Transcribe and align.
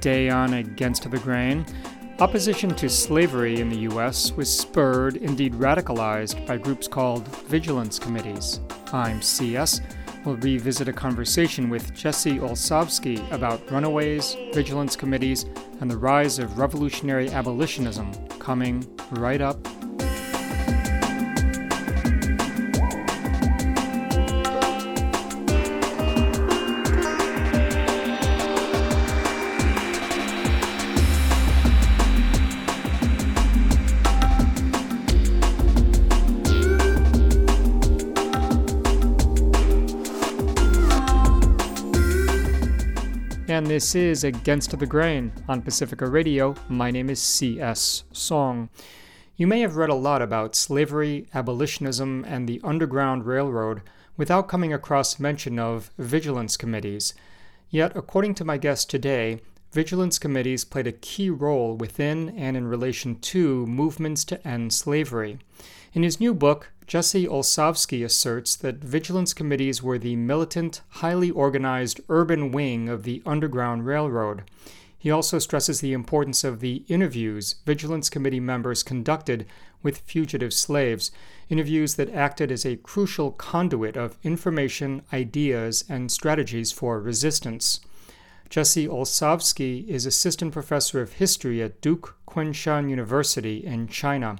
Today 0.00 0.30
on 0.30 0.54
Against 0.54 1.10
the 1.10 1.18
Grain, 1.18 1.66
opposition 2.20 2.70
to 2.76 2.88
slavery 2.88 3.60
in 3.60 3.68
the 3.68 3.80
U.S. 3.80 4.32
was 4.32 4.48
spurred, 4.48 5.16
indeed 5.16 5.52
radicalized, 5.52 6.46
by 6.46 6.56
groups 6.56 6.88
called 6.88 7.28
vigilance 7.48 7.98
committees. 7.98 8.60
I'm 8.94 9.20
CS. 9.20 9.82
We'll 10.24 10.38
revisit 10.38 10.88
a 10.88 10.92
conversation 10.94 11.68
with 11.68 11.92
Jesse 11.92 12.38
Olsavsky 12.38 13.30
about 13.30 13.70
runaways, 13.70 14.38
vigilance 14.54 14.96
committees, 14.96 15.44
and 15.82 15.90
the 15.90 15.98
rise 15.98 16.38
of 16.38 16.58
revolutionary 16.58 17.28
abolitionism 17.28 18.10
coming 18.38 18.82
right 19.10 19.42
up 19.42 19.68
this 43.70 43.94
is 43.94 44.24
Against 44.24 44.76
the 44.76 44.84
Grain 44.84 45.32
on 45.48 45.62
Pacifica 45.62 46.08
Radio. 46.08 46.56
My 46.68 46.90
name 46.90 47.08
is 47.08 47.22
C.S. 47.22 48.02
Soong. 48.12 48.68
You 49.36 49.46
may 49.46 49.60
have 49.60 49.76
read 49.76 49.90
a 49.90 49.94
lot 49.94 50.20
about 50.20 50.56
slavery, 50.56 51.28
abolitionism, 51.34 52.24
and 52.26 52.48
the 52.48 52.60
Underground 52.64 53.26
Railroad 53.26 53.82
without 54.16 54.48
coming 54.48 54.72
across 54.72 55.20
mention 55.20 55.60
of 55.60 55.92
vigilance 55.98 56.56
committees. 56.56 57.14
Yet, 57.68 57.92
according 57.94 58.34
to 58.34 58.44
my 58.44 58.56
guest 58.56 58.90
today, 58.90 59.40
vigilance 59.70 60.18
committees 60.18 60.64
played 60.64 60.88
a 60.88 60.92
key 60.92 61.30
role 61.30 61.76
within 61.76 62.30
and 62.30 62.56
in 62.56 62.66
relation 62.66 63.20
to 63.20 63.66
movements 63.66 64.24
to 64.24 64.44
end 64.48 64.72
slavery. 64.72 65.38
In 65.92 66.02
his 66.02 66.18
new 66.18 66.34
book, 66.34 66.72
Jesse 66.90 67.24
Olsavsky 67.24 68.04
asserts 68.04 68.56
that 68.56 68.82
vigilance 68.82 69.32
committees 69.32 69.80
were 69.80 69.96
the 69.96 70.16
militant, 70.16 70.80
highly 70.88 71.30
organized 71.30 72.00
urban 72.08 72.50
wing 72.50 72.88
of 72.88 73.04
the 73.04 73.22
Underground 73.24 73.86
Railroad. 73.86 74.42
He 74.98 75.08
also 75.08 75.38
stresses 75.38 75.80
the 75.80 75.92
importance 75.92 76.42
of 76.42 76.58
the 76.58 76.82
interviews 76.88 77.54
vigilance 77.64 78.10
committee 78.10 78.40
members 78.40 78.82
conducted 78.82 79.46
with 79.84 79.98
fugitive 79.98 80.52
slaves, 80.52 81.12
interviews 81.48 81.94
that 81.94 82.12
acted 82.12 82.50
as 82.50 82.66
a 82.66 82.74
crucial 82.74 83.30
conduit 83.30 83.96
of 83.96 84.18
information, 84.24 85.02
ideas, 85.12 85.84
and 85.88 86.10
strategies 86.10 86.72
for 86.72 86.98
resistance. 86.98 87.78
Jesse 88.48 88.88
Olsavsky 88.88 89.86
is 89.86 90.06
assistant 90.06 90.52
professor 90.52 91.00
of 91.00 91.12
history 91.12 91.62
at 91.62 91.80
Duke 91.80 92.16
Kunshan 92.26 92.90
University 92.90 93.64
in 93.64 93.86
China. 93.86 94.38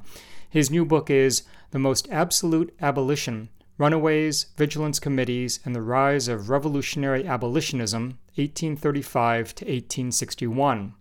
His 0.51 0.69
new 0.69 0.85
book 0.85 1.11
is 1.11 1.45
The 1.71 1.79
Most 1.79 2.09
Absolute 2.11 2.75
Abolition 2.81 3.49
Runaways, 3.79 4.45
Vigilance 4.59 4.99
Committees, 4.99 5.59
and 5.65 5.75
the 5.75 5.81
Rise 5.81 6.29
of 6.29 6.51
Revolutionary 6.51 7.27
Abolitionism, 7.27 8.19
1835 8.35 9.55
to 9.55 9.65
1861. 9.65 10.95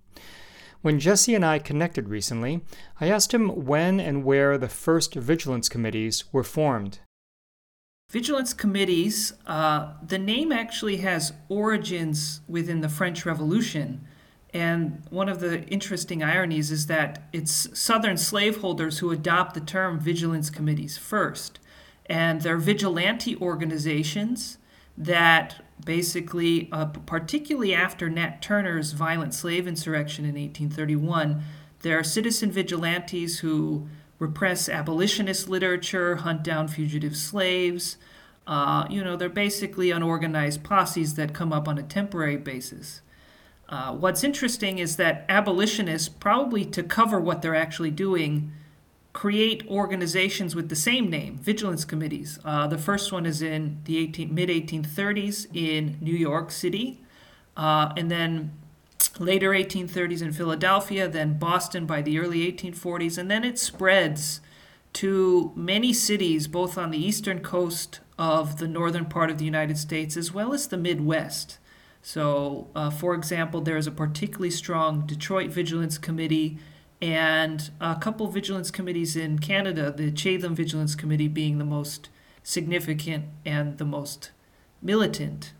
When 0.81 0.97
Jesse 0.97 1.35
and 1.35 1.45
I 1.45 1.59
connected 1.59 2.07
recently, 2.07 2.61
I 3.01 3.09
asked 3.09 3.33
him 3.33 3.65
when 3.65 3.99
and 3.99 4.23
where 4.23 4.57
the 4.57 4.69
first 4.69 5.13
vigilance 5.15 5.67
committees 5.67 6.23
were 6.31 6.43
formed. 6.43 6.99
Vigilance 8.11 8.53
committees, 8.53 9.33
uh, 9.45 9.95
the 10.01 10.17
name 10.17 10.53
actually 10.53 10.97
has 10.97 11.33
origins 11.49 12.39
within 12.47 12.79
the 12.79 12.87
French 12.87 13.25
Revolution. 13.25 14.07
And 14.53 15.03
one 15.09 15.29
of 15.29 15.39
the 15.39 15.63
interesting 15.65 16.23
ironies 16.23 16.71
is 16.71 16.87
that 16.87 17.23
it's 17.31 17.69
Southern 17.79 18.17
slaveholders 18.17 18.99
who 18.99 19.11
adopt 19.11 19.53
the 19.53 19.61
term 19.61 19.99
vigilance 19.99 20.49
committees 20.49 20.97
first. 20.97 21.59
And 22.07 22.41
they're 22.41 22.57
vigilante 22.57 23.35
organizations 23.37 24.57
that 24.97 25.63
basically, 25.85 26.67
uh, 26.71 26.85
particularly 26.85 27.73
after 27.73 28.09
Nat 28.09 28.41
Turner's 28.41 28.93
violent 28.93 29.33
slave 29.33 29.67
insurrection 29.67 30.25
in 30.25 30.33
1831, 30.33 31.43
there 31.81 31.97
are 31.97 32.03
citizen 32.03 32.51
vigilantes 32.51 33.39
who 33.39 33.87
repress 34.17 34.67
abolitionist 34.67 35.47
literature, 35.47 36.17
hunt 36.17 36.43
down 36.43 36.67
fugitive 36.67 37.15
slaves. 37.15 37.97
Uh, 38.45 38.85
you 38.89 39.03
know, 39.03 39.15
they're 39.15 39.29
basically 39.29 39.91
unorganized 39.91 40.63
posses 40.63 41.13
that 41.13 41.33
come 41.33 41.53
up 41.53 41.67
on 41.67 41.77
a 41.77 41.83
temporary 41.83 42.35
basis. 42.35 43.01
Uh, 43.69 43.93
what's 43.93 44.23
interesting 44.23 44.79
is 44.79 44.95
that 44.95 45.25
abolitionists, 45.29 46.09
probably 46.09 46.65
to 46.65 46.81
cover 46.81 47.19
what 47.19 47.43
they're 47.43 47.55
actually 47.55 47.91
doing, 47.91 48.51
create 49.13 49.63
organizations 49.67 50.55
with 50.55 50.69
the 50.69 50.75
same 50.75 51.07
name, 51.07 51.37
vigilance 51.37 51.85
committees. 51.85 52.39
Uh, 52.43 52.65
the 52.65 52.79
first 52.79 53.11
one 53.11 53.27
is 53.27 53.43
in 53.43 53.79
the 53.85 53.99
18, 53.99 54.33
mid 54.33 54.49
1830s 54.49 55.47
in 55.53 55.97
New 56.01 56.15
York 56.15 56.49
City, 56.49 56.99
uh, 57.55 57.93
and 57.95 58.09
then 58.09 58.51
later 59.19 59.51
1830s 59.51 60.23
in 60.23 60.31
Philadelphia, 60.31 61.07
then 61.07 61.37
Boston 61.37 61.85
by 61.85 62.01
the 62.01 62.17
early 62.17 62.51
1840s, 62.51 63.19
and 63.19 63.29
then 63.29 63.43
it 63.43 63.59
spreads 63.59 64.41
to 64.93 65.51
many 65.55 65.93
cities, 65.93 66.47
both 66.47 66.75
on 66.75 66.89
the 66.89 66.97
eastern 66.97 67.41
coast 67.41 67.99
of 68.17 68.57
the 68.57 68.67
northern 68.67 69.05
part 69.05 69.29
of 69.29 69.37
the 69.37 69.45
United 69.45 69.77
States 69.77 70.17
as 70.17 70.33
well 70.33 70.53
as 70.53 70.67
the 70.67 70.77
Midwest. 70.77 71.58
So, 72.01 72.67
uh, 72.75 72.89
for 72.89 73.13
example, 73.13 73.61
there 73.61 73.77
is 73.77 73.87
a 73.87 73.91
particularly 73.91 74.51
strong 74.51 75.05
Detroit 75.05 75.51
Vigilance 75.51 75.97
Committee 75.97 76.57
and 77.01 77.69
a 77.79 77.95
couple 77.95 78.27
vigilance 78.27 78.71
committees 78.71 79.15
in 79.15 79.39
Canada, 79.39 79.91
the 79.91 80.11
Chatham 80.11 80.55
Vigilance 80.55 80.95
Committee 80.95 81.27
being 81.27 81.57
the 81.57 81.65
most 81.65 82.09
significant 82.43 83.25
and 83.45 83.77
the 83.77 83.85
most 83.85 84.31
militant. 84.81 85.53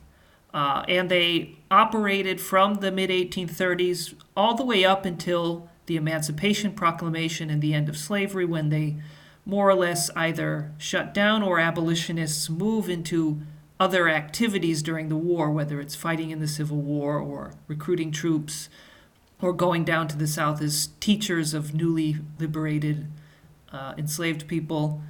Uh, 0.54 0.84
and 0.88 1.10
they 1.10 1.58
operated 1.70 2.42
from 2.42 2.76
the 2.76 2.92
mid 2.92 3.10
1830s 3.10 4.16
all 4.36 4.56
the 4.56 4.66
way 4.66 4.84
up 4.84 5.06
until 5.06 5.70
the 5.86 5.96
Emancipation 5.96 6.74
Proclamation 6.74 7.50
and 7.50 7.62
the 7.62 7.74
end 7.74 7.88
of 7.88 7.98
slavery, 7.98 8.46
when 8.46 8.70
they 8.70 8.98
more 9.46 9.70
or 9.70 9.76
less 9.76 10.10
either 10.16 10.72
shut 10.78 11.14
down 11.14 11.42
or 11.42 11.60
abolitionists 11.60 12.50
move 12.50 12.90
into 12.90 13.42
other 13.80 14.10
activities 14.10 14.84
during 14.84 15.10
the 15.10 15.16
war, 15.16 15.50
whether 15.52 15.80
it's 15.80 15.96
fighting 15.96 16.32
in 16.32 16.40
the 16.40 16.48
Civil 16.48 16.78
War 16.78 17.18
or 17.18 17.54
recruiting 17.68 18.12
troops 18.12 18.70
or 19.42 19.54
going 19.54 19.86
down 19.86 20.08
to 20.10 20.18
the 20.18 20.28
South 20.28 20.62
as 20.62 20.90
teachers 21.00 21.54
of 21.54 21.74
newly 21.74 22.18
liberated 22.40 23.08
uh, 23.72 23.94
enslaved 23.98 24.48
people. 24.48 25.02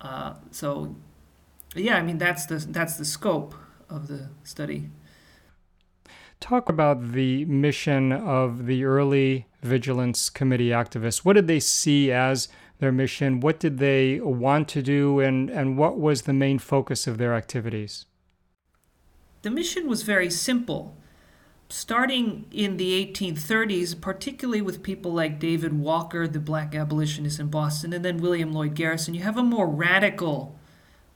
Uh, 0.00 0.34
so, 0.50 0.94
yeah, 1.74 1.96
I 1.96 2.02
mean 2.02 2.18
that's 2.18 2.46
the 2.46 2.56
that's 2.56 2.96
the 2.96 3.04
scope 3.04 3.54
of 3.90 4.08
the 4.08 4.28
study. 4.44 4.88
Talk 6.40 6.68
about 6.68 7.12
the 7.12 7.44
mission 7.46 8.12
of 8.12 8.66
the 8.66 8.84
early 8.84 9.46
Vigilance 9.62 10.28
Committee 10.30 10.68
activists. 10.68 11.18
What 11.18 11.32
did 11.32 11.48
they 11.48 11.60
see 11.60 12.12
as 12.12 12.48
their 12.78 12.92
mission? 12.92 13.40
What 13.40 13.58
did 13.58 13.78
they 13.78 14.20
want 14.20 14.68
to 14.68 14.82
do, 14.82 15.20
and, 15.20 15.50
and 15.50 15.78
what 15.78 15.98
was 15.98 16.22
the 16.22 16.32
main 16.32 16.58
focus 16.58 17.06
of 17.06 17.18
their 17.18 17.34
activities? 17.34 18.06
The 19.42 19.50
mission 19.50 19.88
was 19.88 20.02
very 20.02 20.30
simple. 20.30 20.96
Starting 21.68 22.46
in 22.52 22.76
the 22.76 23.04
1830s, 23.06 24.00
particularly 24.00 24.62
with 24.62 24.82
people 24.82 25.12
like 25.12 25.40
David 25.40 25.72
Walker, 25.72 26.28
the 26.28 26.38
black 26.38 26.74
abolitionist 26.74 27.40
in 27.40 27.48
Boston, 27.48 27.92
and 27.92 28.04
then 28.04 28.18
William 28.18 28.52
Lloyd 28.52 28.74
Garrison, 28.74 29.14
you 29.14 29.22
have 29.22 29.36
a 29.36 29.42
more 29.42 29.66
radical 29.66 30.56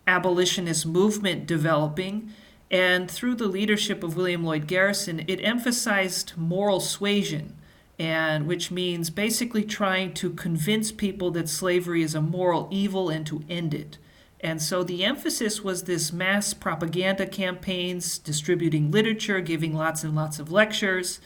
abolitionist 0.07 0.87
movement 0.87 1.47
developing. 1.47 2.33
And 2.71 3.11
through 3.11 3.37
the 3.37 3.47
leadership 3.47 4.03
of 4.03 4.17
William 4.17 4.45
Lloyd 4.45 4.67
Garrison, 4.67 5.25
it 5.29 5.41
emphasized 5.43 6.33
moral 6.37 6.81
suasion 6.81 7.57
and 8.01 8.47
which 8.47 8.71
means 8.71 9.11
basically 9.11 9.63
trying 9.63 10.15
to 10.15 10.31
convince 10.31 10.91
people 10.91 11.31
that 11.31 11.51
slavery 11.51 12.03
is 12.03 12.15
a 12.15 12.23
moral 12.23 12.67
evil 12.71 13.11
and 13.11 13.27
to 13.27 13.45
end 13.47 13.75
it. 13.75 13.99
And 14.41 14.63
so 14.63 14.83
the 14.83 15.05
emphasis 15.05 15.63
was 15.63 15.83
this 15.83 16.11
mass 16.11 16.55
propaganda 16.55 17.27
campaigns, 17.27 18.17
distributing 18.17 18.91
literature, 18.91 19.43
giving 19.43 19.75
lots 19.75 20.03
and 20.03 20.17
lots 20.17 20.39
of 20.39 20.51
lectures. 20.51 21.21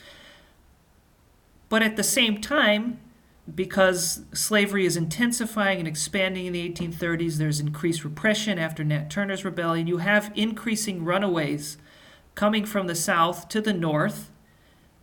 But 1.69 1.85
at 1.85 1.95
the 1.95 2.03
same 2.03 2.41
time, 2.41 2.99
because 3.55 4.23
slavery 4.33 4.85
is 4.85 4.97
intensifying 4.97 5.79
and 5.79 5.87
expanding 5.87 6.47
in 6.47 6.53
the 6.55 6.69
1830s, 6.69 7.37
there's 7.37 7.61
increased 7.61 8.03
repression 8.03 8.59
after 8.59 8.83
Nat 8.83 9.11
Turner's 9.11 9.45
rebellion. 9.45 9.87
You 9.87 9.99
have 9.99 10.33
increasing 10.35 11.05
runaways 11.05 11.79
coming 12.35 12.67
from 12.67 12.89
the 12.89 12.97
South 12.97 13.49
to 13.51 13.61
the 13.61 13.73
North 13.73 14.33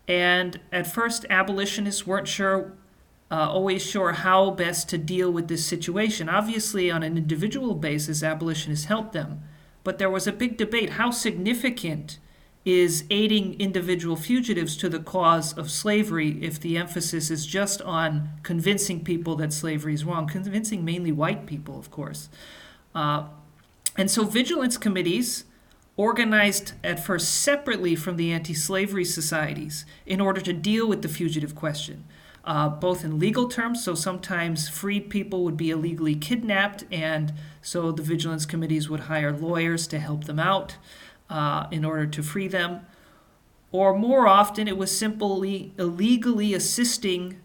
and 0.08 0.60
at 0.72 0.88
first, 0.88 1.26
abolitionists 1.30 2.06
weren't 2.06 2.28
sure, 2.28 2.74
uh, 3.30 3.50
always 3.50 3.86
sure 3.86 4.14
how 4.14 4.52
best 4.52 4.90
to 4.90 4.98
deal 4.98 5.32
with 5.32 5.48
this 5.48 5.66
situation. 5.66 6.28
Obviously, 6.28 6.92
on 6.92 7.04
an 7.04 7.18
individual 7.18 7.76
basis, 7.76 8.24
abolitionists 8.24 8.86
helped 8.86 9.14
them. 9.14 9.42
But 9.84 9.98
there 9.98 10.10
was 10.10 10.28
a 10.28 10.32
big 10.32 10.58
debate 10.58 10.92
how 10.92 11.12
significant 11.12 12.20
is 12.64 13.06
aiding 13.10 13.60
individual 13.60 14.16
fugitives 14.16 14.78
to 14.78 14.88
the 14.88 15.00
cause 15.00 15.58
of 15.58 15.72
slavery 15.72 16.38
if 16.44 16.60
the 16.60 16.78
emphasis 16.78 17.32
is 17.32 17.48
just 17.48 17.82
on 17.82 18.30
convincing 18.44 19.04
people 19.04 19.36
that 19.36 19.52
slavery 19.52 19.94
is 19.94 20.06
wrong, 20.06 20.28
convincing 20.28 20.86
mainly 20.86 21.12
white 21.12 21.48
people, 21.48 21.80
of 21.80 21.90
course. 21.90 22.30
Uh, 22.94 23.24
and 23.98 24.12
so 24.12 24.24
vigilance 24.24 24.78
committees 24.78 25.46
organized 25.98 26.74
at 26.84 27.04
first 27.04 27.42
separately 27.42 27.96
from 27.96 28.18
the 28.18 28.32
anti 28.32 28.54
slavery 28.54 29.06
societies 29.06 29.86
in 30.06 30.22
order 30.22 30.42
to 30.42 30.54
deal 30.54 30.88
with 30.88 31.02
the 31.02 31.10
fugitive 31.10 31.56
question. 31.56 32.06
Uh, 32.44 32.68
both 32.68 33.04
in 33.04 33.20
legal 33.20 33.48
terms, 33.48 33.84
so 33.84 33.94
sometimes 33.94 34.68
freed 34.68 35.12
people 35.12 35.44
would 35.44 35.58
be 35.58 35.70
illegally 35.70 36.16
kidnapped, 36.16 36.84
and 36.92 37.34
so 37.62 37.92
the 37.92 38.02
vigilance 38.02 38.48
committees 38.48 38.90
would 38.90 39.02
hire 39.02 39.32
lawyers 39.32 39.86
to 39.86 40.00
help 40.00 40.24
them 40.24 40.40
out 40.40 40.78
uh, 41.30 41.68
in 41.70 41.86
order 41.86 42.08
to 42.08 42.24
free 42.24 42.48
them. 42.48 42.84
Or 43.72 43.96
more 43.96 44.28
often, 44.28 44.68
it 44.68 44.78
was 44.78 44.96
simply 44.96 45.72
illegally 45.78 46.56
assisting 46.56 47.40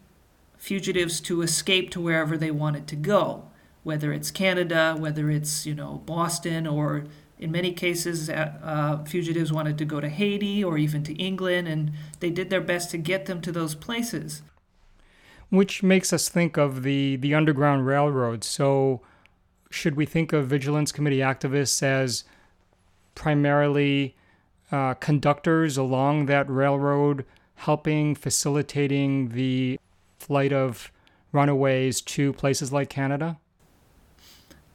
fugitives 0.57 1.21
to 1.21 1.43
escape 1.43 1.91
to 1.91 2.01
wherever 2.01 2.39
they 2.39 2.51
wanted 2.51 2.87
to 2.89 2.97
go, 2.97 3.45
whether 3.85 4.13
it's 4.13 4.31
Canada, 4.31 4.97
whether 4.99 5.31
it's 5.31 5.67
you 5.67 5.75
know 5.75 6.03
Boston, 6.07 6.67
or 6.67 7.05
in 7.39 7.53
many 7.53 7.73
cases, 7.73 8.31
uh, 8.31 8.53
uh, 8.63 9.05
fugitives 9.05 9.53
wanted 9.53 9.77
to 9.79 9.85
go 9.85 10.01
to 10.01 10.09
Haiti 10.09 10.65
or 10.65 10.79
even 10.79 11.03
to 11.05 11.15
England, 11.15 11.69
and 11.69 11.93
they 12.21 12.31
did 12.31 12.49
their 12.49 12.61
best 12.61 12.91
to 12.93 12.99
get 12.99 13.27
them 13.27 13.41
to 13.43 13.53
those 13.53 13.75
places. 13.75 14.43
Which 15.51 15.83
makes 15.83 16.13
us 16.13 16.29
think 16.29 16.57
of 16.57 16.83
the 16.83 17.17
the 17.17 17.35
Underground 17.35 17.87
Railroad. 17.87 18.43
So, 18.43 19.03
should 19.71 19.97
we 19.97 20.07
think 20.07 20.33
of 20.33 20.47
vigilance 20.47 20.93
committee 20.93 21.19
activists 21.19 21.83
as 21.83 22.25
primarily 23.15 24.17
uh, 24.73 24.95
conductors 24.95 25.77
along 25.77 26.27
that 26.27 26.49
railroad, 26.51 27.25
helping, 27.57 28.15
facilitating 28.15 29.29
the 29.29 29.79
flight 30.19 30.53
of 30.53 30.91
runaways 31.33 32.01
to 32.01 32.33
places 32.33 32.73
like 32.73 32.89
Canada? 32.89 33.39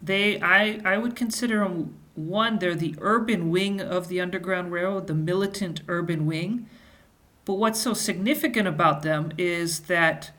They, 0.02 0.40
I, 0.42 0.80
I 0.86 0.98
would 0.98 1.16
consider 1.16 1.60
them 1.60 1.96
one. 2.16 2.60
They're 2.60 2.76
the 2.76 2.96
urban 3.00 3.50
wing 3.50 3.82
of 3.82 4.08
the 4.08 4.22
Underground 4.22 4.72
Railroad, 4.72 5.08
the 5.08 5.14
militant 5.14 5.82
urban 5.88 6.26
wing. 6.26 6.68
But 7.46 7.56
what's 7.56 7.80
so 7.80 7.94
significant 7.94 8.68
about 8.68 9.02
them 9.02 9.32
is 9.38 9.82
that 9.82 10.32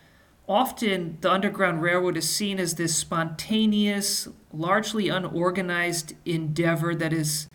often 0.48 1.18
the 1.20 1.30
Underground 1.30 1.82
Railroad 1.82 2.16
is 2.16 2.28
seen 2.28 2.58
as 2.58 2.76
this 2.76 2.94
spontaneous, 2.94 4.28
largely 4.52 5.08
unorganized 5.08 6.14
endeavor 6.24 6.94
that 6.94 7.12
is 7.12 7.48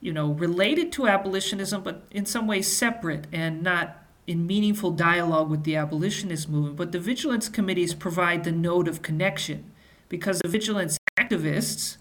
you 0.00 0.12
know, 0.12 0.32
related 0.32 0.90
to 0.92 1.06
abolitionism, 1.06 1.82
but 1.82 2.06
in 2.10 2.24
some 2.24 2.46
ways 2.46 2.66
separate 2.66 3.26
and 3.32 3.62
not 3.62 3.98
in 4.26 4.46
meaningful 4.46 4.90
dialogue 4.90 5.50
with 5.50 5.64
the 5.64 5.76
abolitionist 5.76 6.48
movement. 6.48 6.76
But 6.76 6.92
the 6.92 6.98
vigilance 6.98 7.48
committees 7.48 7.94
provide 7.94 8.44
the 8.44 8.52
node 8.52 8.88
of 8.88 9.02
connection 9.02 9.70
because 10.08 10.38
the 10.40 10.48
vigilance 10.48 10.98
activists, 11.18 11.98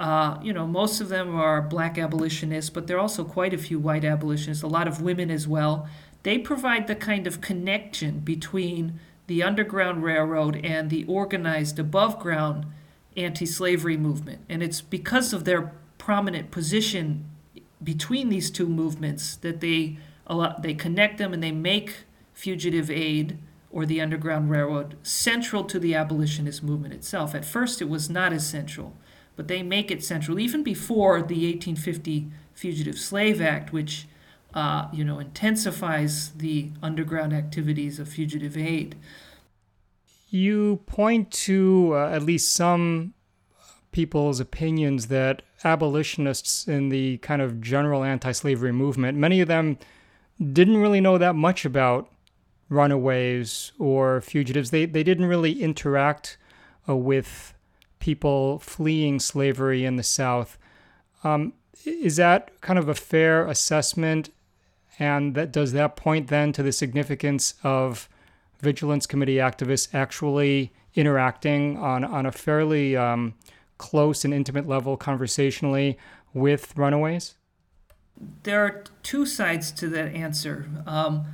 uh, 0.00 0.38
you 0.42 0.50
know, 0.54 0.66
most 0.66 1.02
of 1.02 1.10
them 1.10 1.36
are 1.36 1.60
black 1.60 1.98
abolitionists, 1.98 2.70
but 2.70 2.86
there 2.86 2.96
are 2.96 3.00
also 3.00 3.22
quite 3.22 3.52
a 3.52 3.58
few 3.58 3.78
white 3.78 4.02
abolitionists, 4.02 4.62
a 4.62 4.66
lot 4.66 4.88
of 4.88 5.02
women 5.02 5.30
as 5.30 5.46
well. 5.46 5.86
They 6.22 6.38
provide 6.38 6.86
the 6.86 6.94
kind 6.94 7.26
of 7.26 7.42
connection 7.42 8.20
between 8.20 8.98
the 9.26 9.42
Underground 9.42 10.02
Railroad 10.02 10.56
and 10.64 10.88
the 10.88 11.04
organized 11.04 11.78
above 11.78 12.18
ground 12.18 12.64
anti 13.14 13.44
slavery 13.44 13.98
movement. 13.98 14.40
And 14.48 14.62
it's 14.62 14.80
because 14.80 15.34
of 15.34 15.44
their 15.44 15.72
prominent 15.98 16.50
position 16.50 17.26
between 17.84 18.30
these 18.30 18.50
two 18.50 18.68
movements 18.68 19.36
that 19.36 19.60
they 19.60 19.98
they 20.60 20.74
connect 20.74 21.18
them 21.18 21.34
and 21.34 21.42
they 21.42 21.52
make 21.52 22.04
fugitive 22.32 22.90
aid 22.90 23.36
or 23.70 23.84
the 23.84 24.00
Underground 24.00 24.48
Railroad 24.48 24.96
central 25.02 25.64
to 25.64 25.78
the 25.78 25.94
abolitionist 25.94 26.62
movement 26.62 26.94
itself. 26.94 27.34
At 27.34 27.44
first, 27.44 27.82
it 27.82 27.88
was 27.88 28.08
not 28.08 28.32
as 28.32 28.48
central, 28.48 28.94
but 29.36 29.48
they 29.48 29.62
make 29.62 29.90
it 29.90 30.04
central 30.04 30.38
even 30.38 30.62
before 30.62 31.18
the 31.18 31.46
1850 31.46 32.28
Fugitive 32.54 32.98
Slave 32.98 33.40
Act, 33.40 33.72
which 33.72 34.06
uh, 34.54 34.88
you 34.92 35.04
know 35.04 35.18
intensifies 35.18 36.30
the 36.30 36.70
underground 36.82 37.32
activities 37.32 37.98
of 37.98 38.08
fugitive 38.08 38.56
aid. 38.56 38.96
You 40.28 40.80
point 40.86 41.30
to 41.32 41.92
uh, 41.94 42.10
at 42.10 42.22
least 42.22 42.52
some 42.52 43.14
people's 43.92 44.40
opinions 44.40 45.08
that 45.08 45.42
abolitionists 45.64 46.68
in 46.68 46.88
the 46.88 47.18
kind 47.18 47.42
of 47.42 47.60
general 47.60 48.04
anti 48.04 48.32
slavery 48.32 48.72
movement, 48.72 49.18
many 49.18 49.40
of 49.40 49.48
them 49.48 49.78
didn't 50.52 50.78
really 50.78 51.00
know 51.00 51.18
that 51.18 51.34
much 51.34 51.64
about 51.64 52.10
runaways 52.68 53.72
or 53.78 54.20
fugitives. 54.20 54.70
They, 54.70 54.86
they 54.86 55.02
didn't 55.02 55.26
really 55.26 55.60
interact 55.60 56.38
uh, 56.88 56.96
with 56.96 57.52
people 58.00 58.58
fleeing 58.58 59.20
slavery 59.20 59.84
in 59.84 59.96
the 59.96 60.02
South. 60.02 60.58
Um, 61.22 61.52
is 61.84 62.16
that 62.16 62.60
kind 62.60 62.78
of 62.78 62.88
a 62.88 62.94
fair 62.94 63.46
assessment? 63.46 64.30
And 64.98 65.34
that 65.34 65.52
does 65.52 65.72
that 65.72 65.96
point 65.96 66.28
then 66.28 66.52
to 66.52 66.62
the 66.62 66.72
significance 66.72 67.54
of 67.62 68.08
vigilance 68.60 69.06
committee 69.06 69.36
activists 69.36 69.94
actually 69.94 70.72
interacting 70.94 71.78
on 71.78 72.04
on 72.04 72.26
a 72.26 72.32
fairly 72.32 72.96
um, 72.96 73.34
close 73.78 74.24
and 74.24 74.34
intimate 74.34 74.68
level 74.68 74.96
conversationally 74.96 75.96
with 76.34 76.76
runaways? 76.76 77.34
There 78.42 78.62
are 78.62 78.84
two 79.02 79.24
sides 79.24 79.72
to 79.72 79.88
that 79.88 80.14
answer. 80.14 80.68
Um, 80.86 81.24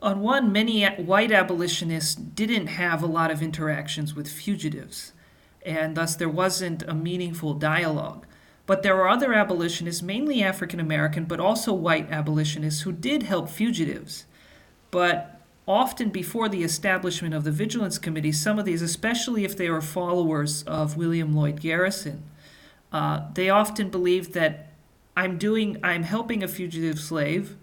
on 0.00 0.20
one, 0.20 0.50
many 0.50 0.86
white 0.86 1.30
abolitionists 1.30 2.14
didn't 2.14 2.68
have 2.68 3.02
a 3.02 3.06
lot 3.06 3.30
of 3.30 3.42
interactions 3.42 4.14
with 4.14 4.28
fugitives, 4.28 5.12
and 5.64 5.96
thus 5.96 6.16
there 6.16 6.28
wasn't 6.28 6.82
a 6.84 6.94
meaningful 6.94 7.54
dialogue. 7.54 8.26
But 8.66 8.82
there 8.82 8.94
were 8.94 9.08
other 9.08 9.32
abolitionists, 9.32 10.02
mainly 10.02 10.42
African 10.42 10.78
American, 10.78 11.24
but 11.24 11.40
also 11.40 11.72
white 11.72 12.10
abolitionists, 12.10 12.82
who 12.82 12.92
did 12.92 13.24
help 13.24 13.48
fugitives. 13.48 14.26
But 14.90 15.40
often 15.66 16.10
before 16.10 16.48
the 16.48 16.62
establishment 16.62 17.34
of 17.34 17.44
the 17.44 17.52
Vigilance 17.52 17.98
Committee, 17.98 18.32
some 18.32 18.58
of 18.58 18.64
these, 18.64 18.82
especially 18.82 19.44
if 19.44 19.56
they 19.56 19.70
were 19.70 19.80
followers 19.80 20.62
of 20.64 20.96
William 20.96 21.34
Lloyd 21.34 21.60
Garrison, 21.60 22.22
uh, 22.92 23.22
they 23.34 23.50
often 23.50 23.90
believed 23.90 24.34
that 24.34 24.72
I'm 25.16 25.38
doing, 25.38 25.78
I'm 25.82 26.04
helping 26.04 26.42
a 26.42 26.48
fugitive 26.48 26.98
slave 26.98 27.56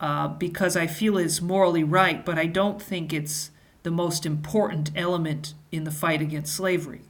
uh, 0.00 0.28
because 0.28 0.76
I 0.76 0.86
feel 0.86 1.16
it's 1.16 1.40
morally 1.40 1.84
right, 1.84 2.24
but 2.24 2.38
I 2.38 2.46
don't 2.46 2.82
think 2.82 3.12
it's 3.12 3.50
the 3.82 3.90
most 3.90 4.26
important 4.26 4.90
element 4.96 5.54
in 5.70 5.84
the 5.84 5.90
fight 5.90 6.20
against 6.20 6.54
slavery. 6.54 7.02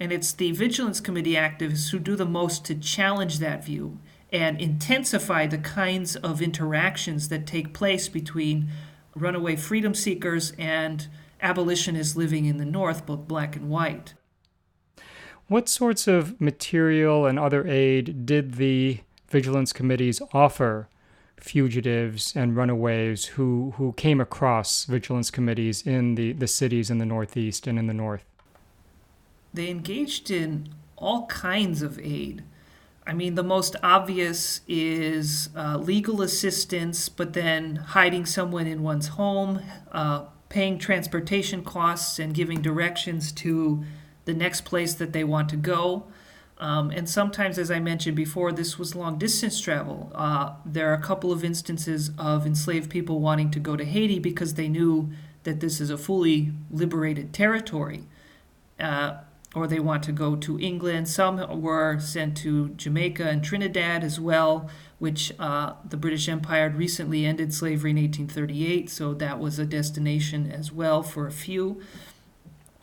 And 0.00 0.12
it's 0.12 0.32
the 0.32 0.52
Vigilance 0.52 1.00
Committee 1.00 1.34
activists 1.34 1.90
who 1.90 1.98
do 1.98 2.14
the 2.14 2.24
most 2.24 2.64
to 2.66 2.76
challenge 2.76 3.40
that 3.40 3.64
view 3.64 3.98
and 4.32 4.60
intensify 4.60 5.46
the 5.46 5.58
kinds 5.58 6.14
of 6.14 6.40
interactions 6.40 7.28
that 7.30 7.48
take 7.48 7.74
place 7.74 8.08
between 8.08 8.68
runaway 9.16 9.56
freedom 9.56 9.94
seekers 9.94 10.52
and 10.56 11.08
abolitionists 11.40 12.14
living 12.14 12.44
in 12.44 12.58
the 12.58 12.64
North, 12.64 13.06
both 13.06 13.26
black 13.26 13.56
and 13.56 13.68
white. 13.68 14.14
What 15.48 15.68
sorts 15.68 16.06
of 16.06 16.40
material 16.40 17.26
and 17.26 17.38
other 17.38 17.66
aid 17.66 18.24
did 18.24 18.54
the 18.54 19.00
vigilance 19.28 19.72
committees 19.72 20.22
offer 20.32 20.88
fugitives 21.40 22.36
and 22.36 22.54
runaways 22.54 23.24
who, 23.26 23.72
who 23.76 23.94
came 23.94 24.20
across 24.20 24.84
vigilance 24.84 25.30
committees 25.30 25.82
in 25.84 26.14
the, 26.14 26.34
the 26.34 26.46
cities 26.46 26.90
in 26.90 26.98
the 26.98 27.06
Northeast 27.06 27.66
and 27.66 27.78
in 27.78 27.88
the 27.88 27.94
North? 27.94 28.24
They 29.52 29.68
engaged 29.68 30.30
in 30.30 30.68
all 30.96 31.26
kinds 31.26 31.82
of 31.82 31.98
aid. 31.98 32.42
I 33.06 33.14
mean, 33.14 33.36
the 33.36 33.42
most 33.42 33.74
obvious 33.82 34.60
is 34.68 35.48
uh, 35.56 35.78
legal 35.78 36.20
assistance, 36.20 37.08
but 37.08 37.32
then 37.32 37.76
hiding 37.76 38.26
someone 38.26 38.66
in 38.66 38.82
one's 38.82 39.08
home, 39.08 39.62
uh, 39.92 40.26
paying 40.50 40.78
transportation 40.78 41.64
costs, 41.64 42.18
and 42.18 42.34
giving 42.34 42.60
directions 42.60 43.32
to 43.32 43.82
the 44.26 44.34
next 44.34 44.62
place 44.66 44.92
that 44.94 45.14
they 45.14 45.24
want 45.24 45.48
to 45.48 45.56
go. 45.56 46.06
Um, 46.58 46.90
and 46.90 47.08
sometimes, 47.08 47.56
as 47.58 47.70
I 47.70 47.78
mentioned 47.78 48.16
before, 48.16 48.52
this 48.52 48.78
was 48.78 48.94
long 48.94 49.16
distance 49.16 49.58
travel. 49.60 50.12
Uh, 50.14 50.54
there 50.66 50.90
are 50.90 50.94
a 50.94 51.00
couple 51.00 51.32
of 51.32 51.44
instances 51.44 52.10
of 52.18 52.46
enslaved 52.46 52.90
people 52.90 53.20
wanting 53.20 53.50
to 53.52 53.60
go 53.60 53.76
to 53.76 53.84
Haiti 53.84 54.18
because 54.18 54.54
they 54.54 54.68
knew 54.68 55.10
that 55.44 55.60
this 55.60 55.80
is 55.80 55.88
a 55.88 55.96
fully 55.96 56.52
liberated 56.70 57.32
territory. 57.32 58.04
Uh, 58.78 59.18
or 59.54 59.66
they 59.66 59.80
want 59.80 60.02
to 60.04 60.12
go 60.12 60.36
to 60.36 60.58
England. 60.60 61.08
Some 61.08 61.60
were 61.60 61.98
sent 61.98 62.36
to 62.38 62.68
Jamaica 62.70 63.28
and 63.28 63.42
Trinidad 63.42 64.04
as 64.04 64.20
well, 64.20 64.68
which 64.98 65.32
uh, 65.38 65.74
the 65.88 65.96
British 65.96 66.28
Empire 66.28 66.64
had 66.64 66.78
recently 66.78 67.24
ended 67.24 67.54
slavery 67.54 67.90
in 67.90 67.96
1838, 67.96 68.90
so 68.90 69.14
that 69.14 69.38
was 69.38 69.58
a 69.58 69.64
destination 69.64 70.50
as 70.50 70.70
well 70.70 71.02
for 71.02 71.26
a 71.26 71.32
few. 71.32 71.80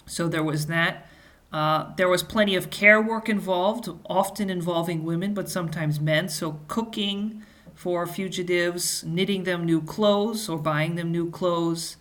So 0.06 0.28
there 0.28 0.44
was 0.44 0.68
that. 0.68 1.08
Uh, 1.54 1.94
there 1.96 2.10
was 2.10 2.24
plenty 2.24 2.56
of 2.56 2.70
care 2.70 3.02
work 3.02 3.30
involved, 3.30 3.88
often 4.10 4.50
involving 4.50 5.04
women, 5.04 5.34
but 5.34 5.50
sometimes 5.50 6.00
men. 6.02 6.28
So 6.28 6.60
cooking, 6.68 7.44
for 7.76 8.08
fugitives, 8.08 9.04
knitting 9.04 9.44
them 9.44 9.66
new 9.66 9.82
clothes 9.82 10.50
or 10.50 10.58
buying 10.58 10.96
them 10.96 11.12
new 11.12 11.30
clothes. 11.30 11.98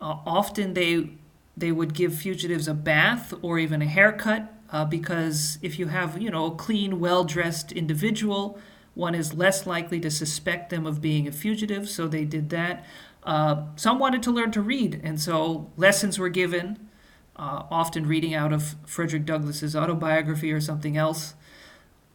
Uh, 0.00 0.18
often 0.24 0.74
they 0.74 1.10
they 1.56 1.72
would 1.72 1.94
give 1.94 2.14
fugitives 2.14 2.68
a 2.68 2.74
bath 2.74 3.32
or 3.42 3.58
even 3.58 3.80
a 3.80 3.86
haircut 3.86 4.52
uh, 4.70 4.84
because 4.84 5.58
if 5.62 5.78
you 5.78 5.86
have 5.86 6.20
you 6.20 6.30
know 6.30 6.46
a 6.46 6.54
clean, 6.54 7.00
well-dressed 7.00 7.72
individual, 7.72 8.58
one 8.94 9.14
is 9.14 9.34
less 9.34 9.66
likely 9.66 10.00
to 10.00 10.10
suspect 10.10 10.70
them 10.70 10.86
of 10.86 11.00
being 11.00 11.26
a 11.28 11.32
fugitive. 11.32 11.88
So 11.88 12.08
they 12.08 12.24
did 12.24 12.50
that. 12.50 12.84
Uh, 13.22 13.64
some 13.76 13.98
wanted 13.98 14.22
to 14.24 14.30
learn 14.30 14.52
to 14.52 14.60
read, 14.60 15.00
and 15.02 15.20
so 15.20 15.70
lessons 15.76 16.18
were 16.18 16.28
given, 16.28 16.88
uh, 17.36 17.64
often 17.70 18.06
reading 18.06 18.34
out 18.34 18.52
of 18.52 18.76
Frederick 18.86 19.24
Douglass's 19.26 19.74
autobiography 19.74 20.52
or 20.52 20.60
something 20.60 20.96
else. 20.96 21.34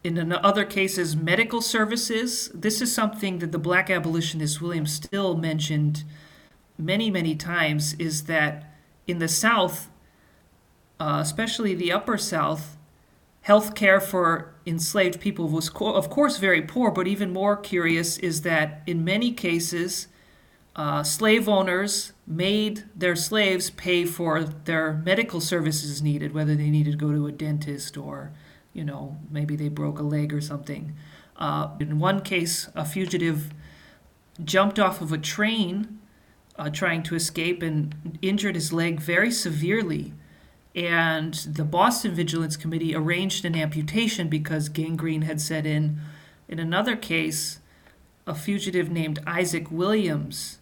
In 0.03 0.31
other 0.31 0.65
cases, 0.65 1.15
medical 1.15 1.61
services. 1.61 2.49
This 2.55 2.81
is 2.81 2.93
something 2.93 3.37
that 3.37 3.51
the 3.51 3.59
black 3.59 3.89
abolitionist 3.89 4.59
William 4.59 4.87
Still 4.87 5.37
mentioned 5.37 6.03
many, 6.75 7.11
many 7.11 7.35
times 7.35 7.93
is 7.99 8.23
that 8.23 8.70
in 9.11 9.19
the 9.19 9.27
South, 9.27 9.91
uh, 10.99 11.19
especially 11.21 11.75
the 11.75 11.91
Upper 11.91 12.17
South, 12.17 12.77
health 13.41 13.75
care 13.75 13.99
for 13.99 14.53
enslaved 14.65 15.19
people 15.19 15.47
was, 15.49 15.69
co- 15.69 15.93
of 15.93 16.09
course, 16.09 16.37
very 16.37 16.61
poor, 16.61 16.89
but 16.91 17.07
even 17.07 17.33
more 17.33 17.57
curious 17.57 18.17
is 18.17 18.41
that 18.41 18.81
in 18.87 19.03
many 19.03 19.31
cases, 19.31 20.07
uh, 20.75 21.03
slave 21.03 21.49
owners 21.49 22.13
made 22.25 22.85
their 22.95 23.15
slaves 23.15 23.69
pay 23.69 24.05
for 24.05 24.43
their 24.43 24.93
medical 24.93 25.41
services 25.41 26.01
needed, 26.01 26.33
whether 26.33 26.55
they 26.55 26.69
needed 26.69 26.91
to 26.91 26.97
go 26.97 27.11
to 27.11 27.27
a 27.27 27.31
dentist 27.31 27.97
or, 27.97 28.31
you 28.71 28.85
know, 28.85 29.17
maybe 29.29 29.57
they 29.57 29.67
broke 29.67 29.99
a 29.99 30.03
leg 30.03 30.31
or 30.33 30.39
something. 30.39 30.95
Uh, 31.35 31.69
in 31.79 31.99
one 31.99 32.21
case, 32.21 32.69
a 32.73 32.85
fugitive 32.85 33.51
jumped 34.41 34.79
off 34.79 35.01
of 35.01 35.11
a 35.11 35.17
train 35.17 35.99
uh, 36.57 36.69
trying 36.69 37.03
to 37.03 37.15
escape 37.15 37.61
and 37.61 38.17
injured 38.21 38.55
his 38.55 38.71
leg 38.73 38.99
very 38.99 39.31
severely. 39.31 40.13
And 40.75 41.33
the 41.33 41.65
Boston 41.65 42.13
Vigilance 42.13 42.55
Committee 42.55 42.95
arranged 42.95 43.43
an 43.45 43.55
amputation 43.55 44.29
because 44.29 44.69
gangrene 44.69 45.23
had 45.23 45.41
set 45.41 45.65
in. 45.65 45.99
In 46.47 46.59
another 46.59 46.95
case, 46.95 47.59
a 48.25 48.33
fugitive 48.33 48.89
named 48.89 49.19
Isaac 49.25 49.71
Williams 49.71 50.59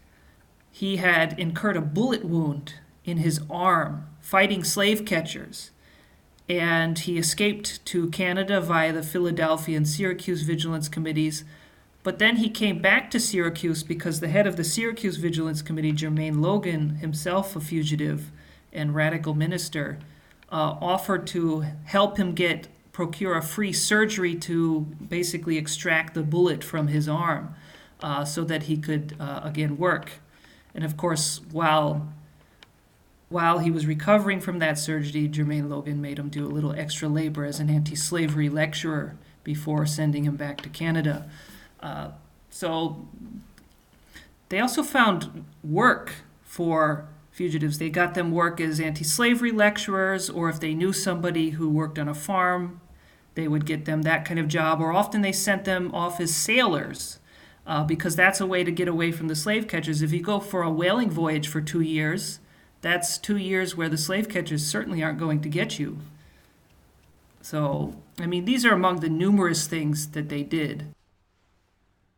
he 0.72 0.98
had 0.98 1.38
incurred 1.38 1.76
a 1.76 1.82
bullet 1.82 2.24
wound 2.24 2.76
in 3.04 3.18
his 3.18 3.42
arm 3.50 4.08
fighting 4.22 4.64
slave 4.64 5.06
catchers, 5.06 5.72
and 6.48 6.98
he 7.00 7.18
escaped 7.18 7.84
to 7.86 8.10
Canada 8.12 8.62
via 8.62 8.94
the 8.94 9.04
Philadelphia 9.04 9.76
and 9.76 9.88
Syracuse 9.88 10.44
Vigilance 10.44 10.88
Committees. 10.88 11.44
But 12.02 12.20
then 12.20 12.38
he 12.38 12.50
came 12.50 12.82
back 12.82 13.12
to 13.12 13.20
Syracuse 13.20 13.84
because 13.84 14.20
the 14.20 14.30
head 14.30 14.48
of 14.48 14.56
the 14.56 14.64
Syracuse 14.64 15.18
Vigilance 15.18 15.62
Committee, 15.62 15.92
Jermain 15.92 16.36
Loguen, 16.36 17.00
himself 17.00 17.56
a 17.56 17.60
fugitive 17.60 18.32
and 18.72 18.96
radical 18.96 19.34
minister, 19.34 20.00
uh, 20.52 20.78
offered 20.82 21.28
to 21.28 21.66
help 21.86 22.18
him 22.18 22.34
get 22.34 22.68
procure 22.92 23.38
a 23.38 23.42
free 23.42 23.72
surgery 23.72 24.36
to 24.36 24.82
basically 25.08 25.58
extract 25.58 26.14
the 26.14 26.24
bullet 26.24 26.64
from 26.64 26.88
his 26.88 27.08
arm 27.08 27.56
uh, 28.02 28.26
so 28.26 28.44
that 28.44 28.64
he 28.64 28.78
could 28.78 29.16
uh, 29.20 29.42
again 29.44 29.78
work. 29.78 30.14
And 30.74 30.84
of 30.84 30.98
course, 30.98 31.42
while 31.52 32.12
while 33.30 33.60
he 33.60 33.70
was 33.70 33.86
recovering 33.86 34.40
from 34.40 34.58
that 34.58 34.80
surgery, 34.80 35.30
Jermain 35.30 35.70
Loguen 35.70 35.98
made 35.98 36.18
him 36.18 36.30
do 36.30 36.46
a 36.46 36.50
little 36.50 36.74
extra 36.74 37.08
labor 37.08 37.46
as 37.46 37.60
an 37.60 37.70
anti-slavery 37.70 38.50
lecturer 38.50 39.16
before 39.44 39.86
sending 39.86 40.26
him 40.26 40.36
back 40.36 40.62
to 40.62 40.70
Canada. 40.70 41.30
Uh, 41.82 42.10
so 42.50 43.08
they 44.50 44.60
also 44.60 44.84
found 44.84 45.46
work 45.64 46.14
for 46.44 47.08
fugitives. 47.32 47.78
They 47.78 47.90
got 47.90 48.16
them 48.16 48.32
work 48.32 48.60
as 48.60 48.80
anti-slavery 48.80 49.52
lecturers, 49.52 50.30
or 50.30 50.50
if 50.50 50.60
they 50.60 50.74
knew 50.74 50.92
somebody 50.92 51.52
who 51.52 51.70
worked 51.70 51.98
on 51.98 52.10
a 52.10 52.14
farm, 52.14 52.82
they 53.36 53.48
would 53.48 53.66
get 53.66 53.86
them 53.86 54.02
that 54.02 54.26
kind 54.26 54.40
of 54.40 54.48
job. 54.48 54.82
Or 54.82 54.92
often 54.92 55.22
they 55.22 55.32
sent 55.32 55.64
them 55.64 55.94
off 55.94 56.20
as 56.20 56.36
sailors 56.36 57.20
uh, 57.66 57.84
because 57.84 58.16
that's 58.16 58.42
a 58.42 58.48
way 58.48 58.64
to 58.64 58.72
get 58.72 58.88
away 58.88 59.12
from 59.12 59.28
the 59.28 59.36
slave 59.36 59.68
catchers. 59.68 60.02
If 60.02 60.12
you 60.12 60.22
go 60.22 60.40
for 60.40 60.64
a 60.64 60.72
whaling 60.72 61.12
voyage 61.12 61.48
for 61.48 61.62
two 61.62 61.82
years, 61.82 62.40
that's 62.82 63.18
two 63.18 63.38
years 63.38 63.78
where 63.78 63.90
the 63.90 63.98
slave 63.98 64.28
catchers 64.28 64.66
certainly 64.66 65.04
aren't 65.04 65.20
going 65.20 65.42
to 65.42 65.50
get 65.50 65.80
you. 65.80 66.00
So, 67.42 67.96
I 68.20 68.26
mean, 68.26 68.46
these 68.46 68.66
are 68.66 68.74
among 68.74 69.00
the 69.00 69.10
numerous 69.10 69.68
things 69.68 70.08
that 70.10 70.30
they 70.30 70.44
did. 70.44 70.88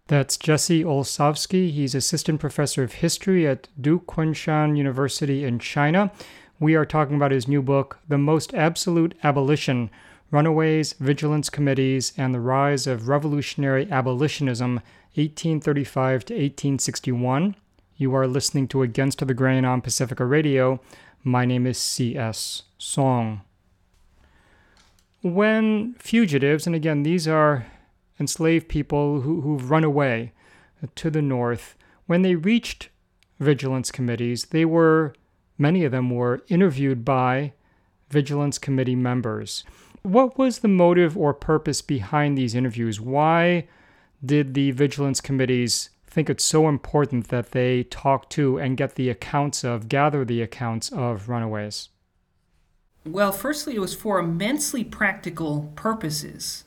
That's 0.07 0.37
Jesse 0.37 0.83
Olsavsky. 0.83 1.71
He's 1.71 1.95
assistant 1.95 2.39
professor 2.39 2.83
of 2.83 2.93
history 2.93 3.47
at 3.47 3.67
Duke 3.79 4.07
Kunshan 4.07 4.77
University 4.77 5.45
in 5.45 5.59
China. 5.59 6.11
We 6.59 6.75
are 6.75 6.85
talking 6.85 7.15
about 7.15 7.31
his 7.31 7.47
new 7.47 7.61
book, 7.61 7.99
The 8.07 8.17
Most 8.17 8.53
Absolute 8.53 9.15
Abolition 9.23 9.89
Runaways, 10.29 10.93
Vigilance 10.93 11.49
Committees, 11.49 12.13
and 12.17 12.33
the 12.33 12.39
Rise 12.39 12.87
of 12.87 13.07
Revolutionary 13.07 13.89
Abolitionism 13.91 14.75
1835 15.15 16.25
to 16.25 16.33
1861. 16.33 17.55
You 17.97 18.15
are 18.15 18.27
listening 18.27 18.67
to 18.69 18.81
Against 18.81 19.25
the 19.25 19.33
Grain 19.33 19.65
on 19.65 19.81
Pacifica 19.81 20.25
Radio. 20.25 20.79
My 21.23 21.45
name 21.45 21.67
is 21.67 21.77
C.S. 21.77 22.63
Soong. 22.79 23.41
When 25.21 25.95
fugitives, 25.99 26.65
and 26.65 26.75
again, 26.75 27.03
these 27.03 27.27
are 27.27 27.65
enslaved 28.21 28.69
people 28.69 29.21
who, 29.21 29.41
who've 29.41 29.69
run 29.69 29.83
away 29.83 30.31
to 30.95 31.09
the 31.09 31.21
north, 31.21 31.75
when 32.05 32.21
they 32.21 32.35
reached 32.35 32.89
vigilance 33.39 33.91
committees, 33.91 34.45
they 34.45 34.63
were, 34.63 35.13
many 35.57 35.83
of 35.83 35.91
them 35.91 36.09
were 36.09 36.43
interviewed 36.47 37.03
by 37.03 37.53
vigilance 38.09 38.57
committee 38.57 38.95
members. 38.95 39.65
What 40.03 40.37
was 40.37 40.59
the 40.59 40.67
motive 40.67 41.17
or 41.17 41.33
purpose 41.33 41.81
behind 41.81 42.37
these 42.37 42.55
interviews? 42.55 43.01
Why 43.01 43.67
did 44.23 44.53
the 44.53 44.71
vigilance 44.71 45.19
committees 45.19 45.89
think 46.05 46.29
it's 46.29 46.43
so 46.43 46.67
important 46.67 47.29
that 47.29 47.51
they 47.51 47.83
talk 47.83 48.29
to 48.31 48.59
and 48.59 48.77
get 48.77 48.95
the 48.95 49.09
accounts 49.09 49.63
of, 49.63 49.89
gather 49.89 50.23
the 50.23 50.41
accounts 50.41 50.91
of 50.91 51.27
runaways? 51.29 51.89
Well, 53.05 53.31
firstly, 53.31 53.75
it 53.75 53.79
was 53.79 53.95
for 53.95 54.19
immensely 54.19 54.83
practical 54.83 55.71
purposes. 55.75 56.65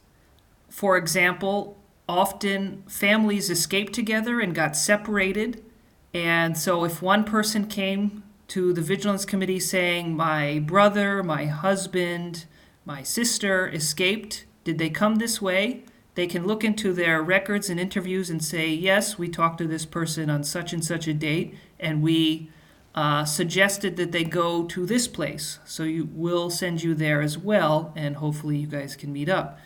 For 0.74 0.96
example, 0.96 1.78
often 2.08 2.82
families 2.88 3.48
escaped 3.48 3.92
together 3.92 4.40
and 4.40 4.52
got 4.52 4.76
separated. 4.76 5.64
And 6.12 6.58
so, 6.58 6.82
if 6.82 7.00
one 7.00 7.22
person 7.22 7.68
came 7.68 8.24
to 8.48 8.72
the 8.72 8.82
Vigilance 8.82 9.24
Committee 9.24 9.60
saying, 9.60 10.16
My 10.16 10.58
brother, 10.58 11.22
my 11.22 11.46
husband, 11.46 12.46
my 12.84 13.04
sister 13.04 13.68
escaped, 13.68 14.46
did 14.64 14.78
they 14.78 14.90
come 14.90 15.14
this 15.14 15.40
way? 15.40 15.84
They 16.16 16.26
can 16.26 16.44
look 16.44 16.64
into 16.64 16.92
their 16.92 17.22
records 17.22 17.70
and 17.70 17.78
interviews 17.78 18.28
and 18.28 18.42
say, 18.42 18.68
yes, 18.68 19.16
we 19.16 19.28
talked 19.28 19.58
to 19.58 19.68
this 19.68 19.86
person 19.86 20.28
on 20.28 20.42
such 20.42 20.72
and 20.72 20.84
such 20.84 21.06
a 21.06 21.14
date, 21.14 21.56
and 21.78 22.02
we 22.02 22.50
uh, 22.96 23.24
suggested 23.24 23.94
that 23.96 24.10
they 24.10 24.24
go 24.24 24.64
to 24.64 24.86
this 24.86 25.06
place. 25.06 25.60
So 25.64 25.84
you 25.84 26.08
will 26.12 26.50
send 26.50 26.82
you 26.82 26.94
there 26.94 27.22
as 27.22 27.38
well, 27.38 27.92
and 27.94 28.16
hopefully 28.16 28.56
you 28.56 28.66
guys 28.66 28.96
can 28.96 29.12
meet 29.12 29.28
up. 29.28 29.60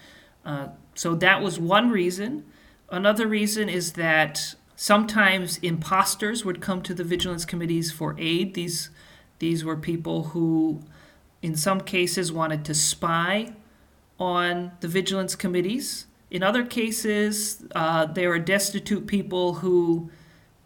Uh, 0.44 0.68
so 0.98 1.14
that 1.14 1.42
was 1.42 1.58
one 1.58 1.90
reason. 1.90 2.44
Another 2.90 3.26
reason 3.26 3.68
is 3.68 3.92
that 3.92 4.54
sometimes 4.76 5.58
imposters 5.58 6.44
would 6.44 6.60
come 6.60 6.82
to 6.82 6.94
the 6.94 7.04
vigilance 7.04 7.44
committees 7.44 7.92
for 7.92 8.14
aid. 8.18 8.54
These 8.54 8.90
these 9.38 9.64
were 9.64 9.76
people 9.76 10.24
who, 10.24 10.82
in 11.42 11.54
some 11.54 11.80
cases, 11.80 12.32
wanted 12.32 12.64
to 12.64 12.74
spy 12.74 13.52
on 14.18 14.72
the 14.80 14.88
vigilance 14.88 15.36
committees 15.36 16.08
in 16.30 16.42
other 16.42 16.64
cases, 16.64 17.64
uh, 17.74 18.06
there 18.06 18.30
are 18.32 18.38
destitute 18.38 19.06
people 19.06 19.54
who 19.54 20.10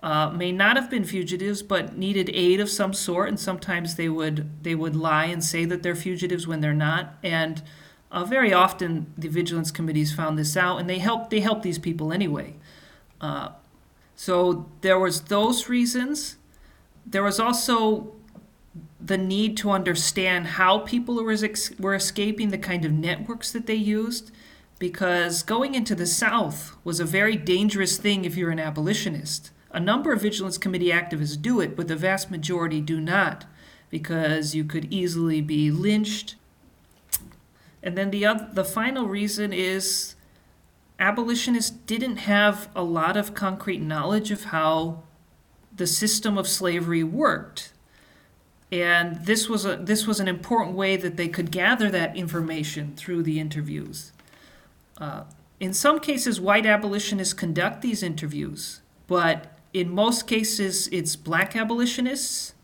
uh, 0.03 0.31
may 0.31 0.51
not 0.51 0.77
have 0.77 0.91
been 0.91 1.05
fugitives 1.05 1.63
but 1.63 1.97
needed 1.97 2.31
aid 2.35 2.59
of 2.59 2.69
some 2.69 2.93
sort, 2.93 3.29
and 3.29 3.39
sometimes 3.39 3.95
they 3.95 4.09
would 4.09 4.65
they 4.65 4.75
would 4.75 4.97
lie 4.97 5.27
and 5.27 5.45
say 5.45 5.65
that 5.65 5.83
they're 5.83 5.95
fugitives 5.95 6.47
when 6.47 6.61
they're 6.61 6.75
not. 6.75 7.15
And 7.23 7.63
uh, 8.13 8.25
very 8.25 8.53
often, 8.53 9.13
the 9.19 9.29
vigilance 9.29 9.71
committees 9.71 10.15
found 10.15 10.39
this 10.39 10.57
out, 10.57 10.79
and 10.79 10.89
they 10.89 10.99
helped 10.99 11.31
they 11.31 11.41
helped 11.41 11.63
these 11.63 11.79
people 11.79 12.13
anyway. 12.13 12.55
Uh, 13.21 13.49
so 14.15 14.71
there 14.83 14.99
was 14.99 15.23
those 15.23 15.69
reasons. 15.69 16.37
There 17.05 17.23
was 17.23 17.41
also 17.41 18.13
the 19.01 19.19
need 19.19 19.57
to 19.57 19.71
understand 19.71 20.47
how 20.47 20.79
people 20.79 21.17
were, 21.17 21.37
were 21.81 21.95
escaping, 21.95 22.51
the 22.51 22.59
kind 22.59 22.85
of 22.85 22.93
networks 22.93 23.51
that 23.51 23.67
they 23.67 23.75
used 23.75 24.31
because 24.83 25.45
going 25.45 25.77
into 25.77 25.95
the 25.95 26.07
South 26.07 26.77
was 26.83 26.99
a 26.99 27.05
very 27.05 27.37
dangerous 27.37 27.99
thing 27.99 28.25
if 28.25 28.37
you're 28.37 28.51
an 28.51 28.59
abolitionist. 28.59 29.53
A 29.71 29.79
number 29.79 30.13
of 30.13 30.23
Vigilance 30.23 30.59
Committee 30.59 30.91
activists 30.91 31.41
do 31.41 31.61
it, 31.61 31.77
but 31.77 31.87
the 31.87 31.95
vast 31.95 32.33
majority 32.33 32.81
do 32.81 33.01
not 33.01 33.45
because 33.91 34.57
you 34.57 34.65
could 34.65 34.93
easily 34.93 35.41
be 35.41 35.71
lynched. 35.71 36.35
And 37.83 37.97
then 37.97 38.11
the 38.11 38.25
other, 38.25 38.49
the 38.53 38.65
final 38.65 39.07
reason 39.07 39.53
is 39.53 40.15
abolitionists 40.99 41.71
didn't 41.71 42.19
have 42.19 42.69
a 42.77 42.83
lot 42.83 43.17
of 43.17 43.35
concrete 43.35 43.81
knowledge 43.81 44.31
of 44.31 44.45
how 44.45 45.03
the 45.75 45.87
system 45.87 46.39
of 46.39 46.47
slavery 46.47 47.03
worked. 47.03 47.73
And 48.71 49.27
this 49.27 49.49
was 49.49 49.67
a 49.67 49.77
this 49.77 50.07
was 50.07 50.21
an 50.21 50.29
important 50.29 50.77
way 50.77 50.97
that 50.97 51.17
they 51.17 51.29
could 51.29 51.51
gather 51.51 51.91
that 51.91 52.17
information 52.17 52.95
through 52.97 53.23
the 53.23 53.39
interviews. 53.39 54.13
Uh, 54.97 55.25
in 55.61 55.75
some 55.75 56.01
cases, 56.01 56.41
white 56.41 56.67
abolitionists 56.67 57.35
conduct 57.35 57.83
these 57.83 58.03
interviews, 58.03 58.81
but 59.07 59.59
in 59.73 59.91
most 59.91 60.27
cases, 60.27 60.89
it's 60.89 61.17
black 61.17 61.55
abolitionists. 61.55 62.55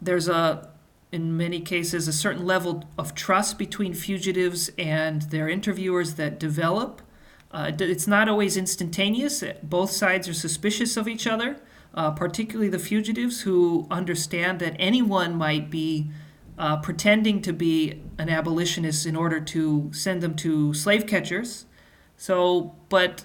There's 0.00 0.28
a 0.28 0.70
in 1.10 1.36
many 1.36 1.60
cases 1.60 2.06
a 2.06 2.12
certain 2.12 2.44
level 2.44 2.84
of 2.98 3.14
trust 3.14 3.58
between 3.58 3.94
fugitives 3.94 4.70
and 4.76 5.22
their 5.22 5.48
interviewers 5.48 6.14
that 6.14 6.38
develop. 6.38 7.02
Uh, 7.50 7.72
it's 7.78 8.06
not 8.06 8.28
always 8.28 8.56
instantaneous. 8.56 9.42
Both 9.62 9.90
sides 9.90 10.28
are 10.28 10.34
suspicious 10.34 10.96
of 10.96 11.08
each 11.08 11.26
other, 11.26 11.56
uh, 11.94 12.10
particularly 12.10 12.68
the 12.68 12.78
fugitives 12.78 13.42
who 13.42 13.86
understand 13.90 14.58
that 14.60 14.76
anyone 14.78 15.34
might 15.34 15.70
be 15.70 16.10
uh, 16.58 16.76
pretending 16.78 17.40
to 17.42 17.52
be 17.52 18.02
an 18.18 18.28
abolitionist 18.28 19.06
in 19.06 19.16
order 19.16 19.40
to 19.40 19.90
send 19.94 20.20
them 20.20 20.34
to 20.36 20.74
slave 20.74 21.06
catchers. 21.06 21.64
So, 22.16 22.74
but 22.88 23.24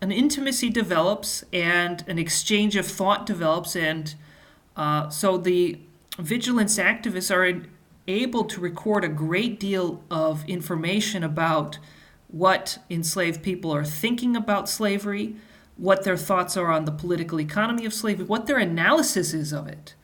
an 0.00 0.12
intimacy 0.12 0.70
develops 0.70 1.44
and 1.52 2.02
an 2.08 2.18
exchange 2.18 2.76
of 2.76 2.86
thought 2.86 3.26
develops, 3.26 3.76
and 3.76 4.14
uh, 4.76 5.10
so 5.10 5.36
the 5.36 5.80
vigilance 6.20 6.78
activists 6.78 7.34
are 7.34 7.62
able 8.06 8.44
to 8.44 8.60
record 8.60 9.04
a 9.04 9.08
great 9.08 9.60
deal 9.60 10.02
of 10.10 10.44
information 10.48 11.22
about 11.22 11.78
what 12.28 12.78
enslaved 12.88 13.42
people 13.42 13.74
are 13.74 13.84
thinking 13.84 14.36
about 14.36 14.68
slavery, 14.68 15.36
what 15.76 16.04
their 16.04 16.16
thoughts 16.16 16.56
are 16.56 16.70
on 16.70 16.84
the 16.84 16.92
political 16.92 17.40
economy 17.40 17.84
of 17.84 17.94
slavery, 17.94 18.24
what 18.24 18.46
their 18.46 18.58
analysis 18.58 19.32
is 19.32 19.52
of 19.52 19.66
it, 19.66 19.94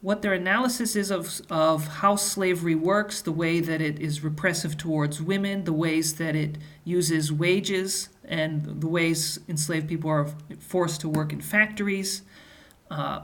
what 0.00 0.22
their 0.22 0.32
analysis 0.32 0.96
is 0.96 1.10
of, 1.10 1.40
of 1.50 1.86
how 1.86 2.16
slavery 2.16 2.74
works, 2.74 3.22
the 3.22 3.32
way 3.32 3.60
that 3.60 3.80
it 3.80 3.98
is 3.98 4.24
repressive 4.24 4.76
towards 4.76 5.22
women, 5.22 5.64
the 5.64 5.72
ways 5.72 6.14
that 6.16 6.34
it 6.34 6.58
uses 6.84 7.32
wages, 7.32 8.08
and 8.24 8.80
the 8.80 8.86
ways 8.88 9.40
enslaved 9.48 9.88
people 9.88 10.10
are 10.10 10.28
forced 10.58 11.00
to 11.00 11.08
work 11.08 11.32
in 11.32 11.40
factories. 11.40 12.22
Uh, 12.90 13.20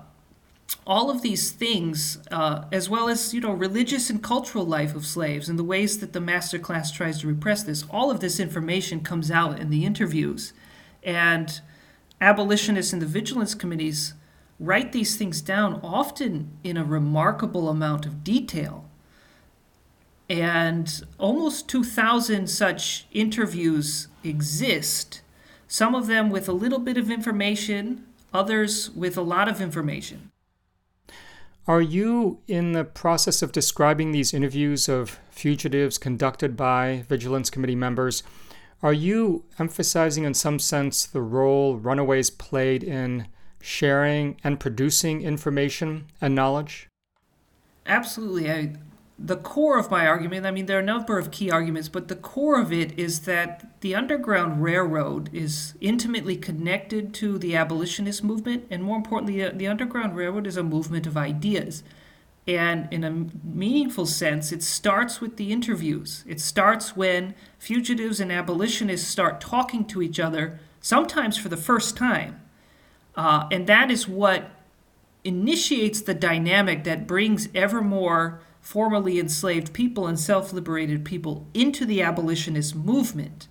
all 0.87 1.11
of 1.11 1.23
these 1.23 1.51
things, 1.51 2.19
uh, 2.31 2.65
as 2.71 2.89
well 2.89 3.09
as 3.09 3.35
you 3.35 3.41
know, 3.41 3.53
religious 3.53 4.09
and 4.09 4.23
cultural 4.23 4.65
life 4.65 4.95
of 4.95 5.05
slaves 5.05 5.49
and 5.49 5.59
the 5.59 5.65
ways 5.65 5.99
that 5.99 6.13
the 6.13 6.21
master 6.21 6.59
class 6.59 6.93
tries 6.93 7.21
to 7.21 7.27
repress 7.27 7.65
this, 7.65 7.85
all 7.91 8.11
of 8.11 8.21
this 8.21 8.39
information 8.39 9.01
comes 9.01 9.31
out 9.31 9.59
in 9.59 9.71
the 9.71 9.85
interviews, 9.85 10.53
and 11.03 11.61
abolitionists 12.21 12.93
and 12.93 13.03
the 13.03 13.07
vigilance 13.07 13.55
committees 13.55 14.15
write 14.61 14.93
these 14.93 15.17
things 15.17 15.41
down, 15.41 15.81
often 15.83 16.57
in 16.63 16.77
a 16.77 16.85
remarkable 16.85 17.69
amount 17.69 18.07
of 18.07 18.23
detail. 18.23 18.89
And 20.31 21.05
almost 21.19 21.69
2,000 21.69 22.49
such 22.49 23.07
interviews 23.13 24.09
exist, 24.25 25.21
some 25.69 25.95
of 25.95 26.07
them 26.07 26.31
with 26.31 26.49
a 26.49 26.53
little 26.53 26.79
bit 26.79 26.97
of 26.97 27.11
information, 27.11 28.07
others 28.33 28.91
with 28.91 29.17
a 29.17 29.23
lot 29.23 29.49
of 29.49 29.61
information. 29.61 30.31
Are 31.69 31.81
you 31.81 32.39
in 32.47 32.73
the 32.73 32.85
process 32.85 33.43
of 33.43 33.51
describing 33.51 34.13
these 34.13 34.33
interviews 34.33 34.89
of 34.89 35.19
fugitives 35.31 35.99
conducted 35.99 36.57
by 36.57 37.05
Vigilance 37.09 37.51
Committee 37.51 37.75
members? 37.75 38.23
Are 38.85 38.93
you 38.93 39.45
emphasizing, 39.59 40.23
in 40.23 40.35
some 40.35 40.61
sense, 40.61 41.05
the 41.07 41.23
role 41.23 41.77
runaways 41.77 42.31
played 42.31 42.85
in 42.85 43.27
sharing 43.61 44.39
and 44.45 44.61
producing 44.61 45.23
information 45.23 46.07
and 46.21 46.37
knowledge? 46.37 46.89
Absolutely. 47.85 48.49
I, 48.49 48.75
the 49.19 49.37
core 49.37 49.79
of 49.79 49.91
my 49.91 50.07
argument, 50.07 50.45
I 50.45 50.51
mean, 50.51 50.67
there 50.67 50.77
are 50.77 50.83
a 50.83 50.85
number 50.85 51.19
of 51.19 51.31
key 51.31 51.51
arguments, 51.51 51.89
but 51.89 52.09
the 52.09 52.17
core 52.17 52.61
of 52.61 52.71
it 52.71 52.99
is 52.99 53.21
that 53.21 53.81
the 53.81 53.95
Underground 53.95 54.63
Railroad 54.63 55.31
is 55.33 55.75
intimately 55.81 56.37
connected 56.37 57.15
to 57.15 57.39
the 57.39 57.57
abolitionist 57.57 58.23
movement, 58.23 58.67
and 58.71 58.83
more 58.83 58.97
importantly, 58.97 59.49
the 59.49 59.67
Underground 59.67 60.17
Railroad 60.17 60.47
is 60.47 60.59
a 60.59 60.63
movement 60.63 61.07
of 61.07 61.17
ideas. 61.17 61.83
And 62.47 62.93
in 62.93 63.05
a 63.05 63.27
meaningful 63.43 64.07
sense, 64.07 64.53
it 64.53 64.63
starts 64.63 65.21
with 65.21 65.37
the 65.37 65.51
interviews. 65.51 66.23
It 66.29 66.41
starts 66.41 66.95
when 66.95 67.35
fugitives 67.59 68.21
and 68.21 68.31
abolitionists 68.31 69.09
start 69.09 69.41
talking 69.41 69.87
to 69.87 70.03
each 70.03 70.21
other, 70.21 70.61
sometimes 70.81 71.39
for 71.39 71.49
the 71.49 71.57
first 71.57 71.97
time. 71.97 72.41
Uh, 73.17 73.49
and 73.51 73.67
that 73.67 73.91
is 73.91 74.07
what 74.07 74.51
initiates 75.25 76.03
the 76.03 76.15
dynamic 76.15 76.85
that 76.85 77.07
brings 77.07 77.49
ever 77.55 77.81
more 77.81 78.41
formerly 78.67 79.21
enslaved 79.21 79.73
people 79.73 80.09
and 80.09 80.19
self 80.19 80.53
liberated 80.53 81.05
people 81.05 81.47
into 81.55 81.87
the 81.87 82.03
abolitionist 82.03 82.75
movement. 82.75 83.47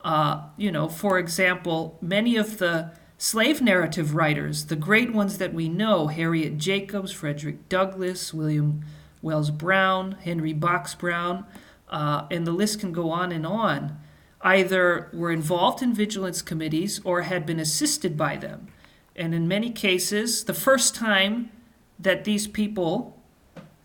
Uh, 0.00 0.42
you 0.56 0.72
know, 0.72 0.88
for 0.88 1.20
example, 1.20 1.96
many 2.02 2.34
of 2.34 2.58
the 2.58 2.90
slave 3.16 3.62
narrative 3.62 4.12
writers, 4.12 4.66
the 4.66 4.74
great 4.74 5.12
ones 5.12 5.38
that 5.38 5.54
we 5.54 5.68
know, 5.68 6.08
Harriet 6.08 6.58
Jacobs, 6.58 7.12
Frederick 7.12 7.68
Douglass, 7.68 8.34
William 8.34 8.84
Wells 9.22 9.52
Brown, 9.52 10.16
Henry 10.24 10.52
Box 10.52 10.96
Brown, 10.96 11.46
uh, 11.88 12.26
and 12.28 12.44
the 12.44 12.50
list 12.50 12.80
can 12.80 12.90
go 12.90 13.10
on 13.10 13.30
and 13.30 13.46
on, 13.46 13.96
either 14.40 15.10
were 15.14 15.30
involved 15.30 15.80
in 15.80 15.94
vigilance 15.94 16.42
committees 16.42 17.00
or 17.04 17.22
had 17.22 17.46
been 17.46 17.60
assisted 17.60 18.16
by 18.16 18.34
them. 18.34 18.66
And 19.14 19.32
in 19.32 19.46
many 19.46 19.70
cases, 19.70 20.42
the 20.42 20.54
first 20.54 20.96
time 20.96 21.52
that 22.00 22.24
these 22.24 22.48
people 22.48 23.15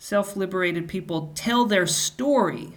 self 0.01 0.35
liberated 0.35 0.87
people 0.87 1.31
tell 1.35 1.63
their 1.63 1.85
story, 1.85 2.69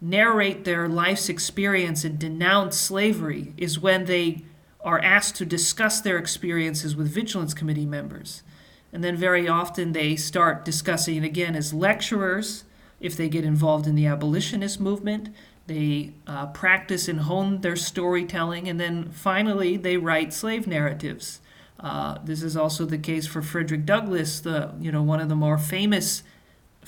narrate 0.00 0.64
their 0.64 0.88
life's 0.88 1.28
experience, 1.28 2.04
and 2.04 2.20
denounce 2.20 2.76
slavery 2.76 3.52
is 3.56 3.80
when 3.80 4.04
they 4.04 4.44
are 4.84 5.00
asked 5.00 5.34
to 5.34 5.44
discuss 5.44 6.00
their 6.00 6.16
experiences 6.16 6.94
with 6.94 7.12
Vigilance 7.12 7.52
Committee 7.52 7.84
members. 7.84 8.44
And 8.92 9.02
then 9.02 9.16
very 9.16 9.48
often 9.48 9.90
they 9.90 10.14
start 10.14 10.64
discussing 10.64 11.16
it 11.16 11.24
again 11.24 11.56
as 11.56 11.74
lecturers 11.74 12.62
if 13.00 13.16
they 13.16 13.28
get 13.28 13.44
involved 13.44 13.88
in 13.88 13.96
the 13.96 14.06
abolitionist 14.06 14.78
movement. 14.78 15.30
They 15.66 16.12
uh, 16.28 16.46
practice 16.46 17.08
and 17.08 17.22
hone 17.22 17.60
their 17.60 17.74
storytelling, 17.74 18.68
and 18.68 18.78
then 18.78 19.10
finally 19.10 19.76
they 19.76 19.96
write 19.96 20.32
slave 20.32 20.68
narratives. 20.68 21.40
Uh, 21.80 22.18
this 22.24 22.44
is 22.44 22.56
also 22.56 22.84
the 22.84 22.98
case 22.98 23.26
for 23.26 23.42
Frederick 23.42 23.84
Douglass, 23.84 24.38
the 24.38 24.70
you 24.78 24.92
know 24.92 25.02
one 25.02 25.18
of 25.18 25.28
the 25.28 25.34
more 25.34 25.58
famous 25.58 26.22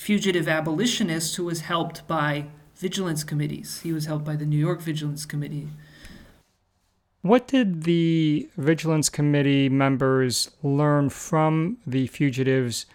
fugitive 0.01 0.49
abolitionist 0.49 1.37
who 1.37 1.45
was 1.45 1.61
helped 1.61 2.09
by 2.09 2.47
vigilance 2.75 3.23
committees. 3.23 3.81
He 3.83 3.93
was 3.93 4.07
helped 4.07 4.25
by 4.25 4.35
the 4.35 4.47
New 4.47 4.57
York 4.57 4.81
Vigilance 4.81 5.27
Committee. 5.27 5.69
What 7.21 7.47
did 7.47 7.83
the 7.83 8.49
Vigilance 8.57 9.11
Committee 9.11 9.69
members 9.69 10.53
learn 10.63 11.11
from 11.11 11.77
the 11.87 12.07
fugitives 12.07 12.87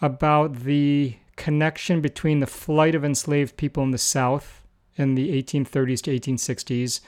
about 0.00 0.60
the 0.60 1.16
connection 1.34 2.00
between 2.00 2.38
the 2.38 2.46
flight 2.46 2.94
of 2.94 3.04
enslaved 3.04 3.56
people 3.56 3.82
in 3.82 3.90
the 3.90 3.98
South 3.98 4.62
in 4.94 5.16
the 5.16 5.30
1830s 5.42 6.02
to 6.02 6.16
1860s 6.16 7.00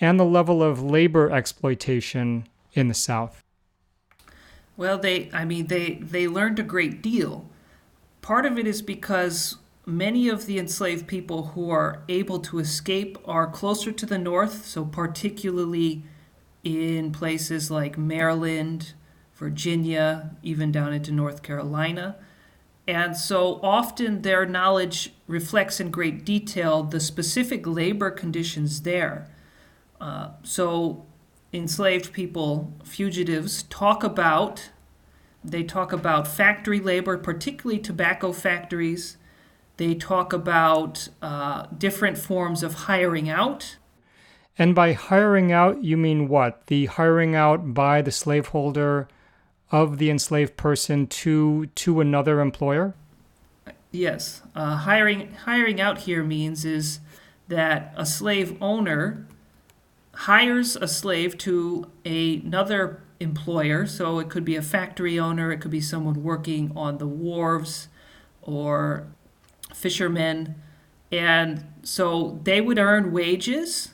and 0.00 0.18
the 0.18 0.24
level 0.24 0.62
of 0.62 0.82
labor 0.82 1.30
exploitation 1.30 2.48
in 2.72 2.88
the 2.88 2.94
South? 2.94 3.42
Well, 4.78 4.96
they, 4.96 5.28
I 5.34 5.44
mean, 5.44 5.66
they, 5.66 5.98
they 6.00 6.26
learned 6.26 6.58
a 6.58 6.62
great 6.62 7.02
deal. 7.02 7.50
Part 8.24 8.46
of 8.46 8.58
it 8.58 8.66
is 8.66 8.80
because 8.80 9.58
many 9.84 10.30
of 10.30 10.46
the 10.46 10.58
enslaved 10.58 11.06
people 11.06 11.48
who 11.48 11.68
are 11.68 12.04
able 12.08 12.38
to 12.38 12.58
escape 12.58 13.18
are 13.26 13.46
closer 13.46 13.92
to 13.92 14.06
the 14.06 14.16
north, 14.16 14.64
so 14.64 14.86
particularly 14.86 16.04
in 16.62 17.12
places 17.12 17.70
like 17.70 17.98
Maryland, 17.98 18.94
Virginia, 19.34 20.30
even 20.42 20.72
down 20.72 20.94
into 20.94 21.12
North 21.12 21.42
Carolina. 21.42 22.16
And 22.88 23.14
so 23.14 23.60
often 23.62 24.22
their 24.22 24.46
knowledge 24.46 25.12
reflects 25.26 25.78
in 25.78 25.90
great 25.90 26.24
detail 26.24 26.82
the 26.82 27.00
specific 27.00 27.66
labor 27.66 28.10
conditions 28.10 28.80
there. 28.84 29.30
Uh, 30.00 30.30
so 30.42 31.04
enslaved 31.52 32.14
people, 32.14 32.72
fugitives, 32.84 33.64
talk 33.64 34.02
about 34.02 34.70
they 35.44 35.62
talk 35.62 35.92
about 35.92 36.26
factory 36.26 36.80
labor, 36.80 37.18
particularly 37.18 37.80
tobacco 37.80 38.32
factories. 38.32 39.16
They 39.76 39.94
talk 39.94 40.32
about 40.32 41.08
uh, 41.20 41.66
different 41.76 42.16
forms 42.16 42.62
of 42.62 42.74
hiring 42.74 43.28
out. 43.28 43.76
And 44.56 44.74
by 44.74 44.92
hiring 44.92 45.52
out, 45.52 45.82
you 45.82 45.96
mean 45.96 46.28
what? 46.28 46.66
The 46.68 46.86
hiring 46.86 47.34
out 47.34 47.74
by 47.74 48.00
the 48.02 48.12
slaveholder 48.12 49.08
of 49.70 49.98
the 49.98 50.10
enslaved 50.10 50.56
person 50.56 51.06
to 51.08 51.66
to 51.66 52.00
another 52.00 52.40
employer? 52.40 52.94
Yes, 53.90 54.42
uh, 54.54 54.76
hiring 54.76 55.34
hiring 55.34 55.80
out 55.80 55.98
here 55.98 56.22
means 56.22 56.64
is 56.64 57.00
that 57.48 57.92
a 57.96 58.06
slave 58.06 58.56
owner 58.60 59.26
hires 60.12 60.76
a 60.76 60.86
slave 60.86 61.36
to 61.38 61.90
another 62.04 63.02
employer. 63.20 63.86
So 63.86 64.18
it 64.18 64.28
could 64.28 64.44
be 64.44 64.56
a 64.56 64.62
factory 64.62 65.18
owner, 65.18 65.52
it 65.52 65.60
could 65.60 65.70
be 65.70 65.80
someone 65.80 66.22
working 66.22 66.72
on 66.76 66.98
the 66.98 67.06
wharves 67.06 67.88
or 68.42 69.06
fishermen. 69.74 70.56
And 71.10 71.64
so 71.82 72.40
they 72.42 72.60
would 72.60 72.78
earn 72.78 73.12
wages 73.12 73.90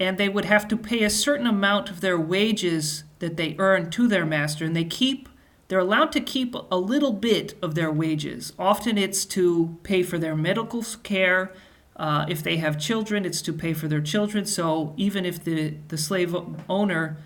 and 0.00 0.18
they 0.18 0.28
would 0.28 0.44
have 0.44 0.66
to 0.68 0.76
pay 0.76 1.04
a 1.04 1.10
certain 1.10 1.46
amount 1.46 1.88
of 1.88 2.00
their 2.00 2.18
wages 2.18 3.04
that 3.20 3.36
they 3.36 3.54
earn 3.58 3.90
to 3.90 4.08
their 4.08 4.26
master. 4.26 4.64
And 4.64 4.74
they 4.74 4.84
keep, 4.84 5.28
they're 5.68 5.78
allowed 5.78 6.12
to 6.12 6.20
keep 6.20 6.54
a 6.70 6.76
little 6.76 7.12
bit 7.12 7.56
of 7.62 7.74
their 7.74 7.92
wages. 7.92 8.52
Often 8.58 8.98
it's 8.98 9.24
to 9.26 9.78
pay 9.82 10.02
for 10.02 10.18
their 10.18 10.36
medical 10.36 10.84
care. 11.02 11.52
Uh, 11.96 12.26
if 12.28 12.42
they 12.42 12.56
have 12.56 12.78
children, 12.78 13.24
it's 13.24 13.40
to 13.42 13.52
pay 13.52 13.72
for 13.72 13.86
their 13.86 14.00
children. 14.00 14.44
So 14.44 14.94
even 14.96 15.24
if 15.24 15.42
the, 15.42 15.76
the 15.88 15.96
slave 15.96 16.34
owner 16.68 17.16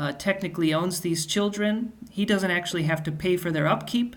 uh, 0.00 0.12
technically 0.12 0.72
owns 0.72 1.02
these 1.02 1.26
children. 1.26 1.92
He 2.10 2.24
doesn't 2.24 2.50
actually 2.50 2.84
have 2.84 3.02
to 3.02 3.12
pay 3.12 3.36
for 3.36 3.52
their 3.52 3.66
upkeep. 3.66 4.16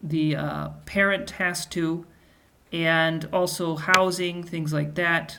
The 0.00 0.36
uh, 0.36 0.68
parent 0.84 1.32
has 1.32 1.66
to, 1.66 2.06
and 2.70 3.28
also 3.32 3.74
housing, 3.74 4.44
things 4.44 4.72
like 4.72 4.94
that. 4.94 5.38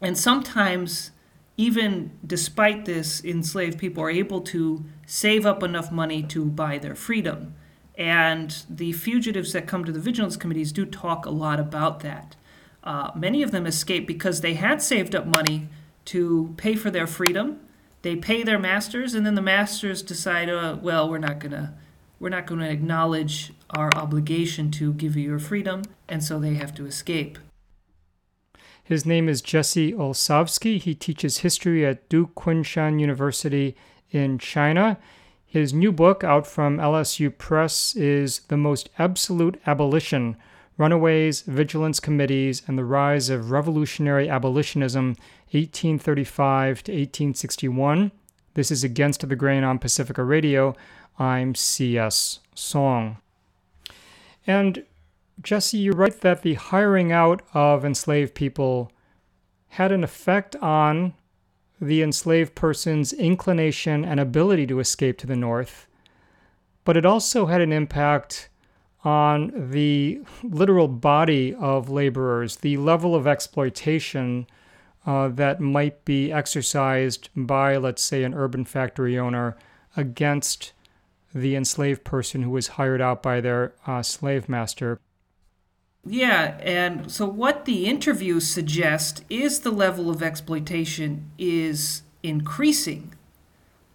And 0.00 0.16
sometimes, 0.16 1.10
even 1.56 2.12
despite 2.24 2.84
this, 2.84 3.24
enslaved 3.24 3.80
people 3.80 4.04
are 4.04 4.10
able 4.10 4.40
to 4.42 4.84
save 5.06 5.44
up 5.44 5.64
enough 5.64 5.90
money 5.90 6.22
to 6.22 6.44
buy 6.44 6.78
their 6.78 6.94
freedom. 6.94 7.56
And 7.98 8.56
the 8.70 8.92
fugitives 8.92 9.52
that 9.54 9.66
come 9.66 9.84
to 9.84 9.92
the 9.92 9.98
vigilance 9.98 10.36
committees 10.36 10.70
do 10.70 10.86
talk 10.86 11.26
a 11.26 11.30
lot 11.30 11.58
about 11.58 11.98
that. 12.00 12.36
Uh, 12.84 13.10
many 13.16 13.42
of 13.42 13.50
them 13.50 13.66
escape 13.66 14.06
because 14.06 14.40
they 14.40 14.54
had 14.54 14.80
saved 14.80 15.16
up 15.16 15.26
money 15.26 15.68
to 16.04 16.54
pay 16.56 16.76
for 16.76 16.92
their 16.92 17.08
freedom 17.08 17.58
they 18.04 18.14
pay 18.14 18.42
their 18.42 18.58
masters, 18.58 19.14
and 19.14 19.24
then 19.24 19.34
the 19.34 19.42
masters 19.42 20.02
decide, 20.02 20.50
uh, 20.50 20.76
well, 20.80 21.08
we're 21.08 21.18
not 21.18 21.40
gonna 21.40 21.74
we're 22.20 22.28
not 22.28 22.46
going 22.46 22.60
to 22.60 22.70
acknowledge 22.70 23.52
our 23.70 23.90
obligation 23.96 24.70
to 24.70 24.92
give 24.92 25.16
you 25.16 25.24
your 25.30 25.38
freedom, 25.38 25.82
and 26.08 26.22
so 26.22 26.38
they 26.38 26.54
have 26.54 26.74
to 26.74 26.86
escape. 26.86 27.38
His 28.82 29.04
name 29.04 29.28
is 29.28 29.42
Jesse 29.42 29.92
Olsavsky. 29.92 30.80
He 30.80 30.94
teaches 30.94 31.38
history 31.38 31.84
at 31.84 32.08
Duke 32.08 32.34
Kunshan 32.34 33.00
University 33.00 33.74
in 34.10 34.38
China. 34.38 34.98
His 35.44 35.74
new 35.74 35.92
book, 35.92 36.22
out 36.22 36.46
from 36.46 36.78
LSU 36.78 37.36
Press, 37.36 37.96
is 37.96 38.40
The 38.48 38.56
Most 38.56 38.90
Absolute 38.98 39.60
Abolition 39.66 40.36
Runaways, 40.76 41.42
Vigilance 41.42 42.00
Committees, 42.00 42.62
and 42.66 42.76
the 42.76 42.84
Rise 42.84 43.30
of 43.30 43.52
Revolutionary 43.52 44.28
Abolitionism 44.28 45.16
1835 45.52 46.82
to 46.82 46.92
1861. 46.92 48.10
This 48.54 48.72
is 48.72 48.82
Against 48.82 49.28
the 49.28 49.36
Grain 49.36 49.62
on 49.62 49.78
Pacifica 49.78 50.24
Radio. 50.24 50.74
I'm 51.16 51.54
C.S. 51.54 52.40
Soong. 52.56 53.18
And 54.46 54.84
Jesse, 55.40 55.78
you 55.78 55.92
write 55.92 56.22
that 56.22 56.42
the 56.42 56.54
hiring 56.54 57.12
out 57.12 57.42
of 57.54 57.84
enslaved 57.84 58.34
people 58.34 58.90
had 59.68 59.92
an 59.92 60.02
effect 60.02 60.56
on 60.56 61.14
the 61.80 62.02
enslaved 62.02 62.54
person's 62.54 63.12
inclination 63.12 64.04
and 64.04 64.18
ability 64.18 64.66
to 64.66 64.80
escape 64.80 65.18
to 65.18 65.26
the 65.26 65.36
north, 65.36 65.86
but 66.84 66.96
it 66.96 67.06
also 67.06 67.46
had 67.46 67.60
an 67.60 67.72
impact 67.72 68.48
on 69.04 69.70
the 69.70 70.20
literal 70.42 70.88
body 70.88 71.54
of 71.54 71.90
laborers, 71.90 72.56
the 72.56 72.76
level 72.78 73.14
of 73.14 73.26
exploitation 73.26 74.46
uh, 75.06 75.28
that 75.28 75.60
might 75.60 76.04
be 76.04 76.32
exercised 76.32 77.28
by, 77.36 77.76
let's 77.76 78.02
say, 78.02 78.24
an 78.24 78.34
urban 78.34 78.64
factory 78.64 79.18
owner 79.18 79.56
against 79.96 80.72
the 81.34 81.54
enslaved 81.54 82.04
person 82.04 82.42
who 82.42 82.50
was 82.50 82.68
hired 82.68 83.00
out 83.00 83.22
by 83.22 83.40
their 83.40 83.74
uh, 83.86 84.02
slave 84.02 84.48
master. 84.48 84.98
Yeah, 86.06 86.58
and 86.60 87.10
so 87.10 87.26
what 87.26 87.64
the 87.64 87.86
interviews 87.86 88.46
suggest 88.46 89.24
is 89.28 89.60
the 89.60 89.70
level 89.70 90.10
of 90.10 90.22
exploitation 90.22 91.30
is 91.38 92.02
increasing. 92.22 93.14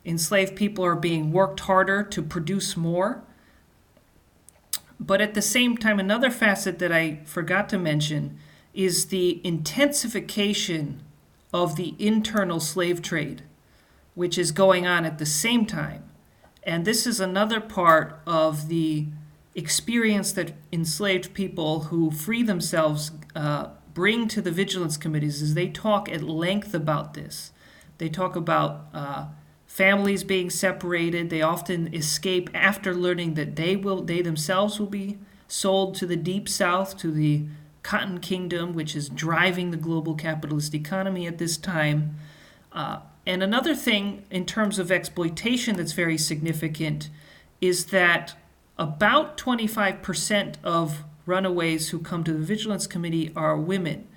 Enslaved 0.05 0.55
people 0.55 0.83
are 0.83 0.95
being 0.95 1.31
worked 1.31 1.61
harder 1.61 2.03
to 2.03 2.21
produce 2.21 2.75
more. 2.75 3.23
But 4.99 5.21
at 5.21 5.33
the 5.33 5.41
same 5.41 5.77
time, 5.77 5.99
another 5.99 6.29
facet 6.29 6.79
that 6.79 6.91
I 6.91 7.19
forgot 7.25 7.69
to 7.69 7.77
mention 7.77 8.37
is 8.73 9.07
the 9.07 9.41
intensification 9.43 11.01
of 11.53 11.75
the 11.75 11.95
internal 11.97 12.59
slave 12.59 13.01
trade, 13.01 13.43
which 14.13 14.37
is 14.37 14.51
going 14.51 14.85
on 14.85 15.05
at 15.05 15.17
the 15.17 15.25
same 15.25 15.65
time. 15.65 16.03
And 16.63 16.85
this 16.85 17.07
is 17.07 17.19
another 17.19 17.61
part 17.61 18.21
of 18.27 18.67
the 18.67 19.07
experience 19.55 20.31
that 20.33 20.53
enslaved 20.71 21.33
people 21.33 21.81
who 21.85 22.11
free 22.11 22.43
themselves 22.43 23.11
uh, 23.35 23.69
bring 23.93 24.27
to 24.27 24.41
the 24.41 24.51
vigilance 24.51 24.97
committees 24.97 25.41
is 25.41 25.53
they 25.53 25.67
talk 25.67 26.09
at 26.09 26.21
length 26.23 26.73
about 26.73 27.13
this. 27.13 27.51
They 27.97 28.09
talk 28.09 28.35
about 28.35 28.87
uh, 28.93 29.27
families 29.79 30.25
being 30.25 30.49
separated. 30.49 31.29
They 31.29 31.41
often 31.41 31.93
escape 31.93 32.49
after 32.53 32.93
learning 32.93 33.35
that 33.35 33.55
they 33.55 33.77
will 33.77 34.03
they 34.03 34.21
themselves 34.21 34.77
will 34.77 34.87
be 34.87 35.17
sold 35.47 35.95
to 35.95 36.05
the 36.05 36.17
deep 36.17 36.49
south 36.49 36.97
to 36.97 37.09
the 37.09 37.45
cotton 37.81 38.19
kingdom, 38.19 38.73
which 38.73 38.93
is 38.93 39.07
driving 39.07 39.71
the 39.71 39.77
global 39.77 40.15
capitalist 40.15 40.75
economy 40.75 41.27
at 41.27 41.37
this 41.37 41.55
time. 41.55 42.17
Uh, 42.73 42.99
and 43.25 43.41
another 43.41 43.73
thing 43.73 44.25
in 44.29 44.45
terms 44.45 44.79
of 44.79 44.91
exploitation 44.91 45.77
that's 45.77 45.93
very 45.93 46.17
significant 46.17 47.09
is 47.61 47.85
that 47.85 48.35
about 48.77 49.37
25% 49.37 50.55
of 50.61 51.05
runaways 51.25 51.91
who 51.91 51.99
come 51.99 52.25
to 52.25 52.33
the 52.33 52.39
Vigilance 52.39 52.85
Committee 52.85 53.31
are 53.33 53.55
women. 53.55 54.09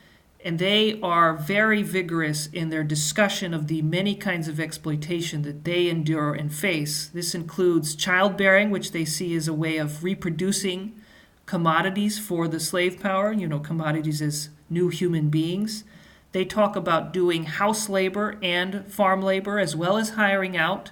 And 0.45 0.59
they 0.59 1.01
are 1.01 1.35
very 1.35 1.83
vigorous 1.83 2.49
in 2.49 2.71
their 2.71 2.83
discussion 2.83 3.55
of 3.55 3.69
the 3.69 3.81
many 3.81 4.17
kinds 4.17 4.49
of 4.49 4.59
exploitation 4.59 5.43
that 5.43 5.65
they 5.65 5.89
endure 5.89 6.35
and 6.35 6.53
face. 6.53 7.07
This 7.07 7.35
includes 7.35 7.95
childbearing, 7.95 8.71
which 8.71 8.91
they 8.91 9.05
see 9.05 9.37
as 9.37 9.47
a 9.47 9.55
way 9.55 9.77
of 9.77 10.03
reproducing 10.03 11.01
commodities 11.47 12.19
for 12.19 12.49
the 12.49 12.59
slave 12.59 13.01
power, 13.01 13.33
you 13.33 13.47
know, 13.47 13.61
commodities 13.61 14.21
as 14.21 14.49
new 14.69 14.89
human 14.89 15.29
beings. 15.29 15.85
They 16.33 16.45
talk 16.45 16.77
about 16.77 17.13
doing 17.13 17.45
house 17.45 17.89
labor 17.89 18.39
and 18.43 18.91
farm 18.91 19.23
labor 19.23 19.59
as 19.59 19.77
well 19.77 19.97
as 19.97 20.11
hiring 20.11 20.57
out. 20.57 20.91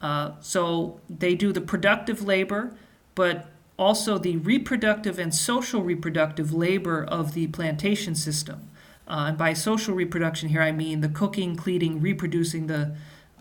Uh, 0.00 0.32
so 0.40 1.00
they 1.10 1.34
do 1.34 1.52
the 1.52 1.60
productive 1.60 2.22
labor, 2.22 2.74
but 3.14 3.50
also 3.76 4.18
the 4.18 4.36
reproductive 4.36 5.18
and 5.18 5.34
social 5.34 5.82
reproductive 5.82 6.52
labor 6.52 7.04
of 7.04 7.34
the 7.34 7.48
plantation 7.48 8.14
system. 8.14 8.67
Uh, 9.08 9.26
and 9.28 9.38
by 9.38 9.54
social 9.54 9.94
reproduction 9.94 10.50
here, 10.50 10.60
I 10.60 10.70
mean 10.70 11.00
the 11.00 11.08
cooking, 11.08 11.56
cleaning, 11.56 12.00
reproducing 12.00 12.66
the 12.66 12.94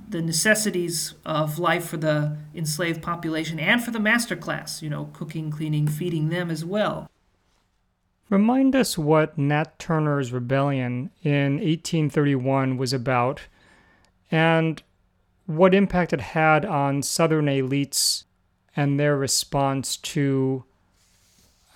the 0.10 0.21
necessities 0.21 1.15
of 1.25 1.60
life 1.60 1.86
for 1.86 1.97
the 1.97 2.38
enslaved 2.56 3.01
population 3.01 3.60
and 3.60 3.84
for 3.84 3.91
the 3.91 3.99
master 3.99 4.36
class, 4.36 4.82
you 4.82 4.89
know, 4.89 5.10
cooking, 5.12 5.51
cleaning, 5.51 5.88
feeding 5.88 6.30
them 6.30 6.49
as 6.49 6.63
well. 6.63 7.10
Remind 8.30 8.75
us 8.75 8.97
what 8.97 9.38
Nat 9.38 9.77
Turner's 9.80 10.32
rebellion 10.32 11.10
in 11.23 11.56
1831 11.56 12.77
was 12.77 12.93
about 12.93 13.41
and 14.32 14.82
what 15.45 15.73
impact 15.73 16.13
it 16.13 16.21
had 16.21 16.63
on 16.63 17.01
Southern 17.01 17.45
elites 17.45 18.23
and 18.75 18.99
their 18.99 19.17
response 19.17 19.97
to 19.97 20.63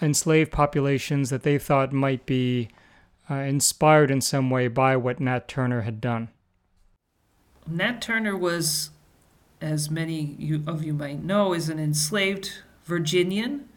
enslaved 0.02 0.52
populations 0.52 1.30
that 1.30 1.44
they 1.44 1.58
thought 1.58 1.92
might 1.92 2.26
be 2.26 2.70
uh, 3.32 3.36
inspired 3.36 4.12
in 4.12 4.20
some 4.20 4.50
way 4.50 4.68
by 4.68 4.98
what 4.98 5.22
Nat 5.22 5.48
Turner 5.48 5.82
had 5.82 6.02
done. 6.02 6.28
Nat 7.66 8.02
Turner 8.02 8.36
was, 8.36 8.90
as 9.62 9.90
many 9.90 10.62
of 10.68 10.84
you 10.84 10.94
might 10.94 11.24
know, 11.24 11.54
is 11.54 11.70
an 11.70 11.80
enslaved 11.80 12.52
Virginian 12.84 13.70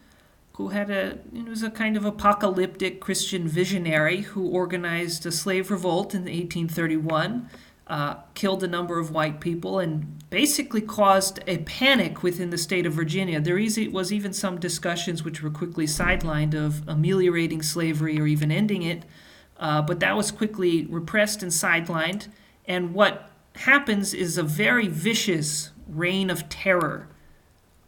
who 0.53 0.69
had 0.69 0.89
a 0.89 1.19
it 1.33 1.47
was 1.47 1.63
a 1.63 1.69
kind 1.69 1.97
of 1.97 2.05
apocalyptic 2.05 3.01
Christian 3.01 3.47
visionary 3.47 4.21
who 4.21 4.47
organized 4.47 5.25
a 5.25 5.31
slave 5.31 5.69
revolt 5.69 6.13
in 6.13 6.21
1831, 6.21 7.49
uh, 7.87 8.15
killed 8.33 8.63
a 8.63 8.67
number 8.67 8.97
of 8.97 9.11
white 9.11 9.39
people, 9.39 9.79
and 9.79 10.27
basically 10.29 10.81
caused 10.81 11.39
a 11.45 11.59
panic 11.59 12.23
within 12.23 12.49
the 12.49 12.57
state 12.57 12.85
of 12.85 12.93
Virginia. 12.93 13.39
There 13.39 13.55
was 13.55 14.13
even 14.13 14.33
some 14.33 14.59
discussions 14.59 15.23
which 15.23 15.43
were 15.43 15.49
quickly 15.49 15.85
sidelined 15.85 16.53
of 16.53 16.87
ameliorating 16.87 17.61
slavery 17.61 18.19
or 18.19 18.25
even 18.25 18.51
ending 18.51 18.81
it, 18.81 19.03
uh, 19.57 19.81
but 19.81 19.99
that 19.99 20.15
was 20.15 20.31
quickly 20.31 20.85
repressed 20.85 21.41
and 21.41 21.51
sidelined. 21.51 22.27
And 22.65 22.93
what 22.93 23.31
happens 23.55 24.13
is 24.13 24.37
a 24.37 24.43
very 24.43 24.87
vicious 24.87 25.71
reign 25.87 26.29
of 26.29 26.49
terror 26.49 27.07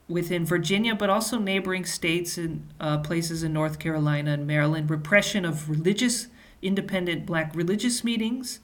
within 0.08 0.45
Virginia, 0.45 0.95
but 0.95 1.10
also 1.10 1.38
neighboring 1.38 1.86
states 1.86 2.38
and 2.38 2.67
uh, 2.80 2.99
places 2.99 3.43
in 3.43 3.51
North 3.51 3.80
Carolina 3.80 4.32
and 4.32 4.47
Maryland. 4.47 4.89
Repression 4.89 5.43
of 5.43 5.69
religious, 5.69 6.27
independent 6.62 7.25
black 7.25 7.53
religious 7.56 8.03
meetings, 8.03 8.60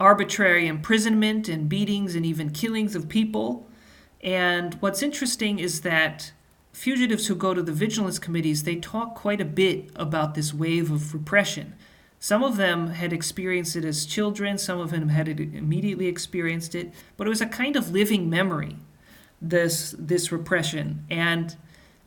arbitrary 0.00 0.66
imprisonment 0.66 1.48
and 1.48 1.68
beatings 1.68 2.14
and 2.14 2.26
even 2.26 2.50
killings 2.50 2.96
of 2.96 3.08
people. 3.08 3.68
And 4.22 4.74
what's 4.80 5.02
interesting 5.02 5.58
is 5.58 5.82
that 5.82 6.32
fugitives 6.72 7.26
who 7.26 7.34
go 7.34 7.54
to 7.54 7.62
the 7.62 7.72
vigilance 7.72 8.18
committees, 8.18 8.64
they 8.64 8.76
talk 8.76 9.14
quite 9.14 9.40
a 9.40 9.44
bit 9.44 9.90
about 9.94 10.34
this 10.34 10.52
wave 10.52 10.90
of 10.90 11.14
repression. 11.14 11.74
Some 12.22 12.44
of 12.44 12.58
them 12.58 12.90
had 12.90 13.14
experienced 13.14 13.76
it 13.76 13.84
as 13.84 14.04
children, 14.04 14.58
some 14.58 14.78
of 14.78 14.90
them 14.90 15.08
had 15.08 15.26
immediately 15.26 16.06
experienced 16.06 16.74
it, 16.74 16.92
but 17.16 17.26
it 17.26 17.30
was 17.30 17.40
a 17.40 17.46
kind 17.46 17.76
of 17.76 17.92
living 17.92 18.28
memory, 18.28 18.76
this, 19.40 19.94
this 19.98 20.30
repression. 20.30 21.06
And 21.08 21.56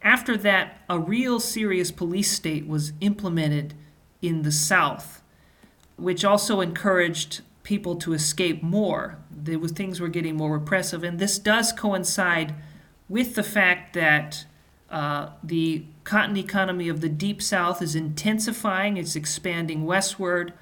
after 0.04 0.38
that, 0.38 0.82
a 0.88 1.00
real 1.00 1.40
serious 1.40 1.92
police 1.92 2.32
state 2.32 2.68
was 2.68 2.94
implemented 3.02 3.74
in 4.22 4.44
the 4.44 4.52
South, 4.52 5.24
which 5.98 6.24
also 6.24 6.62
encouraged 6.62 7.42
people 7.64 7.96
to 7.96 8.14
escape 8.14 8.62
more. 8.62 9.18
Was, 9.48 9.72
things 9.72 10.00
were 10.00 10.10
getting 10.10 10.38
more 10.38 10.54
repressive, 10.54 11.04
and 11.04 11.18
this 11.18 11.40
does 11.40 11.72
coincide 11.72 12.54
with 13.10 13.34
the 13.34 13.44
fact 13.44 13.96
that 13.96 14.46
uh, 14.94 15.32
the 15.44 15.84
cotton 16.04 16.38
economy 16.38 16.88
of 16.88 17.02
the 17.02 17.10
Deep 17.10 17.42
South 17.42 17.82
is 17.82 17.96
intensifying, 17.96 18.96
it's 18.96 19.16
expanding 19.16 19.86
westward. 19.86 20.54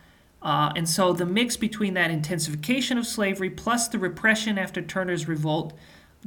Uh, 0.42 0.72
and 0.74 0.88
so 0.88 1.12
the 1.12 1.26
mix 1.26 1.58
between 1.58 1.94
that 1.96 2.10
intensification 2.10 2.98
of 2.98 3.06
slavery 3.06 3.50
plus 3.50 3.90
the 3.90 4.00
repression 4.00 4.58
after 4.58 4.82
Turner's 4.82 5.28
revolt 5.28 5.74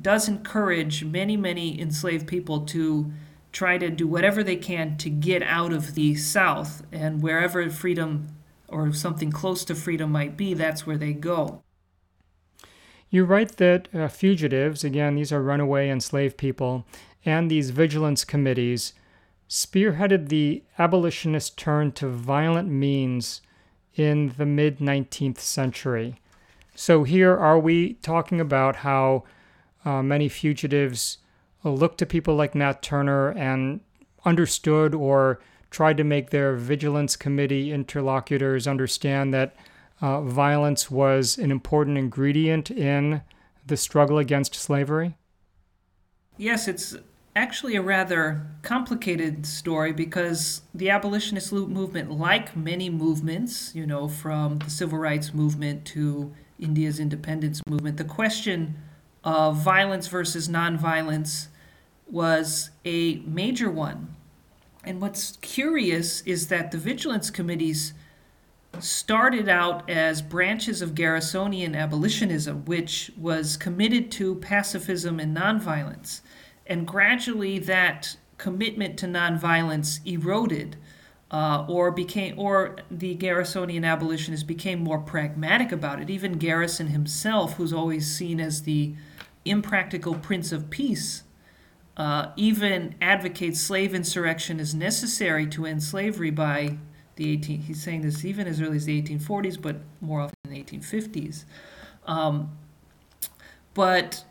does 0.01 0.29
encourage 0.29 1.03
many, 1.03 1.35
many 1.35 1.81
enslaved 1.81 2.27
people 2.27 2.61
to 2.67 3.11
try 3.53 3.79
to 3.79 3.89
do 3.89 4.07
whatever 4.07 4.45
they 4.45 4.57
can 4.57 4.99
to 4.99 5.09
get 5.09 5.43
out 5.43 5.73
of 5.73 5.95
the 5.95 6.15
South. 6.15 6.83
And 6.93 7.23
wherever 7.23 7.71
freedom 7.71 8.29
or 8.69 8.93
something 8.93 9.33
close 9.33 9.65
to 9.65 9.75
freedom 9.75 10.13
might 10.13 10.37
be, 10.37 10.53
that's 10.53 10.87
where 10.87 10.99
they 10.99 11.15
go. 11.15 11.63
You 13.09 13.25
write 13.25 13.57
that 13.57 13.89
uh, 13.95 14.09
fugitives, 14.09 14.85
again, 14.85 15.15
these 15.15 15.33
are 15.33 15.41
runaway 15.41 15.89
enslaved 15.89 16.37
people, 16.37 16.85
and 17.25 17.51
these 17.51 17.71
vigilance 17.71 18.25
committees 18.25 18.93
spearheaded 19.49 20.29
the 20.29 20.63
abolitionist 20.79 21.57
turn 21.57 21.93
to 21.93 22.09
violent 22.09 22.69
means 22.69 23.41
in 23.95 24.35
the 24.37 24.47
mid 24.47 24.79
19th 24.79 25.39
century. 25.39 26.17
So, 26.75 27.05
here 27.05 27.37
are 27.37 27.59
we 27.59 27.95
talking 27.95 28.41
about 28.41 28.77
how 28.77 29.25
uh, 29.85 30.03
many 30.03 30.29
fugitives 30.29 31.19
looked 31.63 31.99
to 31.99 32.07
people 32.07 32.35
like 32.35 32.55
Nat 32.55 32.83
Turner 32.83 33.31
and 33.31 33.81
understood 34.25 34.95
or 34.95 35.41
tried 35.71 35.97
to 35.97 36.05
make 36.05 36.31
their 36.31 36.55
vigilance 36.55 37.17
committee 37.17 37.73
interlocutors 37.73 38.67
understand 38.67 39.33
that 39.35 39.55
uh, 40.01 40.21
violence 40.23 40.91
was 40.91 41.39
an 41.39 41.51
important 41.51 41.97
ingredient 41.97 42.71
in 42.71 43.23
the 43.67 43.77
struggle 43.77 44.19
against 44.19 44.55
slavery? 44.55 45.17
Yes, 46.37 46.69
it's 46.69 46.97
actually 47.37 47.75
a 47.75 47.83
rather 47.83 48.47
complicated 48.63 49.45
story 49.45 49.93
because 49.93 50.63
the 50.75 50.91
abolitionist 50.91 51.53
movement, 51.53 52.11
like 52.11 52.57
many 52.57 52.89
movements, 52.89 53.75
you 53.75 53.87
know, 53.87 54.09
from 54.09 54.59
the 54.59 54.71
civil 54.71 54.99
rights 54.99 55.35
movement 55.35 55.85
to 55.85 56.33
India's 56.61 57.01
independence 57.01 57.61
movement, 57.69 57.97
the 57.97 58.05
question 58.05 58.77
of 59.25 59.57
violence 59.57 60.07
versus 60.07 60.49
nonviolence 60.49 61.49
was 62.09 62.71
a 62.85 63.17
major 63.27 63.71
one. 63.71 64.15
And 64.85 65.01
what's 65.01 65.39
curious 65.39 66.21
is 66.23 66.49
that 66.49 66.71
the 66.71 66.79
vigilance 66.79 67.31
committees 67.31 67.95
started 68.81 69.49
out 69.49 69.89
as 69.89 70.21
branches 70.21 70.83
of 70.83 70.95
Garrisonian 70.95 71.77
abolitionism, 71.77 72.65
which 72.65 73.11
was 73.17 73.57
committed 73.57 74.11
to 74.13 74.35
pacifism 74.37 75.19
and 75.19 75.37
nonviolence. 75.37 76.21
And 76.67 76.87
gradually 76.87 77.59
that 77.61 78.17
commitment 78.39 78.99
to 78.99 79.07
nonviolence 79.07 80.01
eroded. 80.07 80.77
Uh, 81.31 81.67
or 81.69 81.91
became, 81.91 82.39
or 82.39 82.77
the 82.93 83.17
Garrisonian 83.17 83.85
abolitionists 83.85 84.45
became 84.45 84.79
more 84.79 85.01
pragmatic 85.01 85.73
about 85.73 86.01
it. 86.01 86.09
Even 86.09 86.35
Garrison 86.35 86.89
himself, 86.89 87.55
who's 87.55 87.73
always 87.73 88.07
seen 88.07 88.39
as 88.39 88.63
the 88.63 88.95
impractical 89.45 90.15
prince 90.15 90.53
of 90.53 90.71
peace, 90.71 91.25
uh, 91.97 92.29
even 92.37 92.95
advocates 93.01 93.61
slave 93.61 93.95
insurrection 93.95 94.61
as 94.61 94.75
necessary 94.75 95.47
to 95.47 95.67
end 95.67 95.83
slavery 95.83 96.31
by 96.31 96.77
the 97.17 97.31
18. 97.31 97.63
He's 97.63 97.83
saying 97.83 98.03
this 98.03 98.25
even 98.25 98.47
as 98.47 98.61
early 98.61 98.77
as 98.77 98.85
the 98.85 99.01
1840s, 99.01 99.61
but 99.61 99.77
more 100.01 100.21
often 100.21 100.35
in 100.45 100.51
the 100.51 100.63
1850s. 100.63 101.45
Um, 102.07 102.57
but 103.75 104.25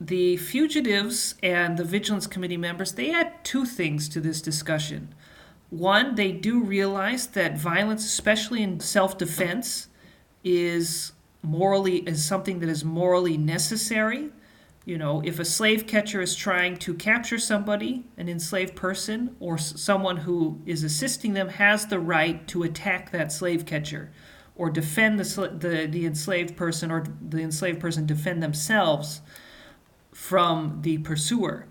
the 0.00 0.36
fugitives 0.36 1.34
and 1.42 1.76
the 1.76 1.84
Vigilance 1.84 2.26
Committee 2.26 2.56
members, 2.56 2.92
they 2.92 3.12
add 3.12 3.44
two 3.44 3.64
things 3.64 4.08
to 4.10 4.20
this 4.20 4.40
discussion. 4.40 5.14
One, 5.70 6.14
they 6.14 6.32
do 6.32 6.62
realize 6.62 7.26
that 7.28 7.58
violence, 7.58 8.04
especially 8.04 8.62
in 8.62 8.80
self-defense, 8.80 9.88
is 10.44 11.12
morally 11.42 11.98
is 11.98 12.24
something 12.24 12.60
that 12.60 12.68
is 12.68 12.84
morally 12.84 13.36
necessary. 13.36 14.30
You 14.84 14.96
know, 14.96 15.20
if 15.24 15.38
a 15.38 15.44
slave 15.44 15.86
catcher 15.86 16.22
is 16.22 16.34
trying 16.34 16.78
to 16.78 16.94
capture 16.94 17.38
somebody, 17.38 18.04
an 18.16 18.28
enslaved 18.28 18.74
person, 18.74 19.36
or 19.40 19.58
someone 19.58 20.18
who 20.18 20.60
is 20.64 20.82
assisting 20.82 21.34
them 21.34 21.48
has 21.48 21.86
the 21.86 22.00
right 22.00 22.46
to 22.48 22.62
attack 22.62 23.10
that 23.10 23.30
slave 23.30 23.66
catcher 23.66 24.10
or 24.56 24.70
defend 24.70 25.20
the, 25.20 25.48
the, 25.58 25.86
the 25.86 26.06
enslaved 26.06 26.56
person 26.56 26.90
or 26.90 27.04
the 27.20 27.42
enslaved 27.42 27.80
person 27.80 28.06
defend 28.06 28.42
themselves 28.42 29.20
from 30.18 30.80
the 30.82 30.98
pursuer. 30.98 31.64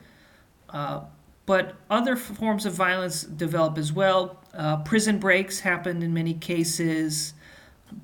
Uh, 0.69 1.01
but 1.45 1.75
other 1.89 2.15
forms 2.15 2.65
of 2.65 2.73
violence 2.73 3.23
develop 3.23 3.77
as 3.77 3.91
well. 3.91 4.41
Uh, 4.53 4.77
prison 4.77 5.19
breaks 5.19 5.59
happen 5.59 6.01
in 6.01 6.13
many 6.13 6.33
cases. 6.33 7.33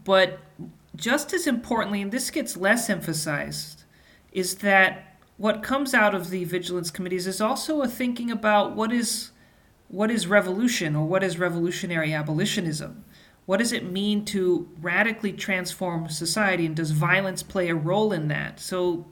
But 0.04 0.40
just 0.98 1.34
as 1.34 1.48
importantly, 1.48 2.02
and 2.02 2.12
this 2.12 2.30
gets 2.30 2.58
less 2.58 2.90
emphasized, 2.90 3.84
is 4.34 4.56
that 4.56 5.16
what 5.38 5.64
comes 5.64 5.94
out 5.94 6.14
of 6.14 6.30
the 6.30 6.44
vigilance 6.44 6.92
committees 6.92 7.26
is 7.26 7.40
also 7.40 7.82
a 7.82 7.88
thinking 7.88 8.30
about 8.30 8.76
what 8.76 8.92
is 8.92 9.32
what 9.88 10.12
is 10.12 10.28
revolution 10.28 10.94
or 10.96 11.06
what 11.06 11.24
is 11.24 11.40
revolutionary 11.40 12.14
abolitionism? 12.14 13.06
What 13.46 13.58
does 13.58 13.72
it 13.72 13.90
mean 13.90 14.26
to 14.26 14.68
radically 14.82 15.32
transform 15.32 16.10
society 16.10 16.66
and 16.66 16.76
does 16.76 16.92
violence 16.92 17.44
play 17.44 17.70
a 17.70 17.76
role 17.76 18.12
in 18.12 18.28
that? 18.28 18.60
So 18.60 19.06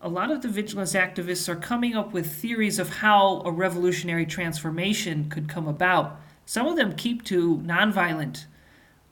a 0.00 0.08
lot 0.08 0.30
of 0.30 0.42
the 0.42 0.48
vigilance 0.48 0.92
activists 0.92 1.48
are 1.48 1.56
coming 1.56 1.94
up 1.94 2.12
with 2.12 2.32
theories 2.32 2.78
of 2.78 2.88
how 2.98 3.42
a 3.44 3.50
revolutionary 3.50 4.26
transformation 4.26 5.28
could 5.28 5.48
come 5.48 5.66
about. 5.66 6.20
Some 6.46 6.66
of 6.66 6.76
them 6.76 6.94
keep 6.94 7.24
to 7.24 7.58
nonviolent 7.58 8.46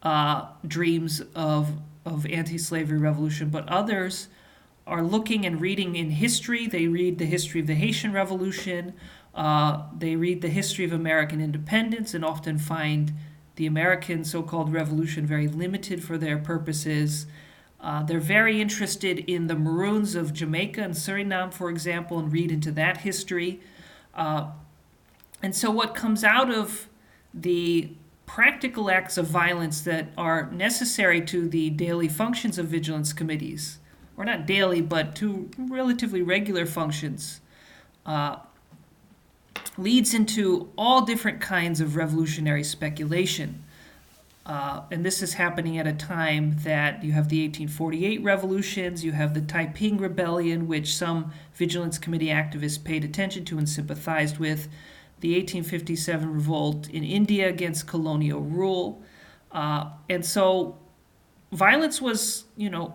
uh, 0.02 0.46
dreams 0.66 1.22
of, 1.34 1.72
of 2.04 2.24
anti 2.26 2.58
slavery 2.58 2.98
revolution, 2.98 3.50
but 3.50 3.68
others 3.68 4.28
are 4.86 5.02
looking 5.02 5.44
and 5.44 5.60
reading 5.60 5.96
in 5.96 6.10
history. 6.10 6.68
They 6.68 6.86
read 6.86 7.18
the 7.18 7.26
history 7.26 7.60
of 7.60 7.66
the 7.66 7.74
Haitian 7.74 8.12
Revolution, 8.12 8.94
uh, 9.34 9.82
they 9.96 10.16
read 10.16 10.40
the 10.40 10.48
history 10.48 10.84
of 10.84 10.92
American 10.92 11.40
independence, 11.40 12.14
and 12.14 12.24
often 12.24 12.58
find 12.58 13.12
the 13.56 13.66
American 13.66 14.24
so 14.24 14.42
called 14.42 14.72
revolution 14.72 15.26
very 15.26 15.48
limited 15.48 16.04
for 16.04 16.16
their 16.16 16.38
purposes. 16.38 17.26
Uh, 17.86 18.02
they're 18.02 18.18
very 18.18 18.60
interested 18.60 19.20
in 19.30 19.46
the 19.46 19.54
Maroons 19.54 20.16
of 20.16 20.34
Jamaica 20.34 20.82
and 20.82 20.92
Suriname, 20.92 21.54
for 21.54 21.70
example, 21.70 22.18
and 22.18 22.32
read 22.32 22.50
into 22.50 22.72
that 22.72 22.96
history. 22.98 23.60
Uh, 24.12 24.48
and 25.40 25.54
so, 25.54 25.70
what 25.70 25.94
comes 25.94 26.24
out 26.24 26.50
of 26.50 26.88
the 27.32 27.90
practical 28.26 28.90
acts 28.90 29.16
of 29.16 29.28
violence 29.28 29.82
that 29.82 30.08
are 30.18 30.50
necessary 30.50 31.20
to 31.26 31.48
the 31.48 31.70
daily 31.70 32.08
functions 32.08 32.58
of 32.58 32.66
vigilance 32.66 33.12
committees, 33.12 33.78
or 34.16 34.24
not 34.24 34.46
daily, 34.46 34.80
but 34.80 35.14
to 35.14 35.48
relatively 35.56 36.22
regular 36.22 36.66
functions, 36.66 37.40
uh, 38.04 38.38
leads 39.78 40.12
into 40.12 40.72
all 40.76 41.02
different 41.02 41.40
kinds 41.40 41.80
of 41.80 41.94
revolutionary 41.94 42.64
speculation. 42.64 43.62
Uh, 44.46 44.82
and 44.92 45.04
this 45.04 45.22
is 45.22 45.34
happening 45.34 45.76
at 45.76 45.88
a 45.88 45.92
time 45.92 46.56
that 46.58 47.02
you 47.02 47.10
have 47.10 47.28
the 47.28 47.42
1848 47.42 48.22
revolutions, 48.22 49.04
you 49.04 49.10
have 49.10 49.34
the 49.34 49.40
Taiping 49.40 49.98
Rebellion, 49.98 50.68
which 50.68 50.94
some 50.94 51.32
Vigilance 51.54 51.98
Committee 51.98 52.28
activists 52.28 52.82
paid 52.82 53.04
attention 53.04 53.44
to 53.46 53.58
and 53.58 53.68
sympathized 53.68 54.38
with, 54.38 54.68
the 55.18 55.30
1857 55.30 56.32
revolt 56.32 56.88
in 56.90 57.02
India 57.02 57.48
against 57.48 57.88
colonial 57.88 58.40
rule. 58.40 59.02
Uh, 59.50 59.90
and 60.08 60.24
so 60.24 60.78
violence 61.50 62.00
was, 62.00 62.44
you 62.56 62.70
know, 62.70 62.94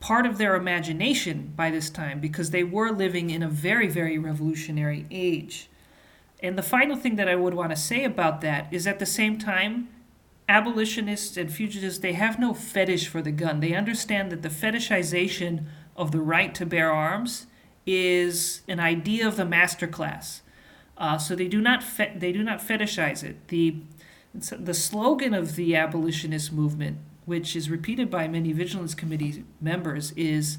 part 0.00 0.26
of 0.26 0.36
their 0.36 0.54
imagination 0.54 1.52
by 1.56 1.70
this 1.70 1.88
time 1.88 2.20
because 2.20 2.50
they 2.50 2.64
were 2.64 2.90
living 2.90 3.30
in 3.30 3.42
a 3.42 3.48
very, 3.48 3.88
very 3.88 4.18
revolutionary 4.18 5.06
age. 5.10 5.70
And 6.42 6.58
the 6.58 6.62
final 6.62 6.96
thing 6.96 7.16
that 7.16 7.28
I 7.28 7.36
would 7.36 7.54
want 7.54 7.70
to 7.70 7.76
say 7.76 8.04
about 8.04 8.42
that 8.42 8.68
is 8.70 8.86
at 8.86 8.98
the 8.98 9.06
same 9.06 9.38
time, 9.38 9.88
abolitionists 10.50 11.36
and 11.36 11.50
fugitives, 11.52 12.00
they 12.00 12.12
have 12.14 12.38
no 12.38 12.52
fetish 12.52 13.06
for 13.06 13.22
the 13.22 13.30
gun. 13.30 13.60
They 13.60 13.74
understand 13.74 14.32
that 14.32 14.42
the 14.42 14.48
fetishization 14.48 15.66
of 15.96 16.10
the 16.10 16.20
right 16.20 16.52
to 16.56 16.66
bear 16.66 16.90
arms 16.90 17.46
is 17.86 18.62
an 18.66 18.80
idea 18.80 19.26
of 19.28 19.36
the 19.36 19.44
master 19.44 19.86
class. 19.86 20.42
Uh, 20.98 21.16
so 21.18 21.34
they 21.34 21.48
do 21.48 21.60
not 21.60 21.82
fe- 21.82 22.14
they 22.16 22.32
do 22.32 22.42
not 22.42 22.58
fetishize 22.58 23.22
it. 23.22 23.48
The 23.48 23.76
the 24.34 24.74
slogan 24.74 25.34
of 25.34 25.56
the 25.56 25.74
abolitionist 25.74 26.52
movement, 26.52 26.98
which 27.26 27.56
is 27.56 27.70
repeated 27.70 28.10
by 28.10 28.28
many 28.28 28.52
vigilance 28.52 28.94
committee 28.94 29.44
members, 29.60 30.12
is 30.12 30.58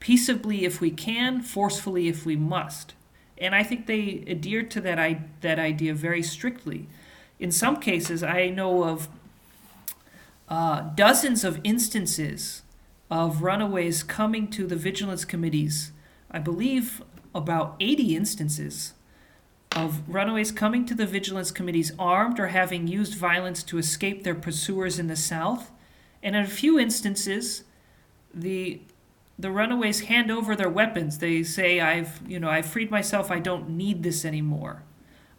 peaceably 0.00 0.64
if 0.64 0.80
we 0.80 0.90
can, 0.90 1.42
forcefully 1.42 2.08
if 2.08 2.24
we 2.24 2.36
must. 2.36 2.94
And 3.38 3.54
I 3.54 3.62
think 3.64 3.86
they 3.86 4.24
adhere 4.26 4.62
to 4.62 4.80
that 4.80 4.98
I- 4.98 5.24
that 5.40 5.58
idea 5.58 5.94
very 5.94 6.22
strictly. 6.22 6.88
In 7.38 7.50
some 7.50 7.76
cases, 7.76 8.22
I 8.22 8.48
know 8.48 8.84
of 8.84 9.08
uh, 10.52 10.82
dozens 10.94 11.44
of 11.44 11.58
instances 11.64 12.60
of 13.10 13.42
runaways 13.42 14.02
coming 14.02 14.48
to 14.48 14.66
the 14.66 14.76
vigilance 14.76 15.24
committees. 15.24 15.92
I 16.30 16.40
believe 16.40 17.02
about 17.34 17.74
80 17.80 18.14
instances 18.14 18.92
of 19.74 20.06
runaways 20.06 20.52
coming 20.52 20.84
to 20.84 20.94
the 20.94 21.06
vigilance 21.06 21.52
committees 21.52 21.92
armed 21.98 22.38
or 22.38 22.48
having 22.48 22.86
used 22.86 23.14
violence 23.14 23.62
to 23.62 23.78
escape 23.78 24.24
their 24.24 24.34
pursuers 24.34 24.98
in 24.98 25.06
the 25.06 25.16
south. 25.16 25.70
And 26.22 26.36
in 26.36 26.42
a 26.42 26.46
few 26.46 26.78
instances, 26.78 27.64
the 28.34 28.82
the 29.38 29.50
runaways 29.50 30.00
hand 30.00 30.30
over 30.30 30.54
their 30.54 30.68
weapons. 30.68 31.18
They 31.18 31.42
say, 31.44 31.80
"I've 31.80 32.20
you 32.28 32.38
know 32.38 32.50
I've 32.50 32.66
freed 32.66 32.90
myself. 32.90 33.30
I 33.30 33.38
don't 33.38 33.70
need 33.70 34.02
this 34.02 34.22
anymore." 34.22 34.82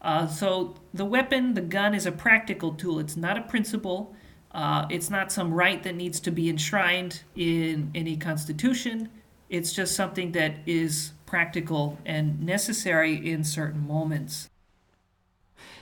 Uh, 0.02 0.26
so 0.26 0.74
the 0.92 1.06
weapon, 1.06 1.54
the 1.54 1.62
gun, 1.62 1.94
is 1.94 2.08
a 2.08 2.12
practical 2.12 2.74
tool. 2.74 2.98
It's 2.98 3.16
not 3.16 3.38
a 3.38 3.42
principle. 3.42 4.16
Uh, 4.54 4.86
it's 4.90 5.10
not 5.10 5.32
some 5.32 5.54
right 5.54 5.82
that 5.84 5.96
needs 5.96 6.20
to 6.20 6.32
be 6.32 6.50
enshrined 6.50 7.24
in 7.36 7.92
any 7.96 8.16
constitution. 8.16 9.10
It's 9.50 9.74
just 9.74 9.96
something 9.96 10.32
that 10.34 10.56
is 10.66 11.12
practical 11.26 11.98
and 12.06 12.42
necessary 12.42 13.32
in 13.32 13.44
certain 13.44 13.88
moments. 13.88 14.50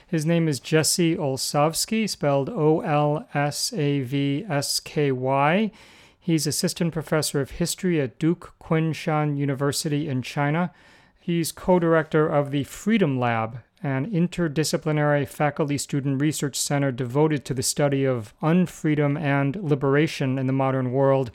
His 0.06 0.26
name 0.26 0.46
is 0.48 0.60
Jesse 0.60 1.16
Olsavsky, 1.16 2.08
spelled 2.08 2.48
O 2.50 2.80
L 2.80 3.26
S 3.34 3.72
A 3.72 4.00
V 4.00 4.44
S 4.48 4.80
K 4.80 5.10
Y. 5.10 5.70
He's 6.18 6.46
assistant 6.46 6.92
professor 6.92 7.40
of 7.40 7.52
history 7.52 8.00
at 8.00 8.18
Duke 8.18 8.54
Kunshan 8.62 9.36
University 9.36 10.08
in 10.08 10.22
China. 10.22 10.72
He's 11.18 11.50
co 11.50 11.78
director 11.78 12.28
of 12.28 12.50
the 12.50 12.64
Freedom 12.64 13.18
Lab 13.18 13.60
an 13.82 14.10
interdisciplinary 14.10 15.26
faculty 15.26 15.76
student 15.76 16.20
research 16.20 16.56
center 16.56 16.92
devoted 16.92 17.44
to 17.44 17.54
the 17.54 17.62
study 17.62 18.04
of 18.04 18.34
unfreedom 18.40 19.20
and 19.20 19.56
liberation 19.56 20.38
in 20.38 20.46
the 20.46 20.52
modern 20.52 20.92
world. 20.92 21.30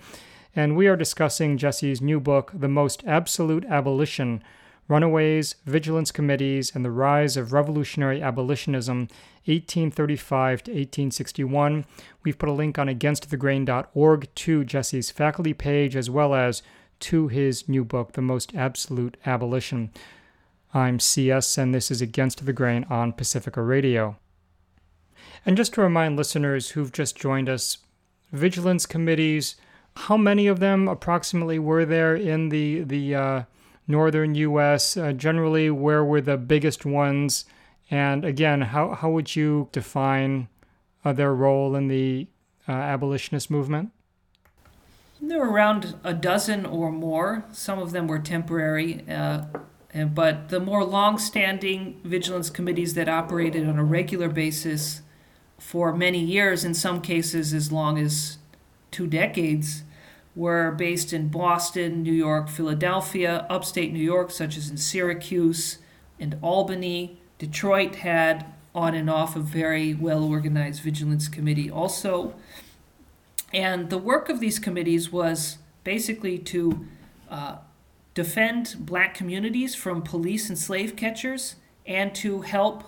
And 0.56 0.76
we 0.76 0.88
are 0.88 0.96
discussing 0.96 1.58
Jesse's 1.58 2.02
new 2.02 2.20
book, 2.20 2.52
The 2.54 2.68
Most 2.68 3.04
Absolute 3.06 3.66
Abolition 3.66 4.44
Runaways, 4.88 5.56
Vigilance 5.66 6.12
Committees, 6.12 6.72
and 6.74 6.86
the 6.86 6.92
Rise 6.92 7.36
of 7.36 7.52
Revolutionary 7.52 8.22
Abolitionism, 8.22 9.10
1835 9.46 10.64
to 10.64 10.72
1861. 10.72 11.86
We've 12.24 12.38
put 12.38 12.48
a 12.48 12.54
link 12.54 12.80
on 12.80 12.88
againstthegrain.org 12.88 14.34
to 14.34 14.64
Jesse's 14.64 15.12
faculty 15.12 15.54
page 15.54 15.96
as 15.96 16.10
well 16.10 16.34
as 16.34 16.64
to 17.02 17.28
his 17.28 17.68
new 17.68 17.84
book, 17.84 18.14
The 18.14 18.22
Most 18.22 18.56
Absolute 18.56 19.18
Abolition. 19.26 19.92
I'm 20.74 21.00
CS, 21.00 21.58
and 21.58 21.74
this 21.74 21.90
is 21.90 22.02
Against 22.02 22.46
the 22.46 22.52
Grain 22.52 22.86
on 22.90 23.14
Pacifica 23.14 23.62
Radio. 23.62 24.18
And 25.46 25.56
just 25.56 25.74
to 25.74 25.82
remind 25.82 26.18
listeners 26.18 26.72
who've 26.72 26.92
just 26.92 27.16
joined 27.16 27.48
us, 27.48 27.78
vigilance 28.34 28.86
committees, 28.86 29.56
how 29.96 30.18
many 30.18 30.48
of 30.48 30.60
them 30.60 30.90
approximately 30.90 31.58
were 31.58 31.86
there 31.86 32.16
in 32.16 32.50
the, 32.50 32.82
the 32.82 33.16
uh, 33.16 33.44
northern 33.88 34.36
U.S.? 34.36 34.98
Uh, 34.98 35.14
generally, 35.14 35.70
where 35.72 36.04
were 36.04 36.22
the 36.22 36.38
biggest 36.38 36.86
ones? 36.86 37.46
And 37.90 38.26
again, 38.26 38.62
how, 38.62 38.94
how 38.94 39.10
would 39.10 39.38
you 39.38 39.70
define 39.72 40.50
uh, 41.06 41.14
their 41.14 41.34
role 41.34 41.76
in 41.76 41.88
the 41.88 42.28
uh, 42.68 42.74
abolitionist 42.74 43.50
movement? 43.50 43.92
There 45.22 45.40
were 45.40 45.50
around 45.50 45.96
a 46.04 46.14
dozen 46.14 46.66
or 46.66 46.92
more. 46.92 47.46
Some 47.54 47.80
of 47.80 47.92
them 47.92 48.08
were 48.08 48.20
temporary. 48.20 49.06
But 50.06 50.50
the 50.50 50.60
more 50.60 50.84
long-standing 50.84 52.02
vigilance 52.04 52.50
committees 52.50 52.94
that 52.94 53.10
operated 53.10 53.68
on 53.68 53.80
a 53.80 53.84
regular 53.84 54.30
basis 54.30 55.02
for 55.58 55.94
many 55.94 56.20
years, 56.20 56.64
in 56.64 56.74
some 56.74 57.02
cases 57.02 57.54
as 57.54 57.72
long 57.72 57.98
as 57.98 58.38
two 58.92 59.08
decades, 59.08 59.84
were 60.36 60.72
based 60.72 61.14
in 61.14 61.30
Boston, 61.30 62.04
New 62.04 62.14
York, 62.14 62.48
Philadelphia, 62.48 63.48
upstate 63.50 63.92
New 63.92 64.00
York, 64.00 64.30
such 64.30 64.56
as 64.56 64.70
in 64.70 64.78
Syracuse 64.78 65.80
and 66.20 66.38
Albany. 66.44 67.20
Detroit 67.40 67.96
had 67.96 68.46
on 68.76 68.94
and 68.94 69.10
off 69.10 69.36
a 69.36 69.40
very 69.40 69.96
well 69.96 70.24
organized 70.24 70.84
vigilance 70.84 71.28
committee 71.28 71.72
also. 71.72 72.36
And 73.52 73.90
the 73.90 73.98
work 73.98 74.30
of 74.30 74.40
these 74.40 74.60
committees 74.60 75.12
was 75.12 75.58
basically 75.84 76.38
to 76.40 76.86
uh, 77.30 77.58
defend 78.18 78.76
black 78.80 79.14
communities 79.14 79.76
from 79.76 80.02
police 80.02 80.50
and 80.50 80.58
slave 80.58 80.96
catchers, 80.96 81.56
and 81.86 82.16
to 82.16 82.42
help 82.42 82.84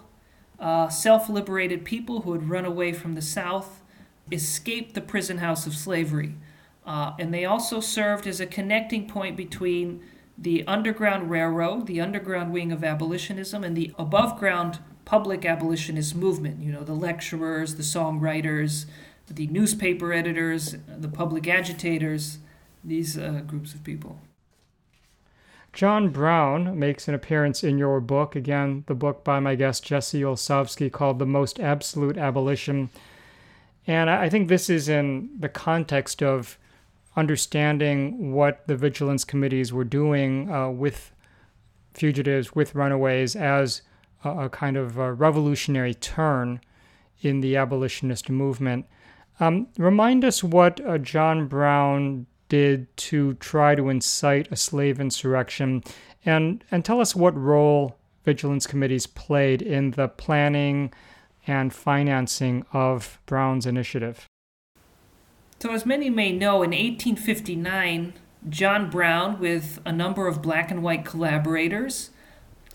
uh, 0.59 0.89
self 0.89 1.29
liberated 1.29 1.85
people 1.85 2.21
who 2.21 2.33
had 2.33 2.49
run 2.49 2.65
away 2.65 2.91
from 2.91 3.13
the 3.13 3.21
South 3.21 3.83
escape 4.31 4.95
the 4.95 5.01
prison 5.01 5.37
house 5.37 5.67
of 5.67 5.75
slavery. 5.75 6.33
Uh, 6.83 7.13
and 7.19 7.31
they 7.31 7.45
also 7.45 7.79
served 7.79 8.25
as 8.25 8.39
a 8.39 8.47
connecting 8.47 9.07
point 9.07 9.37
between 9.37 10.01
the 10.35 10.65
Underground 10.65 11.29
Railroad, 11.29 11.85
the 11.85 12.01
underground 12.01 12.51
wing 12.51 12.71
of 12.71 12.83
abolitionism, 12.83 13.63
and 13.63 13.77
the 13.77 13.93
above 13.99 14.39
ground 14.39 14.79
public 15.05 15.45
abolitionist 15.45 16.15
movement. 16.15 16.59
You 16.59 16.71
know, 16.71 16.83
the 16.83 16.95
lecturers, 16.95 17.75
the 17.75 17.83
songwriters, 17.83 18.87
the 19.27 19.45
newspaper 19.45 20.11
editors, 20.11 20.75
the 20.87 21.07
public 21.07 21.47
agitators, 21.47 22.39
these 22.83 23.15
uh, 23.15 23.43
groups 23.45 23.75
of 23.75 23.83
people. 23.83 24.19
John 25.71 26.09
Brown 26.09 26.77
makes 26.77 27.07
an 27.07 27.13
appearance 27.13 27.63
in 27.63 27.77
your 27.77 28.01
book, 28.01 28.35
again, 28.35 28.83
the 28.87 28.95
book 28.95 29.23
by 29.23 29.39
my 29.39 29.55
guest 29.55 29.83
Jesse 29.83 30.21
Olsavsky 30.21 30.91
called 30.91 31.19
The 31.19 31.25
Most 31.25 31.59
Absolute 31.59 32.17
Abolition. 32.17 32.89
And 33.85 34.09
I 34.09 34.29
think 34.29 34.47
this 34.47 34.69
is 34.69 34.89
in 34.89 35.29
the 35.39 35.49
context 35.49 36.21
of 36.21 36.57
understanding 37.15 38.33
what 38.33 38.67
the 38.67 38.75
vigilance 38.75 39.23
committees 39.23 39.73
were 39.73 39.83
doing 39.83 40.51
uh, 40.51 40.69
with 40.69 41.11
fugitives, 41.93 42.55
with 42.55 42.75
runaways, 42.75 43.35
as 43.35 43.81
a, 44.23 44.45
a 44.45 44.49
kind 44.49 44.77
of 44.77 44.97
a 44.97 45.13
revolutionary 45.13 45.93
turn 45.93 46.61
in 47.21 47.41
the 47.41 47.55
abolitionist 47.55 48.29
movement. 48.29 48.85
Um, 49.39 49.67
remind 49.77 50.25
us 50.25 50.43
what 50.43 50.85
uh, 50.85 50.97
John 50.97 51.47
Brown 51.47 52.25
did 52.49 52.95
to 52.97 53.35
try 53.35 53.75
to 53.75 53.89
incite 53.89 54.51
a 54.51 54.55
slave 54.55 54.99
insurrection, 54.99 55.83
and, 56.25 56.63
and 56.69 56.83
tell 56.83 56.99
us 56.99 57.15
what 57.15 57.35
role 57.37 57.97
vigilance 58.25 58.67
committees 58.67 59.07
played 59.07 59.61
in 59.61 59.91
the 59.91 60.07
planning 60.07 60.93
and 61.47 61.73
financing 61.73 62.65
of 62.73 63.19
Brown's 63.25 63.65
initiative. 63.65 64.27
So, 65.59 65.71
as 65.71 65.85
many 65.85 66.09
may 66.09 66.31
know, 66.31 66.63
in 66.63 66.71
1859, 66.71 68.13
John 68.47 68.89
Brown, 68.89 69.39
with 69.39 69.79
a 69.85 69.91
number 69.91 70.27
of 70.27 70.41
black 70.41 70.71
and 70.71 70.81
white 70.81 71.03
collaborators, 71.03 72.11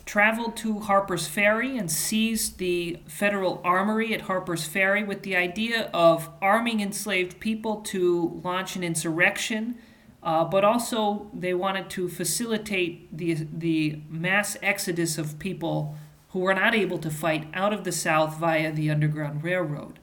traveled 0.06 0.56
to 0.58 0.80
Harper's 0.80 1.26
Ferry 1.26 1.78
and 1.78 1.90
seized 1.90 2.58
the 2.58 2.98
federal 3.06 3.60
armory 3.64 4.12
at 4.12 4.22
Harper's 4.22 4.66
Ferry 4.66 5.02
with 5.02 5.22
the 5.22 5.34
idea 5.34 5.90
of 5.94 6.28
arming 6.42 6.80
enslaved 6.80 7.40
people 7.40 7.76
to 7.82 8.40
launch 8.44 8.76
an 8.76 8.84
insurrection. 8.84 9.76
Uh, 10.22 10.44
but 10.44 10.64
also, 10.64 11.30
they 11.34 11.52
wanted 11.52 11.90
to 11.90 12.08
facilitate 12.08 13.14
the, 13.16 13.46
the 13.52 14.00
mass 14.08 14.56
exodus 14.62 15.18
of 15.18 15.38
people 15.38 15.96
who 16.30 16.40
were 16.40 16.54
not 16.54 16.74
able 16.74 16.98
to 16.98 17.10
fight 17.10 17.46
out 17.54 17.72
of 17.72 17.84
the 17.84 17.92
South 17.92 18.38
via 18.38 18.72
the 18.72 18.90
Underground 18.90 19.44
Railroad. 19.44 19.98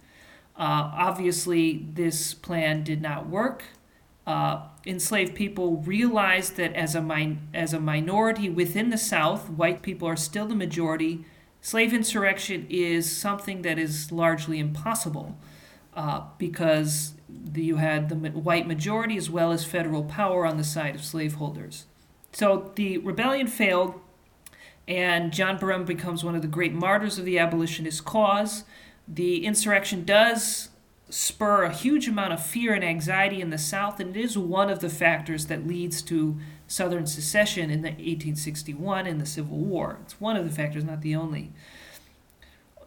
Uh, 0.56 0.91
obviously, 0.93 1.88
this 1.93 2.34
plan 2.34 2.84
did 2.84 3.02
not 3.02 3.28
work. 3.28 3.64
Uh, 4.28 4.67
enslaved 4.86 5.34
people 5.34 5.78
realized 5.78 6.55
that 6.55 6.74
as 6.74 6.93
a, 6.95 7.01
min- 7.01 7.47
as 7.53 7.74
a 7.74 7.80
minority 7.80 8.49
within 8.49 8.89
the 8.89 8.97
South, 8.97 9.49
white 9.49 9.82
people 9.82 10.07
are 10.07 10.15
still 10.15 10.45
the 10.45 10.55
majority. 10.55 11.26
Slave 11.59 11.93
insurrection 11.93 12.67
is 12.69 13.15
something 13.15 13.61
that 13.63 13.80
is 13.80 14.11
largely 14.11 14.59
impossible 14.59 15.38
uh, 15.95 16.22
because 16.38 17.13
the, 17.30 17.63
you 17.63 17.78
had 17.78 18.09
the 18.09 18.15
white 18.15 18.67
majority 18.67 19.17
as 19.17 19.30
well 19.30 19.51
as 19.51 19.65
federal 19.65 20.03
power 20.03 20.45
on 20.45 20.57
the 20.57 20.63
side 20.63 20.95
of 20.95 21.03
slaveholders. 21.03 21.86
So 22.32 22.72
the 22.76 22.97
rebellion 22.99 23.47
failed, 23.47 23.99
and 24.88 25.34
John 25.34 25.57
Brown 25.57 25.86
becomes 25.86 26.24
one 26.24 26.36
of 26.36 26.41
the 26.41 26.47
great 26.47 26.74
martyrs 26.74 27.17
of 27.19 27.26
the 27.26 27.38
abolitionist 27.38 28.05
cause. 28.05 28.63
The 29.07 29.45
insurrection 29.45 30.05
does 30.05 30.69
spur 31.12 31.64
a 31.64 31.74
huge 31.74 32.07
amount 32.07 32.32
of 32.32 32.43
fear 32.43 32.74
and 32.74 32.84
anxiety 32.84 33.41
in 33.41 33.49
the 33.49 33.57
South, 33.57 33.99
and 33.99 34.16
it 34.16 34.20
is 34.24 34.38
one 34.38 34.70
of 34.70 34.80
the 34.80 34.89
factors 34.89 35.47
that 35.47 35.68
leads 35.68 36.01
to 36.03 36.39
Southern 36.68 37.05
secession 37.05 37.70
in 37.70 37.82
the 37.82 37.89
1861 37.89 39.05
in 39.05 39.18
the 39.18 39.26
Civil 39.26 39.57
War. 39.57 39.99
It's 40.03 40.22
one 40.22 40.38
of 40.38 40.45
the 40.45 40.55
factors, 40.55 40.86
not 40.86 41.01
the 41.01 41.16
only. 41.16 41.51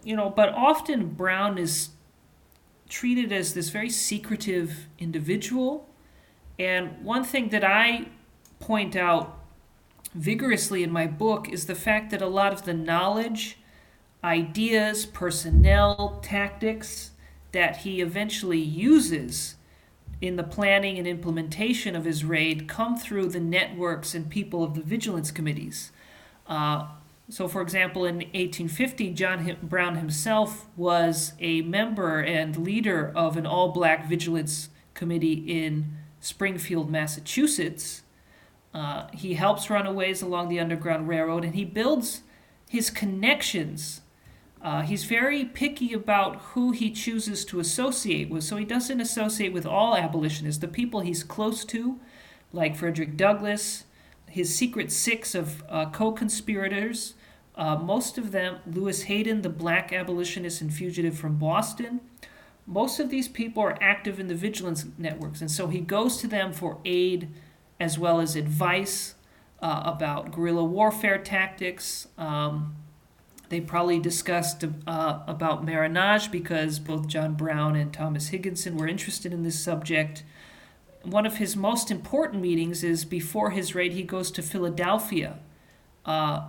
You 0.03 0.17
know, 0.17 0.31
but 0.31 0.49
often 0.49 1.09
Brown 1.11 1.59
is 1.59 1.91
treated 2.89 3.31
as 3.31 3.53
this 3.53 3.69
very 3.69 3.91
secretive 3.91 4.87
individual. 4.99 5.89
And 6.59 7.05
one 7.05 7.25
thing 7.25 7.51
that 7.51 7.65
I 7.65 8.09
point 8.59 8.97
out 8.97 9.39
vigorously 10.15 10.83
in 10.83 10.91
my 10.91 11.07
book 11.07 11.49
is 11.51 11.67
the 11.67 11.75
fact 11.75 12.11
that 12.11 12.23
a 12.23 12.27
lot 12.27 12.55
of 12.55 12.65
the 12.65 12.73
knowledge, 12.73 13.59
ideas, 14.23 15.05
personnel, 15.05 16.21
tactics 16.23 17.11
that 17.55 17.79
he 17.79 18.01
eventually 18.01 18.61
uses 18.61 19.55
in 20.21 20.37
the 20.37 20.43
planning 20.43 20.99
and 20.99 21.07
implementation 21.07 21.97
of 21.97 22.05
his 22.05 22.25
raid 22.25 22.69
come 22.69 22.97
through 22.97 23.29
the 23.29 23.41
networks 23.41 24.15
and 24.15 24.29
people 24.29 24.63
of 24.63 24.75
the 24.75 24.83
vigilance 24.83 25.31
committees. 25.31 25.93
Uh, 26.47 26.89
so, 27.31 27.49
for 27.49 27.63
example, 27.63 28.05
in 28.05 28.17
1850, 28.17 29.11
John 29.11 29.57
Brown 29.63 29.97
himself 29.97 30.67
was 30.77 31.33
a 31.41 31.63
member 31.63 32.21
and 32.21 32.57
leader 32.57 33.13
of 33.15 33.37
an 33.37 33.47
all 33.47 33.71
black 33.71 34.09
vigilance 34.09 34.69
committee 34.93 35.45
in 35.47 35.97
Springfield, 36.21 36.91
Massachusetts. 36.91 38.03
Uh, 38.75 39.07
he 39.13 39.35
helps 39.35 39.71
runaways 39.71 40.21
along 40.21 40.49
the 40.49 40.61
Underground 40.61 41.09
Railroad 41.09 41.45
and 41.45 41.55
he 41.55 41.65
builds 41.65 42.23
his 42.69 42.91
connections. 42.91 44.01
Uh, 44.65 44.81
he's 44.81 45.05
very 45.05 45.45
picky 45.45 45.93
about 45.93 46.37
who 46.37 46.71
he 46.71 46.91
chooses 46.91 47.45
to 47.45 47.61
associate 47.61 48.31
with, 48.31 48.43
so 48.43 48.57
he 48.57 48.65
doesn't 48.65 48.99
associate 48.99 49.53
with 49.53 49.67
all 49.67 49.95
abolitionists. 49.95 50.59
The 50.59 50.69
people 50.69 51.01
he's 51.01 51.23
close 51.23 51.67
to, 51.67 52.01
like 52.51 52.75
Frederick 52.75 53.15
Douglass, 53.15 53.85
his 54.27 54.57
secret 54.57 54.91
six 54.91 55.35
of 55.35 55.63
uh, 55.69 55.91
co 55.91 56.13
conspirators, 56.13 57.13
uh, 57.57 57.77
most 57.77 58.17
of 58.17 58.33
them, 58.33 58.57
Lewis 58.67 59.03
Hayden, 59.03 59.43
the 59.43 59.51
black 59.51 59.93
abolitionist 59.93 60.63
and 60.63 60.73
fugitive 60.73 61.19
from 61.19 61.37
Boston, 61.37 62.01
most 62.67 62.99
of 62.99 63.11
these 63.11 63.29
people 63.29 63.63
are 63.63 63.77
active 63.83 64.19
in 64.19 64.29
the 64.29 64.35
vigilance 64.35 64.87
networks, 64.97 65.43
and 65.43 65.51
so 65.51 65.69
he 65.69 65.81
goes 65.81 66.17
to 66.17 66.27
them 66.27 66.55
for 66.55 66.79
aid 66.87 67.29
as 67.79 67.99
well 67.99 68.19
as 68.19 68.35
advice 68.35 69.15
uh, 69.61 69.83
about 69.85 70.33
guerrilla 70.33 70.65
warfare 70.65 71.19
tactics. 71.19 72.09
Um, 72.17 72.77
they 73.49 73.61
probably 73.61 73.99
discussed 73.99 74.65
uh, 74.87 75.21
about 75.27 75.65
marronage 75.65 76.31
because 76.31 76.79
both 76.79 77.07
John 77.07 77.35
Brown 77.35 77.77
and 77.77 77.93
Thomas 77.93 78.29
Higginson 78.29 78.77
were 78.77 78.89
interested 78.89 79.33
in 79.33 79.43
this 79.43 79.63
subject. 79.63 80.25
One 81.03 81.27
of 81.27 81.37
his 81.37 81.55
most 81.55 81.91
important 81.91 82.43
meetings 82.43 82.83
is 82.83 83.05
before 83.05 83.51
his 83.51 83.75
raid, 83.75 83.93
he 83.93 84.03
goes 84.03 84.31
to 84.33 84.43
Philadelphia 84.43 85.39
uh, 86.07 86.49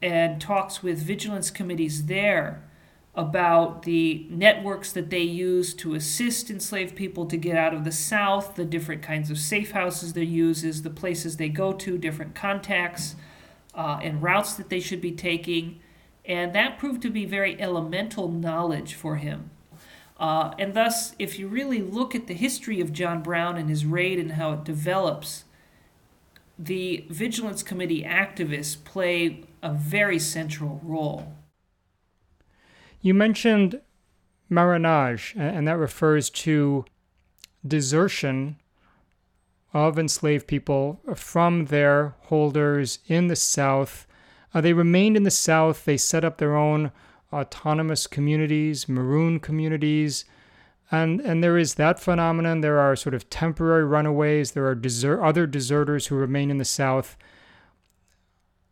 and 0.00 0.40
talks 0.40 0.82
with 0.82 0.98
vigilance 0.98 1.50
committees 1.50 2.06
there 2.06 2.62
about 3.16 3.82
the 3.82 4.26
networks 4.28 4.92
that 4.92 5.08
they 5.08 5.22
use 5.22 5.72
to 5.72 5.94
assist 5.94 6.50
enslaved 6.50 6.94
people 6.94 7.24
to 7.24 7.36
get 7.38 7.56
out 7.56 7.72
of 7.72 7.82
the 7.82 7.92
South, 7.92 8.54
the 8.56 8.64
different 8.64 9.02
kinds 9.02 9.30
of 9.30 9.38
safe 9.38 9.70
houses 9.70 10.12
they 10.12 10.22
use, 10.22 10.82
the 10.82 10.90
places 10.90 11.38
they 11.38 11.48
go 11.48 11.72
to, 11.72 11.96
different 11.96 12.34
contacts 12.34 13.16
uh, 13.74 13.98
and 14.02 14.22
routes 14.22 14.52
that 14.54 14.68
they 14.68 14.80
should 14.80 15.00
be 15.00 15.12
taking. 15.12 15.80
And 16.26 16.52
that 16.54 16.78
proved 16.78 17.02
to 17.02 17.10
be 17.10 17.24
very 17.24 17.60
elemental 17.60 18.28
knowledge 18.28 18.94
for 18.94 19.16
him. 19.16 19.50
Uh, 20.18 20.54
and 20.58 20.74
thus, 20.74 21.14
if 21.18 21.38
you 21.38 21.46
really 21.46 21.82
look 21.82 22.14
at 22.14 22.26
the 22.26 22.34
history 22.34 22.80
of 22.80 22.92
John 22.92 23.22
Brown 23.22 23.56
and 23.56 23.68
his 23.68 23.84
raid 23.84 24.18
and 24.18 24.32
how 24.32 24.52
it 24.54 24.64
develops, 24.64 25.44
the 26.58 27.04
Vigilance 27.10 27.62
Committee 27.62 28.02
activists 28.02 28.82
play 28.82 29.44
a 29.62 29.72
very 29.72 30.18
central 30.18 30.80
role. 30.82 31.34
You 33.02 33.12
mentioned 33.14 33.80
marronage, 34.48 35.34
and 35.36 35.68
that 35.68 35.76
refers 35.76 36.30
to 36.30 36.84
desertion 37.66 38.56
of 39.74 39.98
enslaved 39.98 40.46
people 40.46 41.00
from 41.14 41.66
their 41.66 42.14
holders 42.22 43.00
in 43.06 43.26
the 43.26 43.36
South. 43.36 44.05
Uh, 44.56 44.62
they 44.62 44.72
remained 44.72 45.18
in 45.18 45.22
the 45.22 45.30
South. 45.30 45.84
They 45.84 45.98
set 45.98 46.24
up 46.24 46.38
their 46.38 46.56
own 46.56 46.90
autonomous 47.30 48.06
communities, 48.06 48.88
maroon 48.88 49.38
communities. 49.38 50.24
And, 50.90 51.20
and 51.20 51.44
there 51.44 51.58
is 51.58 51.74
that 51.74 52.00
phenomenon. 52.00 52.62
There 52.62 52.78
are 52.78 52.96
sort 52.96 53.14
of 53.14 53.28
temporary 53.28 53.84
runaways. 53.84 54.52
There 54.52 54.66
are 54.66 54.74
desert, 54.74 55.22
other 55.22 55.46
deserters 55.46 56.06
who 56.06 56.14
remain 56.14 56.50
in 56.50 56.56
the 56.56 56.64
South. 56.64 57.18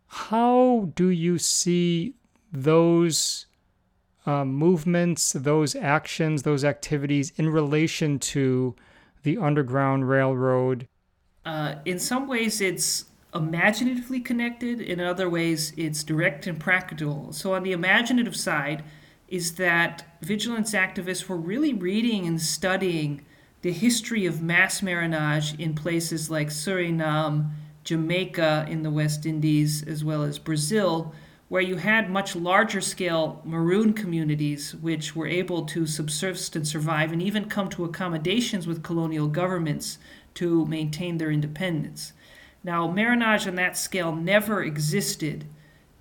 How 0.07 0.91
do 0.95 1.09
you 1.09 1.37
see 1.37 2.14
those 2.51 3.45
uh, 4.24 4.47
movements, 4.47 5.32
those 5.32 5.76
actions, 5.76 6.45
those 6.45 6.64
activities 6.64 7.30
in 7.37 7.51
relation 7.51 8.18
to 8.20 8.74
the 9.22 9.37
Underground 9.37 10.09
Railroad? 10.09 10.89
Uh, 11.45 11.74
in 11.85 11.99
some 11.99 12.26
ways, 12.26 12.62
it's 12.62 13.05
imaginatively 13.35 14.20
connected. 14.20 14.80
In 14.80 15.01
other 15.01 15.28
ways, 15.28 15.72
it's 15.76 16.05
direct 16.05 16.47
and 16.47 16.59
practical. 16.61 17.32
So, 17.32 17.55
on 17.55 17.62
the 17.62 17.72
imaginative 17.72 18.37
side, 18.37 18.85
is 19.28 19.55
that 19.55 20.05
vigilance 20.22 20.72
activists 20.72 21.28
were 21.28 21.37
really 21.37 21.74
reading 21.74 22.26
and 22.26 22.41
studying 22.41 23.24
the 23.62 23.72
history 23.72 24.26
of 24.26 24.43
mass 24.43 24.82
marronage 24.82 25.59
in 25.59 25.74
places 25.74 26.30
like 26.30 26.49
Suriname, 26.49 27.51
Jamaica 27.82 28.66
in 28.68 28.82
the 28.82 28.91
West 28.91 29.26
Indies, 29.26 29.82
as 29.82 30.05
well 30.05 30.22
as 30.22 30.39
Brazil, 30.39 31.14
where 31.49 31.62
you 31.62 31.76
had 31.76 32.11
much 32.11 32.37
larger 32.37 32.80
scale 32.80 33.41
maroon 33.45 33.93
communities 33.93 34.74
which 34.74 35.16
were 35.16 35.26
able 35.26 35.64
to 35.66 35.87
subsist 35.87 36.57
and 36.57 36.66
survive 36.66 37.12
and 37.12 37.22
even 37.22 37.47
come 37.47 37.68
to 37.70 37.85
accommodations 37.85 38.66
with 38.66 38.82
colonial 38.82 39.28
governments 39.28 39.99
to 40.35 40.66
maintain 40.66 41.18
their 41.18 41.30
independence. 41.30 42.12
Now, 42.64 42.90
marronage 42.90 43.46
on 43.46 43.54
that 43.56 43.76
scale 43.76 44.16
never 44.16 44.62
existed 44.62 45.44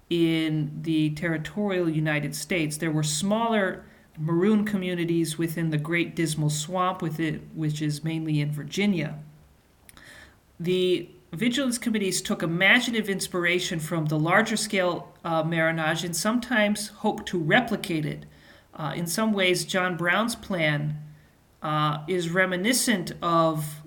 in 0.09 0.79
the 0.81 1.09
territorial 1.11 1.89
United 1.89 2.33
States. 2.35 2.77
There 2.77 2.91
were 2.91 3.03
smaller 3.03 3.83
maroon 4.17 4.63
communities 4.63 5.37
within 5.37 5.71
the 5.71 5.77
Great 5.77 6.15
Dismal 6.15 6.49
Swamp, 6.49 7.01
with 7.01 7.19
it, 7.19 7.41
which 7.53 7.81
is 7.81 8.03
mainly 8.03 8.39
in 8.39 8.51
Virginia. 8.51 9.19
The 10.59 11.09
vigilance 11.33 11.77
committees 11.77 12.21
took 12.21 12.43
imaginative 12.43 13.09
inspiration 13.09 13.79
from 13.79 14.05
the 14.05 14.19
larger 14.19 14.55
scale 14.55 15.11
uh, 15.25 15.43
marronage 15.43 16.03
and 16.03 16.15
sometimes 16.15 16.89
hoped 16.89 17.25
to 17.27 17.39
replicate 17.39 18.05
it. 18.05 18.25
Uh, 18.73 18.93
in 18.95 19.07
some 19.07 19.33
ways, 19.33 19.65
John 19.65 19.97
Brown's 19.97 20.35
plan 20.35 20.97
uh, 21.61 21.99
is 22.07 22.29
reminiscent 22.29 23.13
of 23.21 23.82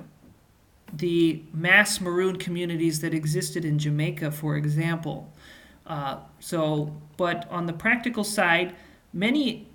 the 0.92 1.42
mass 1.52 2.00
maroon 2.00 2.36
communities 2.36 3.00
that 3.00 3.12
existed 3.12 3.64
in 3.64 3.78
Jamaica, 3.78 4.30
for 4.30 4.56
example. 4.56 5.32
Uh, 5.86 6.18
so, 6.40 6.96
but 7.16 7.46
on 7.50 7.66
the 7.66 7.72
practical 7.72 8.24
side, 8.24 8.74
many 9.12 9.68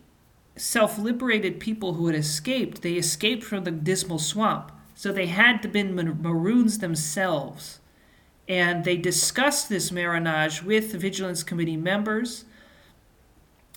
self 0.55 0.97
liberated 0.97 1.59
people 1.59 1.93
who 1.93 2.07
had 2.07 2.15
escaped, 2.15 2.81
they 2.81 2.93
escaped 2.93 3.43
from 3.43 3.63
the 3.63 3.71
dismal 3.71 4.19
swamp 4.19 4.71
so 5.01 5.11
they 5.11 5.25
had 5.25 5.71
been 5.71 5.95
Maroons 5.95 6.77
themselves. 6.77 7.79
And 8.47 8.83
they 8.85 8.97
discussed 8.97 9.67
this 9.67 9.91
marronage 9.91 10.61
with 10.61 10.93
Vigilance 10.93 11.41
Committee 11.41 11.75
members. 11.75 12.45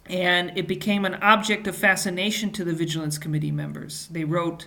And 0.05 0.53
it 0.55 0.69
became 0.69 1.07
an 1.07 1.15
object 1.23 1.67
of 1.67 1.75
fascination 1.75 2.51
to 2.53 2.63
the 2.63 2.75
Vigilance 2.75 3.17
Committee 3.17 3.51
members. 3.51 4.07
They 4.09 4.25
wrote, 4.25 4.67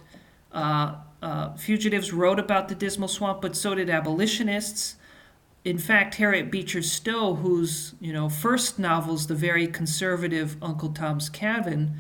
uh, 0.52 0.96
uh, 1.22 1.56
fugitives 1.56 2.14
wrote 2.14 2.40
about 2.40 2.68
the 2.68 2.76
Dismal 2.76 3.08
Swamp, 3.08 3.42
but 3.42 3.56
so 3.56 3.74
did 3.74 3.90
abolitionists. 3.90 4.96
In 5.66 5.78
fact, 5.78 6.16
Harriet 6.16 6.52
Beecher 6.52 6.82
Stowe, 6.82 7.36
whose 7.36 7.96
you 8.00 8.14
know 8.14 8.30
first 8.30 8.78
novels, 8.78 9.28
the 9.28 9.36
very 9.36 9.68
conservative 9.68 10.56
Uncle 10.62 10.90
Tom's 10.90 11.30
Cabin, 11.30 11.96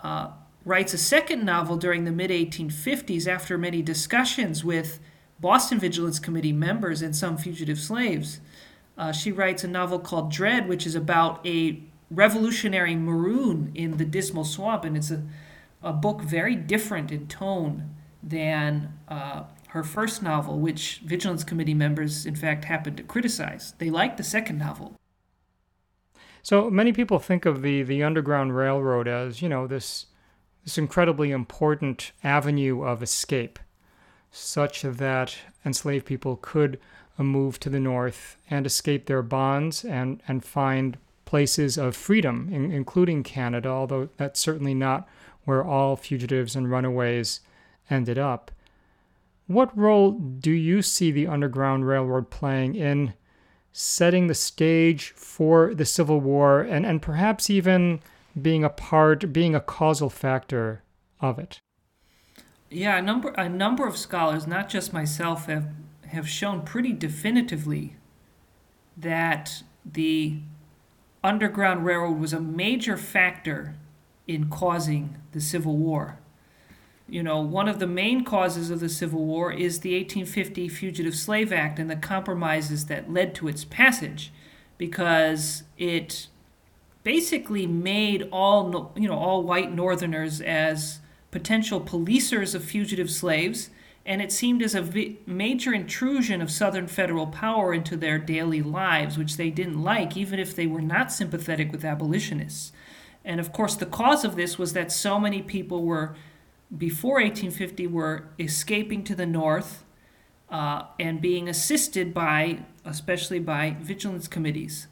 uh, 0.00 0.30
writes 0.64 0.92
a 0.92 0.98
second 0.98 1.44
novel 1.44 1.76
during 1.76 2.04
the 2.04 2.10
mid 2.10 2.30
1850s 2.30 3.26
after 3.28 3.56
many 3.56 3.82
discussions 3.82 4.64
with 4.64 4.98
Boston 5.38 5.78
Vigilance 5.78 6.18
Committee 6.18 6.52
members 6.52 7.02
and 7.02 7.14
some 7.14 7.36
fugitive 7.36 7.78
slaves. 7.78 8.40
Uh, 8.98 9.12
she 9.12 9.30
writes 9.30 9.62
a 9.62 9.68
novel 9.68 9.98
called 9.98 10.32
Dred, 10.32 10.68
which 10.68 10.86
is 10.86 10.94
about 10.94 11.46
a 11.46 11.82
revolutionary 12.10 12.96
maroon 12.96 13.70
in 13.74 13.98
the 13.98 14.04
Dismal 14.04 14.44
Swamp, 14.44 14.84
and 14.84 14.96
it's 14.96 15.10
a, 15.10 15.22
a 15.82 15.92
book 15.92 16.22
very 16.22 16.56
different 16.56 17.12
in 17.12 17.28
tone 17.28 17.95
than 18.26 18.92
uh, 19.08 19.44
her 19.68 19.82
first 19.82 20.22
novel, 20.22 20.58
which 20.58 21.00
Vigilance 21.04 21.44
Committee 21.44 21.74
members, 21.74 22.26
in 22.26 22.34
fact, 22.34 22.64
happened 22.64 22.96
to 22.96 23.02
criticize. 23.02 23.74
They 23.78 23.90
liked 23.90 24.16
the 24.16 24.24
second 24.24 24.58
novel. 24.58 24.96
So 26.42 26.70
many 26.70 26.92
people 26.92 27.18
think 27.18 27.46
of 27.46 27.62
the, 27.62 27.82
the 27.82 28.02
Underground 28.02 28.56
Railroad 28.56 29.08
as, 29.08 29.42
you 29.42 29.48
know, 29.48 29.66
this 29.66 30.06
this 30.64 30.78
incredibly 30.78 31.30
important 31.30 32.10
avenue 32.24 32.82
of 32.82 33.00
escape, 33.00 33.60
such 34.32 34.82
that 34.82 35.36
enslaved 35.64 36.04
people 36.04 36.40
could 36.42 36.80
uh, 37.18 37.22
move 37.22 37.60
to 37.60 37.70
the 37.70 37.78
north 37.78 38.36
and 38.50 38.66
escape 38.66 39.06
their 39.06 39.22
bonds 39.22 39.84
and, 39.84 40.20
and 40.26 40.44
find 40.44 40.98
places 41.24 41.78
of 41.78 41.94
freedom, 41.94 42.48
in, 42.52 42.72
including 42.72 43.22
Canada, 43.22 43.68
although 43.68 44.08
that's 44.16 44.40
certainly 44.40 44.74
not 44.74 45.08
where 45.44 45.64
all 45.64 45.94
fugitives 45.94 46.56
and 46.56 46.68
runaways 46.68 47.40
ended 47.90 48.18
up. 48.18 48.50
What 49.46 49.76
role 49.76 50.12
do 50.12 50.50
you 50.50 50.82
see 50.82 51.10
the 51.10 51.26
Underground 51.26 51.86
Railroad 51.86 52.30
playing 52.30 52.74
in 52.74 53.14
setting 53.72 54.26
the 54.26 54.34
stage 54.34 55.12
for 55.12 55.74
the 55.74 55.84
Civil 55.84 56.20
War 56.20 56.62
and, 56.62 56.84
and 56.84 57.00
perhaps 57.00 57.50
even 57.50 58.00
being 58.40 58.64
a 58.64 58.70
part, 58.70 59.32
being 59.32 59.54
a 59.54 59.60
causal 59.60 60.10
factor 60.10 60.82
of 61.20 61.38
it? 61.38 61.60
Yeah, 62.70 62.98
a 62.98 63.02
number 63.02 63.28
a 63.30 63.48
number 63.48 63.86
of 63.86 63.96
scholars, 63.96 64.46
not 64.46 64.68
just 64.68 64.92
myself, 64.92 65.46
have 65.46 65.68
have 66.08 66.28
shown 66.28 66.62
pretty 66.62 66.92
definitively 66.92 67.96
that 68.96 69.62
the 69.84 70.38
Underground 71.22 71.84
Railroad 71.84 72.18
was 72.18 72.32
a 72.32 72.40
major 72.40 72.96
factor 72.96 73.74
in 74.26 74.48
causing 74.48 75.16
the 75.32 75.40
Civil 75.40 75.76
War. 75.76 76.18
You 77.08 77.22
know, 77.22 77.40
one 77.40 77.68
of 77.68 77.78
the 77.78 77.86
main 77.86 78.24
causes 78.24 78.70
of 78.70 78.80
the 78.80 78.88
Civil 78.88 79.24
War 79.24 79.52
is 79.52 79.80
the 79.80 79.94
1850 79.94 80.68
Fugitive 80.68 81.14
Slave 81.14 81.52
Act 81.52 81.78
and 81.78 81.88
the 81.88 81.96
compromises 81.96 82.86
that 82.86 83.12
led 83.12 83.34
to 83.36 83.48
its 83.48 83.64
passage 83.64 84.32
because 84.76 85.62
it 85.78 86.26
basically 87.04 87.66
made 87.66 88.28
all 88.32 88.92
you 88.96 89.06
know 89.06 89.16
all 89.16 89.44
white 89.44 89.72
northerners 89.72 90.40
as 90.40 90.98
potential 91.30 91.80
policers 91.80 92.52
of 92.54 92.64
fugitive 92.64 93.10
slaves 93.10 93.70
and 94.06 94.22
it 94.22 94.30
seemed 94.30 94.62
as 94.62 94.76
a 94.76 95.16
major 95.26 95.74
intrusion 95.74 96.40
of 96.40 96.50
Southern 96.50 96.86
federal 96.86 97.26
power 97.26 97.74
into 97.74 97.96
their 97.96 98.18
daily 98.18 98.62
lives, 98.62 99.18
which 99.18 99.36
they 99.36 99.50
didn't 99.50 99.82
like, 99.82 100.16
even 100.16 100.38
if 100.38 100.54
they 100.54 100.68
were 100.68 100.80
not 100.80 101.10
sympathetic 101.10 101.72
with 101.72 101.84
abolitionists. 101.84 102.70
And 103.24 103.40
of 103.40 103.52
course, 103.52 103.74
the 103.74 103.84
cause 103.84 104.24
of 104.24 104.36
this 104.36 104.58
was 104.58 104.74
that 104.74 104.92
so 104.92 105.18
many 105.18 105.42
people 105.42 105.82
were, 105.82 106.14
before 106.76 107.14
1850, 107.14 107.86
were 107.86 108.28
escaping 108.38 109.04
to 109.04 109.14
the 109.14 109.26
north 109.26 109.84
uh, 110.48 110.84
and 110.98 111.20
being 111.20 111.48
assisted 111.48 112.14
by, 112.14 112.60
especially 112.84 113.38
by 113.38 113.76
vigilance 113.80 114.28
committees. 114.28 114.86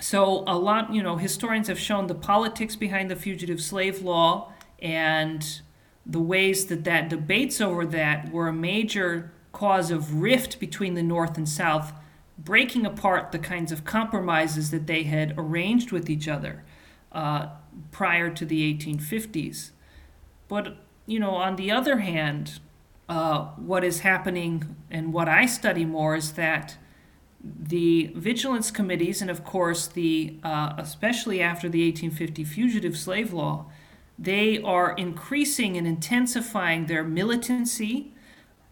So, 0.00 0.44
a 0.46 0.58
lot, 0.58 0.92
you 0.92 1.02
know, 1.02 1.16
historians 1.16 1.68
have 1.68 1.78
shown 1.78 2.06
the 2.06 2.14
politics 2.14 2.76
behind 2.76 3.10
the 3.10 3.16
fugitive 3.16 3.62
slave 3.62 4.02
law 4.02 4.52
and 4.78 5.60
the 6.04 6.20
ways 6.20 6.66
that 6.66 6.84
that 6.84 7.08
debates 7.08 7.60
over 7.60 7.86
that 7.86 8.30
were 8.30 8.48
a 8.48 8.52
major 8.52 9.32
cause 9.52 9.90
of 9.90 10.20
rift 10.20 10.60
between 10.60 10.94
the 10.94 11.02
North 11.02 11.38
and 11.38 11.48
South, 11.48 11.94
breaking 12.38 12.84
apart 12.84 13.32
the 13.32 13.38
kinds 13.38 13.72
of 13.72 13.84
compromises 13.84 14.70
that 14.70 14.86
they 14.86 15.04
had 15.04 15.34
arranged 15.38 15.92
with 15.92 16.10
each 16.10 16.28
other 16.28 16.62
uh, 17.12 17.48
prior 17.90 18.28
to 18.28 18.44
the 18.44 18.74
1850s. 18.74 19.70
But, 20.48 20.76
you 21.06 21.18
know, 21.18 21.30
on 21.30 21.56
the 21.56 21.70
other 21.70 21.98
hand, 21.98 22.60
uh, 23.08 23.46
what 23.56 23.84
is 23.84 24.00
happening 24.00 24.76
and 24.90 25.12
what 25.12 25.28
I 25.28 25.46
study 25.46 25.84
more 25.84 26.16
is 26.16 26.32
that 26.32 26.76
the 27.42 28.10
vigilance 28.14 28.70
committees, 28.70 29.22
and 29.22 29.30
of 29.30 29.44
course, 29.44 29.86
the 29.86 30.36
uh, 30.42 30.74
especially 30.78 31.40
after 31.40 31.68
the 31.68 31.84
1850 31.84 32.44
fugitive 32.44 32.96
slave 32.96 33.32
law, 33.32 33.66
they 34.18 34.60
are 34.62 34.94
increasing 34.94 35.76
and 35.76 35.86
intensifying 35.86 36.86
their 36.86 37.04
militancy. 37.04 38.12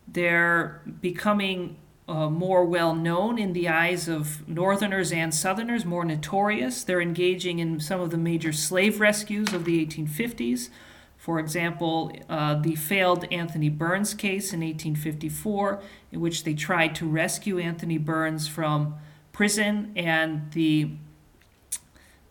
They're 0.09 0.83
becoming 1.01 1.77
uh, 2.09 2.29
more 2.29 2.65
well 2.65 2.95
known 2.95 3.39
in 3.39 3.53
the 3.53 3.69
eyes 3.69 4.09
of 4.09 4.47
Northerners 4.49 5.13
and 5.13 5.35
Southerners, 5.35 5.85
more 5.85 6.05
notorious. 6.05 6.83
They're 6.83 7.01
engaging 7.01 7.59
in 7.59 7.81
some 7.81 8.01
of 8.01 8.11
the 8.11 8.19
major 8.19 8.53
slave 8.53 9.01
rescues 9.01 9.53
of 9.53 9.65
the 9.65 9.85
1850s. 9.87 10.69
For 11.25 11.39
example, 11.39 12.13
uh, 12.29 12.57
the 12.57 12.75
failed 12.75 13.25
Anthony 13.33 13.71
Burns 13.71 14.13
case 14.13 14.53
in 14.53 14.61
1854, 14.61 15.81
in 16.13 16.21
which 16.21 16.45
they 16.45 16.53
tried 16.53 16.95
to 16.97 17.09
rescue 17.09 17.59
Anthony 17.59 17.97
Burns 17.97 18.47
from 18.47 18.97
prison, 19.33 19.95
and 19.97 20.53
the 20.53 20.91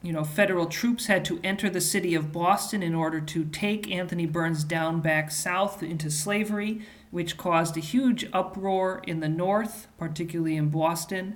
you 0.03 0.13
know, 0.13 0.23
federal 0.23 0.67
troops 0.67 1.07
had 1.07 1.25
to 1.25 1.39
enter 1.43 1.71
the 1.71 1.81
city 1.81 2.13
of 2.13 2.31
Boston 2.31 2.83
in 2.83 2.93
order 2.93 3.19
to 3.19 3.45
take 3.45 3.89
Anthony 3.89 4.27
Burns 4.27 4.63
down 4.63 5.01
back 5.01 5.31
south 5.31 5.81
into 5.81 6.11
slavery, 6.11 6.83
which 7.09 7.35
caused 7.35 7.75
a 7.75 7.79
huge 7.79 8.29
uproar 8.31 9.01
in 9.07 9.21
the 9.21 9.29
North, 9.29 9.87
particularly 9.97 10.55
in 10.55 10.69
Boston. 10.69 11.35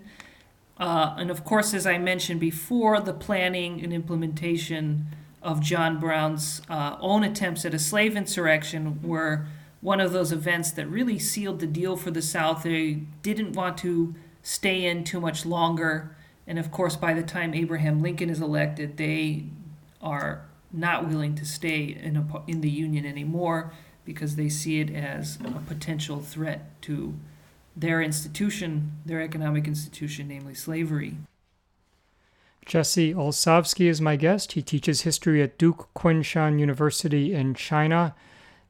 Uh, 0.78 1.16
and 1.18 1.32
of 1.32 1.44
course, 1.44 1.74
as 1.74 1.88
I 1.88 1.98
mentioned 1.98 2.40
before, 2.40 3.00
the 3.00 3.14
planning 3.14 3.84
and 3.84 3.92
implementation 3.92 5.08
of 5.42 5.62
John 5.62 6.00
Brown's 6.00 6.62
uh, 6.70 6.98
own 7.00 7.24
attempts 7.24 7.66
at 7.66 7.74
a 7.74 7.80
slave 7.80 8.16
insurrection 8.16 9.02
were 9.02 9.48
one 9.82 10.00
of 10.00 10.12
those 10.12 10.32
events 10.32 10.72
that 10.72 10.88
really 10.88 11.20
sealed 11.20 11.60
the 11.60 11.68
deal 11.68 11.96
for 11.96 12.12
the 12.12 12.22
South. 12.22 12.64
They 12.64 13.04
didn't 13.22 13.54
want 13.54 13.78
to 13.80 14.16
stay 14.42 14.86
in 14.86 15.04
too 15.04 15.20
much 15.20 15.46
longer 15.46 16.16
and 16.48 16.58
of 16.58 16.72
course, 16.72 16.96
by 16.96 17.14
the 17.14 17.24
time 17.24 17.54
Abraham 17.54 18.02
Lincoln 18.02 18.30
is 18.30 18.40
elected, 18.40 18.96
they 18.96 19.44
are 20.02 20.46
not 20.72 21.08
willing 21.08 21.36
to 21.36 21.46
stay 21.46 21.98
in, 22.02 22.16
a, 22.16 22.26
in 22.48 22.62
the 22.62 22.70
Union 22.70 23.06
anymore 23.06 23.74
because 24.06 24.38
they 24.38 24.48
see 24.48 24.80
it 24.80 24.90
as 24.90 25.38
a 25.44 25.60
potential 25.68 26.22
threat 26.22 26.82
to 26.84 27.14
their 27.76 28.02
institution, 28.02 28.94
their 29.06 29.22
economic 29.22 29.68
institution, 29.68 30.30
namely 30.30 30.56
slavery. 30.56 31.18
Jesse 32.68 33.14
Olsavsky 33.14 33.86
is 33.86 34.02
my 34.02 34.18
guest. 34.18 34.52
He 34.52 34.62
teaches 34.62 35.02
history 35.02 35.42
at 35.42 35.58
Duke 35.58 35.88
Kunshan 35.96 36.60
University 36.60 37.34
in 37.34 37.54
China. 37.54 38.14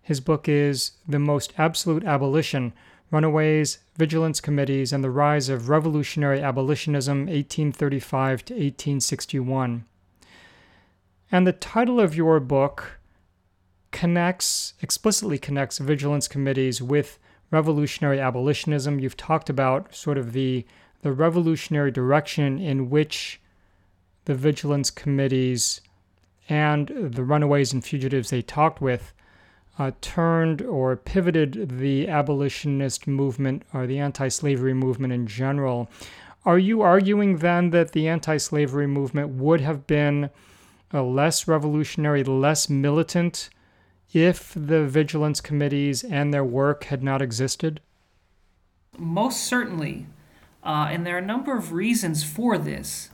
His 0.03 0.19
book 0.19 0.47
is 0.47 0.91
The 1.07 1.17
Most 1.17 1.51
Absolute 1.57 2.03
Abolition 2.03 2.73
Runaways, 3.09 3.79
Vigilance 3.95 4.39
Committees, 4.39 4.93
and 4.93 5.03
the 5.03 5.09
Rise 5.09 5.49
of 5.49 5.67
Revolutionary 5.67 6.39
Abolitionism, 6.39 7.21
1835 7.21 8.45
to 8.45 8.53
1861. 8.53 9.85
And 11.31 11.47
the 11.47 11.53
title 11.53 11.99
of 11.99 12.15
your 12.15 12.39
book 12.39 12.99
connects, 13.91 14.75
explicitly 14.79 15.39
connects 15.39 15.79
vigilance 15.79 16.27
committees 16.27 16.83
with 16.83 17.17
revolutionary 17.49 18.19
abolitionism. 18.19 18.99
You've 18.99 19.17
talked 19.17 19.49
about 19.49 19.95
sort 19.95 20.19
of 20.19 20.33
the, 20.33 20.67
the 21.01 21.11
revolutionary 21.11 21.89
direction 21.89 22.59
in 22.59 22.91
which 22.91 23.41
the 24.27 24.35
vigilance 24.35 24.91
committees 24.91 25.79
and 26.49 26.89
the 26.89 27.23
runaways 27.23 27.71
and 27.71 27.83
fugitives 27.83 28.29
they 28.29 28.41
talked 28.41 28.81
with 28.81 29.13
uh, 29.79 29.91
turned 30.01 30.61
or 30.61 30.97
pivoted 30.97 31.79
the 31.79 32.09
abolitionist 32.09 33.07
movement 33.07 33.63
or 33.73 33.87
the 33.87 33.99
anti 33.99 34.27
slavery 34.27 34.73
movement 34.73 35.13
in 35.13 35.27
general. 35.27 35.89
Are 36.45 36.59
you 36.59 36.81
arguing 36.81 37.37
then 37.37 37.69
that 37.69 37.93
the 37.93 38.07
anti 38.09 38.35
slavery 38.37 38.87
movement 38.87 39.29
would 39.29 39.61
have 39.61 39.87
been 39.87 40.29
uh, 40.93 41.03
less 41.03 41.47
revolutionary, 41.47 42.23
less 42.23 42.69
militant 42.69 43.49
if 44.11 44.53
the 44.55 44.85
vigilance 44.85 45.39
committees 45.39 46.03
and 46.03 46.33
their 46.33 46.43
work 46.43 46.85
had 46.85 47.01
not 47.01 47.21
existed? 47.21 47.79
Most 48.97 49.45
certainly. 49.45 50.07
Uh, 50.63 50.87
and 50.89 51.05
there 51.05 51.15
are 51.15 51.19
a 51.19 51.25
number 51.25 51.55
of 51.55 51.71
reasons 51.71 52.25
for 52.25 52.57
this. 52.57 53.09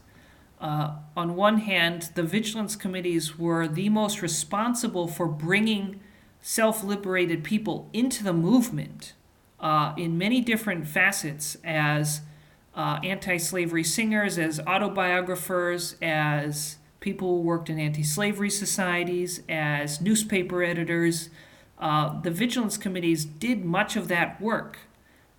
Uh, 0.63 0.95
on 1.17 1.35
one 1.35 1.57
hand, 1.57 2.09
the 2.15 2.23
vigilance 2.23 2.77
committees 2.77 3.37
were 3.37 3.67
the 3.67 3.89
most 3.89 4.21
responsible 4.21 5.09
for 5.09 5.27
bringing 5.27 5.99
self 6.41 6.85
liberated 6.85 7.43
people 7.43 7.89
into 7.91 8.23
the 8.23 8.31
movement 8.31 9.11
uh, 9.59 9.93
in 9.97 10.17
many 10.17 10.39
different 10.39 10.87
facets 10.87 11.57
as 11.65 12.21
uh, 12.75 12.97
anti 13.03 13.37
slavery 13.37 13.83
singers, 13.83 14.37
as 14.37 14.59
autobiographers, 14.59 16.01
as 16.01 16.77
people 17.01 17.27
who 17.27 17.41
worked 17.41 17.69
in 17.69 17.77
anti 17.77 18.01
slavery 18.01 18.49
societies, 18.49 19.41
as 19.49 19.99
newspaper 19.99 20.63
editors. 20.63 21.29
Uh, 21.77 22.21
the 22.21 22.31
vigilance 22.31 22.77
committees 22.77 23.25
did 23.25 23.65
much 23.65 23.97
of 23.97 24.07
that 24.07 24.39
work. 24.39 24.77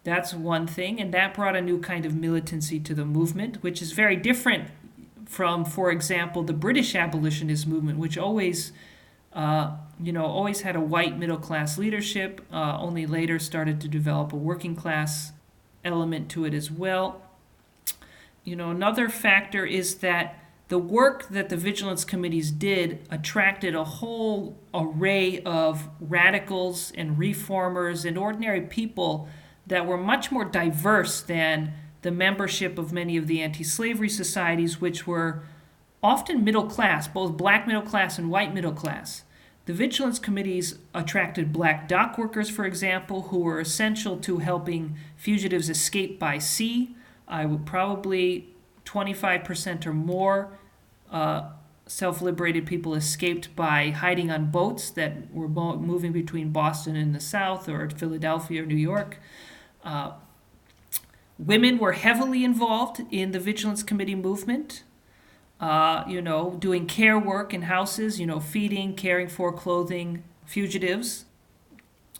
That's 0.02 0.34
one 0.34 0.66
thing, 0.66 1.00
and 1.00 1.14
that 1.14 1.32
brought 1.32 1.56
a 1.56 1.62
new 1.62 1.80
kind 1.80 2.04
of 2.04 2.14
militancy 2.14 2.78
to 2.80 2.94
the 2.94 3.06
movement, 3.06 3.62
which 3.62 3.80
is 3.80 3.92
very 3.92 4.16
different 4.16 4.68
from, 5.26 5.64
for 5.64 5.90
example, 5.90 6.42
the 6.42 6.52
British 6.52 6.94
abolitionist 6.94 7.66
movement, 7.66 7.98
which 7.98 8.18
always 8.18 8.72
uh, 9.34 9.76
you 10.00 10.12
know, 10.12 10.24
always 10.24 10.60
had 10.60 10.76
a 10.76 10.80
white 10.80 11.18
middle 11.18 11.36
class 11.36 11.76
leadership, 11.76 12.40
uh, 12.52 12.78
only 12.78 13.04
later 13.04 13.38
started 13.38 13.80
to 13.80 13.88
develop 13.88 14.32
a 14.32 14.36
working 14.36 14.76
class 14.76 15.32
element 15.84 16.28
to 16.30 16.44
it 16.44 16.54
as 16.54 16.70
well. 16.70 17.20
You 18.44 18.56
know, 18.56 18.70
another 18.70 19.08
factor 19.08 19.66
is 19.66 19.96
that 19.96 20.38
the 20.68 20.78
work 20.78 21.28
that 21.28 21.48
the 21.48 21.56
vigilance 21.56 22.04
committees 22.04 22.50
did 22.50 23.06
attracted 23.10 23.74
a 23.74 23.84
whole 23.84 24.58
array 24.72 25.40
of 25.40 25.88
radicals 26.00 26.92
and 26.96 27.18
reformers 27.18 28.04
and 28.04 28.16
ordinary 28.16 28.62
people 28.62 29.28
that 29.66 29.86
were 29.86 29.98
much 29.98 30.30
more 30.30 30.44
diverse 30.44 31.20
than 31.22 31.72
the 32.04 32.12
membership 32.12 32.76
of 32.78 32.92
many 32.92 33.16
of 33.16 33.26
the 33.26 33.40
anti 33.40 33.64
slavery 33.64 34.10
societies, 34.10 34.78
which 34.78 35.06
were 35.06 35.42
often 36.02 36.44
middle 36.44 36.66
class, 36.66 37.08
both 37.08 37.34
black 37.34 37.66
middle 37.66 37.82
class 37.82 38.18
and 38.18 38.30
white 38.30 38.52
middle 38.52 38.74
class. 38.74 39.24
The 39.64 39.72
vigilance 39.72 40.18
committees 40.18 40.78
attracted 40.94 41.50
black 41.50 41.88
dock 41.88 42.18
workers, 42.18 42.50
for 42.50 42.66
example, 42.66 43.22
who 43.22 43.38
were 43.38 43.58
essential 43.58 44.18
to 44.18 44.36
helping 44.36 44.98
fugitives 45.16 45.70
escape 45.70 46.18
by 46.18 46.36
sea. 46.36 46.94
I 47.26 47.46
would 47.46 47.64
probably 47.64 48.50
25% 48.84 49.86
or 49.86 49.94
more 49.94 50.58
uh, 51.10 51.52
self 51.86 52.20
liberated 52.20 52.66
people 52.66 52.94
escaped 52.94 53.56
by 53.56 53.88
hiding 53.88 54.30
on 54.30 54.50
boats 54.50 54.90
that 54.90 55.32
were 55.32 55.48
moving 55.48 56.12
between 56.12 56.50
Boston 56.50 56.96
and 56.96 57.14
the 57.14 57.20
South 57.20 57.66
or 57.66 57.88
Philadelphia 57.88 58.62
or 58.62 58.66
New 58.66 58.74
York. 58.74 59.16
Uh, 59.82 60.12
women 61.38 61.78
were 61.78 61.92
heavily 61.92 62.44
involved 62.44 63.02
in 63.10 63.32
the 63.32 63.40
Vigilance 63.40 63.82
Committee 63.82 64.14
movement. 64.14 64.82
Uh, 65.60 66.04
you 66.08 66.20
know, 66.20 66.56
doing 66.58 66.84
care 66.84 67.18
work 67.18 67.54
in 67.54 67.62
houses, 67.62 68.20
you 68.20 68.26
know, 68.26 68.40
feeding, 68.40 68.94
caring 68.94 69.28
for, 69.28 69.52
clothing 69.52 70.22
fugitives. 70.44 71.24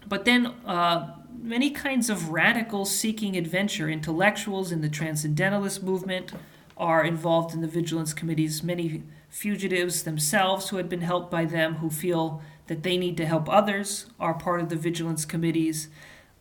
But 0.07 0.25
then 0.25 0.47
uh, 0.65 1.17
many 1.43 1.71
kinds 1.71 2.09
of 2.09 2.31
radicals 2.31 2.97
seeking 2.97 3.37
adventure, 3.37 3.89
intellectuals 3.89 4.71
in 4.73 4.81
the 4.81 4.89
Transcendentalist 4.89 5.83
movement, 5.83 6.33
are 6.77 7.05
involved 7.05 7.55
in 7.55 7.61
the 7.61 7.69
vigilance 7.69 8.13
committees. 8.13 8.63
Many 8.63 9.03
fugitives 9.29 10.05
themselves 10.05 10.69
who 10.69 10.77
had 10.77 10.89
been 10.89 11.03
helped 11.03 11.31
by 11.31 11.45
them, 11.45 11.77
who 11.77 11.91
feel 11.91 12.41
that 12.67 12.83
they 12.83 12.97
need 12.97 13.17
to 13.17 13.27
help 13.27 13.49
others, 13.49 14.07
are 14.19 14.35
part 14.35 14.61
of 14.61 14.69
the 14.69 14.77
vigilance 14.77 15.25
committees. 15.25 15.89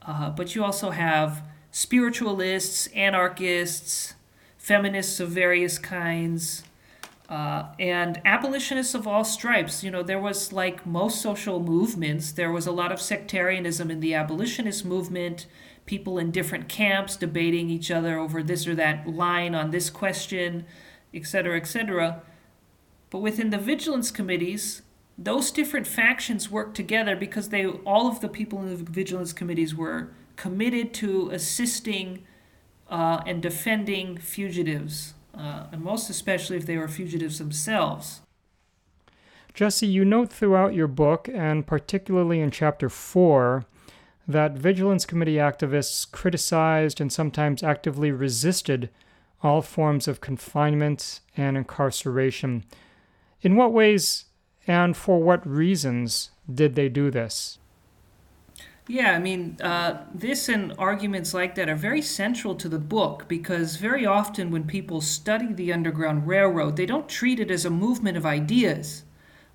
Uh, 0.02 0.30
but 0.30 0.56
you 0.56 0.64
also 0.64 0.92
have 0.92 1.44
spiritualists, 1.74 2.86
anarchists, 2.96 4.14
feminists 4.58 5.20
of 5.20 5.32
various 5.32 5.80
kinds, 5.80 6.64
uh, 7.28 7.66
and 7.80 8.22
abolitionists 8.24 8.94
of 8.94 9.08
all 9.08 9.26
stripes. 9.26 9.84
You 9.84 9.90
know, 9.90 10.04
there 10.04 10.20
was, 10.20 10.54
like 10.54 10.86
most 10.86 11.20
social 11.20 11.60
movements, 11.60 12.32
there 12.32 12.52
was 12.52 12.68
a 12.68 12.72
lot 12.72 12.92
of 12.92 13.02
sectarianism 13.02 13.90
in 13.90 14.00
the 14.02 14.14
abolitionist 14.14 14.86
movement 14.86 15.48
people 15.86 16.18
in 16.18 16.32
different 16.32 16.70
camps 16.70 17.18
debating 17.18 17.70
each 17.70 17.92
other 17.92 18.18
over 18.18 18.42
this 18.42 18.68
or 18.68 18.76
that 18.76 19.06
line 19.08 19.54
on 19.54 19.72
this 19.72 19.90
question, 19.90 20.66
etc., 21.14 21.58
etc. 21.58 22.22
But 23.10 23.20
within 23.20 23.50
the 23.50 23.58
vigilance 23.58 24.12
committees, 24.12 24.84
those 25.18 25.52
different 25.52 25.88
factions 25.88 26.50
worked 26.50 26.76
together 26.76 27.16
because 27.16 27.50
they 27.50 27.66
all 27.66 28.08
of 28.08 28.22
the 28.22 28.30
people 28.30 28.62
in 28.62 28.70
the 28.70 28.92
vigilance 28.92 29.34
committees 29.34 29.76
were 29.76 30.12
committed 30.36 30.94
to 30.96 31.30
assisting 31.32 32.26
uh, 32.90 33.22
and 33.26 33.42
defending 33.42 34.18
fugitives, 34.18 35.14
uh, 35.38 35.66
and 35.72 35.82
most 35.82 36.10
especially 36.10 36.58
if 36.58 36.66
they 36.66 36.78
were 36.78 36.88
fugitives 36.88 37.40
themselves. 37.40 38.22
Jesse, 39.54 39.88
you 39.88 40.04
note 40.04 40.32
throughout 40.32 40.74
your 40.74 40.88
book, 40.88 41.30
and 41.32 41.66
particularly 41.66 42.40
in 42.40 42.50
chapter 42.50 42.90
4, 42.90 43.66
that 44.28 44.54
Vigilance 44.54 45.06
Committee 45.06 45.36
activists 45.36 46.10
criticized 46.10 47.00
and 47.00 47.12
sometimes 47.12 47.62
actively 47.62 48.12
resisted 48.12 48.90
all 49.44 49.62
forms 49.62 50.08
of 50.08 50.22
confinement 50.22 51.20
and 51.36 51.58
incarceration. 51.58 52.64
In 53.42 53.56
what 53.56 53.74
ways 53.74 54.26
and 54.66 54.96
for 54.96 55.22
what 55.22 55.46
reasons 55.46 56.32
did 56.52 56.76
they 56.76 56.90
do 56.90 57.12
this? 57.12 57.60
Yeah, 58.88 59.12
I 59.14 59.20
mean, 59.20 59.58
uh, 59.62 60.04
this 60.14 60.50
and 60.50 60.74
arguments 60.78 61.34
like 61.34 61.56
that 61.56 61.70
are 61.70 61.76
very 61.76 62.02
central 62.02 62.54
to 62.56 62.68
the 62.68 62.80
book 62.80 63.26
because 63.30 63.78
very 63.78 64.06
often 64.06 64.52
when 64.52 64.66
people 64.66 65.00
study 65.00 65.54
the 65.54 65.72
Underground 65.72 66.28
Railroad, 66.28 66.76
they 66.76 66.86
don't 66.86 67.08
treat 67.08 67.40
it 67.40 67.50
as 67.50 67.64
a 67.64 67.70
movement 67.70 68.18
of 68.18 68.26
ideas. 68.26 69.04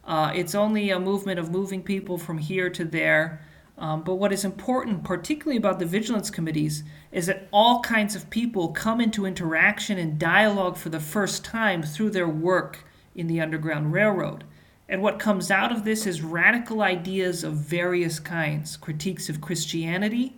Uh, 0.05 0.33
it's 0.35 0.55
only 0.55 0.89
a 0.89 0.99
movement 0.99 1.39
of 1.39 1.51
moving 1.51 1.83
people 1.83 2.17
from 2.17 2.39
here 2.39 2.71
to 2.71 2.85
there 2.85 3.43
um, 3.79 4.03
but 4.03 4.17
what 4.17 4.33
is 4.33 4.45
important, 4.45 5.05
particularly 5.05 5.57
about 5.57 5.79
the 5.79 5.87
vigilance 5.87 6.31
committees, 6.31 6.83
is 7.13 7.27
that 7.27 7.47
all 7.53 7.81
kinds 7.81 8.17
of 8.17 8.29
people 8.29 8.69
come 8.69 9.01
into 9.01 9.25
interaction 9.25 9.99
and 9.99 10.19
dialogue 10.19 10.77
for 10.77 10.89
the 10.89 10.99
first 10.99 11.45
time 11.45 11.83
through 11.85 12.11
their 12.11 12.29
work 12.29 12.85
in 13.15 13.29
the 13.29 13.41
Underground 13.41 13.93
Railroad. 13.93 14.43
And 14.89 15.03
what 15.03 15.19
comes 15.19 15.51
out 15.51 15.71
of 15.71 15.85
this 15.85 16.07
is 16.07 16.23
radical 16.23 16.81
ideas 16.81 17.45
of 17.45 17.55
various 17.55 18.19
kinds 18.19 18.77
critiques 18.77 19.29
of 19.29 19.41
Christianity, 19.41 20.35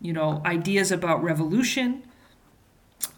you 0.00 0.12
know, 0.12 0.40
ideas 0.44 0.92
about 0.92 1.22
revolution, 1.22 2.04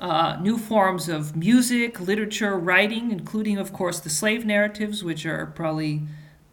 uh, 0.01 0.39
new 0.41 0.57
forms 0.57 1.09
of 1.09 1.37
music, 1.37 2.01
literature, 2.01 2.57
writing, 2.57 3.11
including, 3.11 3.59
of 3.59 3.73
course, 3.73 4.01
the 4.01 4.11
slave 4.11 4.47
narratives, 4.47 5.05
which 5.05 5.27
are 5.27 5.47
probably 5.47 6.03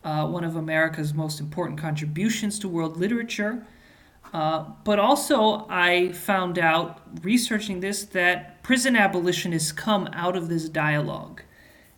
uh, 0.03 0.27
one 0.27 0.43
of 0.43 0.55
America's 0.55 1.13
most 1.13 1.39
important 1.39 1.79
contributions 1.79 2.59
to 2.59 2.67
world 2.67 2.97
literature. 2.97 3.65
Uh, 4.33 4.65
but 4.83 4.99
also, 4.99 5.65
I 5.69 6.11
found 6.11 6.59
out 6.59 7.01
researching 7.23 7.79
this 7.79 8.03
that 8.05 8.61
prison 8.61 8.95
abolitionists 8.95 9.71
come 9.71 10.07
out 10.13 10.35
of 10.35 10.49
this 10.49 10.69
dialogue. 10.69 11.41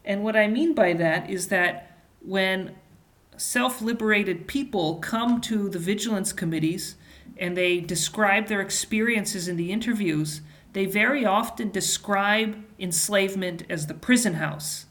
And 0.06 0.24
what 0.24 0.36
I 0.36 0.48
mean 0.48 0.74
by 0.74 0.94
that 0.94 1.30
is 1.30 1.48
that 1.48 1.91
when 2.24 2.76
self 3.38 3.82
liberated 3.82 4.48
people 4.48 4.96
come 4.96 5.42
to 5.42 5.70
the 5.70 5.80
vigilance 5.80 6.32
committees 6.32 6.96
and 7.38 7.58
they 7.58 7.80
describe 7.80 8.48
their 8.48 8.62
experiences 8.62 9.48
in 9.48 9.58
the 9.58 9.72
interviews, 9.72 10.42
they 10.74 10.86
very 10.86 11.26
often 11.26 11.72
describe 11.72 12.64
enslavement 12.80 13.64
as 13.70 13.88
the 13.88 13.94
prison 13.94 14.36
house. 14.36 14.86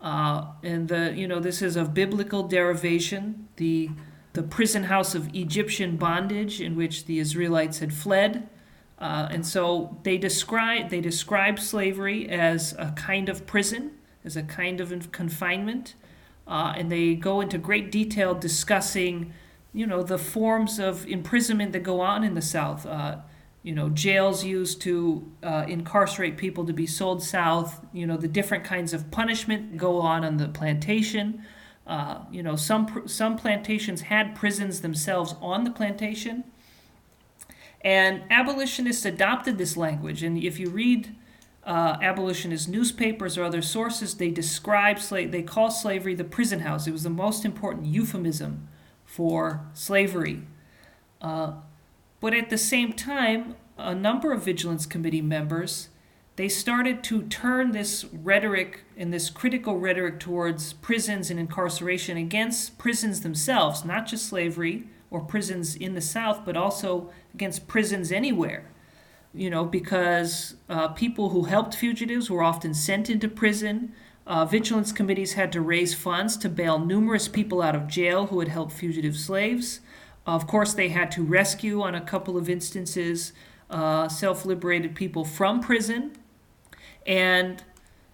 Uh, 0.00 0.46
and 0.62 0.88
the 0.88 1.14
you 1.16 1.26
know 1.26 1.40
this 1.40 1.62
is 1.62 1.76
of 1.76 1.94
biblical 1.94 2.46
derivation, 2.46 3.48
the 3.56 3.88
the 4.34 4.42
prison 4.42 4.84
house 4.84 5.14
of 5.14 5.34
Egyptian 5.34 5.96
bondage 5.96 6.60
in 6.60 6.76
which 6.76 7.06
the 7.06 7.18
Israelites 7.18 7.78
had 7.78 7.94
fled. 7.94 8.48
Uh, 8.98 9.28
and 9.30 9.46
so 9.46 9.96
they 10.02 10.18
describe 10.18 10.90
they 10.90 11.00
describe 11.00 11.58
slavery 11.58 12.28
as 12.28 12.74
a 12.78 12.92
kind 12.96 13.28
of 13.28 13.46
prison, 13.46 13.92
as 14.24 14.36
a 14.36 14.42
kind 14.42 14.80
of 14.80 15.10
confinement, 15.10 15.94
uh, 16.46 16.74
and 16.76 16.90
they 16.90 17.14
go 17.14 17.40
into 17.40 17.58
great 17.58 17.90
detail 17.90 18.34
discussing, 18.34 19.32
you 19.72 19.86
know, 19.86 20.02
the 20.02 20.18
forms 20.18 20.78
of 20.78 21.06
imprisonment 21.06 21.72
that 21.72 21.82
go 21.82 22.00
on 22.00 22.24
in 22.24 22.34
the 22.34 22.42
South. 22.42 22.86
Uh, 22.86 23.16
you 23.62 23.74
know, 23.74 23.88
jails 23.88 24.44
used 24.44 24.82
to 24.82 25.32
uh, 25.42 25.64
incarcerate 25.66 26.36
people 26.36 26.66
to 26.66 26.72
be 26.74 26.86
sold 26.86 27.22
south, 27.22 27.84
you 27.94 28.06
know, 28.06 28.18
the 28.18 28.28
different 28.28 28.62
kinds 28.62 28.92
of 28.92 29.10
punishment 29.10 29.78
go 29.78 30.00
on 30.02 30.22
on 30.22 30.36
the 30.36 30.48
plantation. 30.48 31.42
Uh, 31.86 32.18
you 32.30 32.42
know, 32.42 32.56
some, 32.56 33.02
some 33.06 33.36
plantations 33.36 34.02
had 34.02 34.34
prisons 34.34 34.82
themselves 34.82 35.34
on 35.40 35.64
the 35.64 35.70
plantation. 35.70 36.44
And 37.80 38.22
abolitionists 38.30 39.06
adopted 39.06 39.56
this 39.56 39.78
language. 39.78 40.22
And 40.22 40.36
if 40.36 40.58
you 40.58 40.68
read 40.68 41.14
uh, 41.64 41.96
abolitionist 42.02 42.68
newspapers 42.68 43.38
or 43.38 43.44
other 43.44 43.62
sources, 43.62 44.14
they 44.14 44.30
describe 44.30 44.98
they 44.98 45.42
call 45.42 45.70
slavery 45.70 46.14
the 46.14 46.24
prison 46.24 46.60
house. 46.60 46.86
It 46.86 46.92
was 46.92 47.02
the 47.02 47.10
most 47.10 47.44
important 47.44 47.86
euphemism 47.86 48.68
for 49.04 49.66
slavery. 49.72 50.42
Uh, 51.20 51.54
but 52.20 52.34
at 52.34 52.50
the 52.50 52.58
same 52.58 52.92
time, 52.92 53.56
a 53.78 53.94
number 53.94 54.32
of 54.32 54.44
Vigilance 54.44 54.86
Committee 54.86 55.22
members 55.22 55.88
they 56.36 56.48
started 56.48 57.04
to 57.04 57.22
turn 57.22 57.70
this 57.70 58.04
rhetoric 58.06 58.82
and 58.96 59.12
this 59.12 59.30
critical 59.30 59.78
rhetoric 59.78 60.18
towards 60.18 60.72
prisons 60.72 61.30
and 61.30 61.38
incarceration 61.38 62.16
against 62.16 62.76
prisons 62.76 63.20
themselves, 63.20 63.84
not 63.84 64.06
just 64.06 64.26
slavery 64.26 64.88
or 65.10 65.20
prisons 65.20 65.76
in 65.76 65.94
the 65.94 66.00
South, 66.00 66.44
but 66.44 66.56
also 66.56 67.10
against 67.32 67.68
prisons 67.68 68.10
anywhere. 68.10 68.68
You 69.34 69.50
know, 69.50 69.64
because 69.64 70.54
uh, 70.68 70.88
people 70.88 71.30
who 71.30 71.44
helped 71.44 71.74
fugitives 71.74 72.30
were 72.30 72.42
often 72.42 72.72
sent 72.72 73.10
into 73.10 73.28
prison. 73.28 73.92
Uh, 74.26 74.44
vigilance 74.44 74.92
committees 74.92 75.34
had 75.34 75.52
to 75.52 75.60
raise 75.60 75.92
funds 75.92 76.36
to 76.38 76.48
bail 76.48 76.78
numerous 76.78 77.28
people 77.28 77.60
out 77.60 77.74
of 77.74 77.88
jail 77.88 78.26
who 78.26 78.38
had 78.38 78.48
helped 78.48 78.72
fugitive 78.72 79.16
slaves. 79.16 79.80
Of 80.26 80.46
course, 80.46 80.72
they 80.72 80.88
had 80.88 81.10
to 81.12 81.22
rescue, 81.22 81.82
on 81.82 81.94
a 81.94 82.00
couple 82.00 82.36
of 82.38 82.48
instances, 82.48 83.32
uh, 83.68 84.08
self 84.08 84.46
liberated 84.46 84.94
people 84.94 85.24
from 85.24 85.60
prison. 85.60 86.12
And 87.06 87.62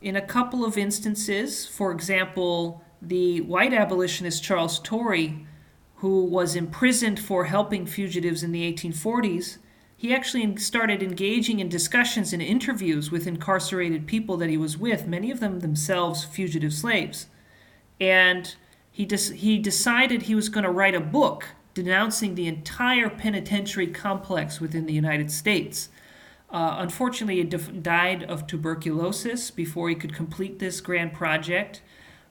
in 0.01 0.17
a 0.17 0.23
couple 0.23 0.65
of 0.65 0.77
instances, 0.77 1.67
for 1.67 1.93
example, 1.93 2.83
the 3.01 3.41
white 3.43 3.73
abolitionist 3.73 4.43
Charles 4.43 4.81
Torrey, 4.81 5.47
who 5.97 6.25
was 6.25 6.57
imprisoned 6.57 7.21
for 7.21 7.45
helping 7.45 7.87
fugitives 7.87 8.43
in 8.43 8.53
the 8.53 8.73
1840s, 8.73 9.59
he 10.01 10.15
actually 10.15 10.57
started 10.57 11.03
engaging 11.03 11.61
in 11.61 11.69
discussions 11.69 12.33
and 12.33 12.41
interviews 12.41 13.11
with 13.11 13.27
incarcerated 13.27 14.07
people 14.07 14.39
that 14.39 14.49
he 14.49 14.57
was 14.57 14.79
with, 14.79 15.07
many 15.07 15.31
of 15.31 15.41
them 15.41 15.61
themselves 15.61 16.25
fugitive 16.25 16.73
slaves. 16.73 17.27
And 18.01 18.55
he, 18.91 19.05
des- 19.05 19.35
he 19.35 19.59
decided 19.59 20.23
he 20.23 20.35
was 20.35 20.49
going 20.49 20.65
to 20.65 20.71
write 20.71 20.95
a 20.95 21.01
book 21.01 21.49
denouncing 21.75 22.35
the 22.35 22.47
entire 22.47 23.11
penitentiary 23.11 23.89
complex 23.89 24.59
within 24.59 24.87
the 24.87 24.95
United 24.95 25.31
States. 25.31 25.91
Uh, 26.49 26.77
unfortunately, 26.79 27.37
he 27.37 27.45
def- 27.45 27.83
died 27.83 28.23
of 28.23 28.47
tuberculosis 28.47 29.51
before 29.51 29.91
he 29.91 29.95
could 29.95 30.15
complete 30.15 30.61
this 30.61 30.81
grand 30.81 31.13
project. 31.13 31.83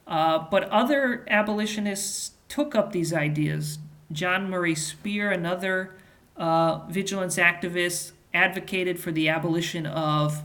Uh, 0.08 0.44
but 0.50 0.64
other 0.70 1.24
abolitionists 1.30 2.32
took 2.48 2.74
up 2.74 2.90
these 2.90 3.12
ideas. 3.12 3.78
John 4.10 4.50
Murray 4.50 4.74
Spear, 4.74 5.30
another 5.30 5.94
uh, 6.40 6.86
vigilance 6.88 7.36
activists 7.36 8.12
advocated 8.32 8.98
for 8.98 9.12
the 9.12 9.28
abolition 9.28 9.86
of 9.86 10.42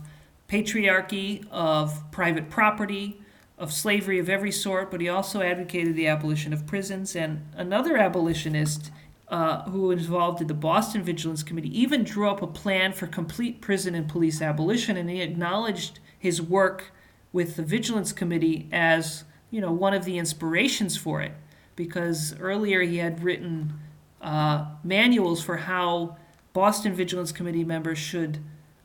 patriarchy, 0.50 1.46
of 1.50 2.12
private 2.12 2.50
property, 2.50 3.22
of 3.58 3.72
slavery 3.72 4.20
of 4.20 4.30
every 4.30 4.52
sort, 4.52 4.92
but 4.92 5.00
he 5.00 5.08
also 5.08 5.42
advocated 5.42 5.96
the 5.96 6.06
abolition 6.06 6.52
of 6.52 6.68
prisons. 6.68 7.16
And 7.16 7.48
another 7.56 7.96
abolitionist 7.96 8.92
uh, 9.30 9.64
who 9.70 9.84
was 9.84 10.02
involved 10.02 10.42
in 10.42 10.48
the 10.48 10.54
Boston 10.54 11.02
Vigilance 11.02 11.44
Committee 11.44 11.80
even 11.80 12.04
drew 12.04 12.30
up 12.30 12.42
a 12.42 12.48
plan 12.48 12.92
for 12.92 13.08
complete 13.08 13.62
prison 13.62 13.96
and 13.96 14.10
police 14.10 14.42
abolition, 14.42 14.98
and 14.98 15.10
he 15.10 15.22
acknowledged 15.22 16.00
his 16.20 16.42
work 16.42 16.92
with 17.32 17.56
the 17.56 17.64
Vigilance 17.64 18.12
Committee 18.12 18.68
as 18.72 19.24
you 19.50 19.62
know 19.62 19.72
one 19.72 19.94
of 19.94 20.04
the 20.04 20.18
inspirations 20.18 20.98
for 20.98 21.22
it, 21.22 21.32
because 21.76 22.36
earlier 22.40 22.82
he 22.82 22.98
had 22.98 23.24
written 23.24 23.80
uh, 24.26 24.66
manuals 24.84 25.44
for 25.44 25.58
how 25.58 26.18
Boston 26.52 26.96
Vigilance 26.96 27.32
Committee 27.32 27.64
members 27.64 28.00
should 28.00 28.40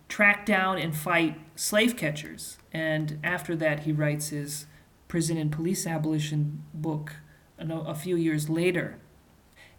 track 0.06 0.44
down 0.44 0.76
and 0.76 0.94
fight 0.94 1.40
slave 1.56 1.96
catchers. 1.96 2.58
And 2.72 3.18
after 3.24 3.56
that, 3.56 3.80
he 3.80 3.92
writes 3.92 4.28
his 4.28 4.66
prison 5.08 5.38
and 5.38 5.50
police 5.50 5.86
abolition 5.86 6.62
book 6.74 7.14
a 7.58 7.94
few 7.94 8.16
years 8.16 8.50
later. 8.50 8.98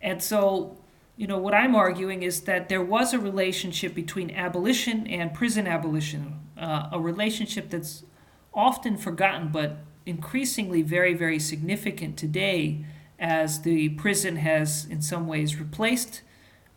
And 0.02 0.22
so, 0.24 0.78
you 1.16 1.28
know, 1.28 1.38
what 1.38 1.54
I'm 1.54 1.76
arguing 1.76 2.24
is 2.24 2.42
that 2.42 2.68
there 2.68 2.84
was 2.84 3.14
a 3.14 3.20
relationship 3.20 3.94
between 3.94 4.32
abolition 4.32 5.06
and 5.06 5.32
prison 5.32 5.68
abolition, 5.68 6.40
uh, 6.58 6.90
a 6.92 7.00
relationship 7.00 7.70
that's 7.70 8.04
often 8.52 8.98
forgotten 8.98 9.50
but 9.50 9.78
increasingly 10.08 10.82
very, 10.82 11.14
very 11.14 11.38
significant 11.38 12.18
today 12.18 12.84
as 13.22 13.62
the 13.62 13.90
prison 13.90 14.38
has 14.38 14.86
in 14.86 15.02
some 15.02 15.28
ways 15.28 15.58
replaced 15.58 16.24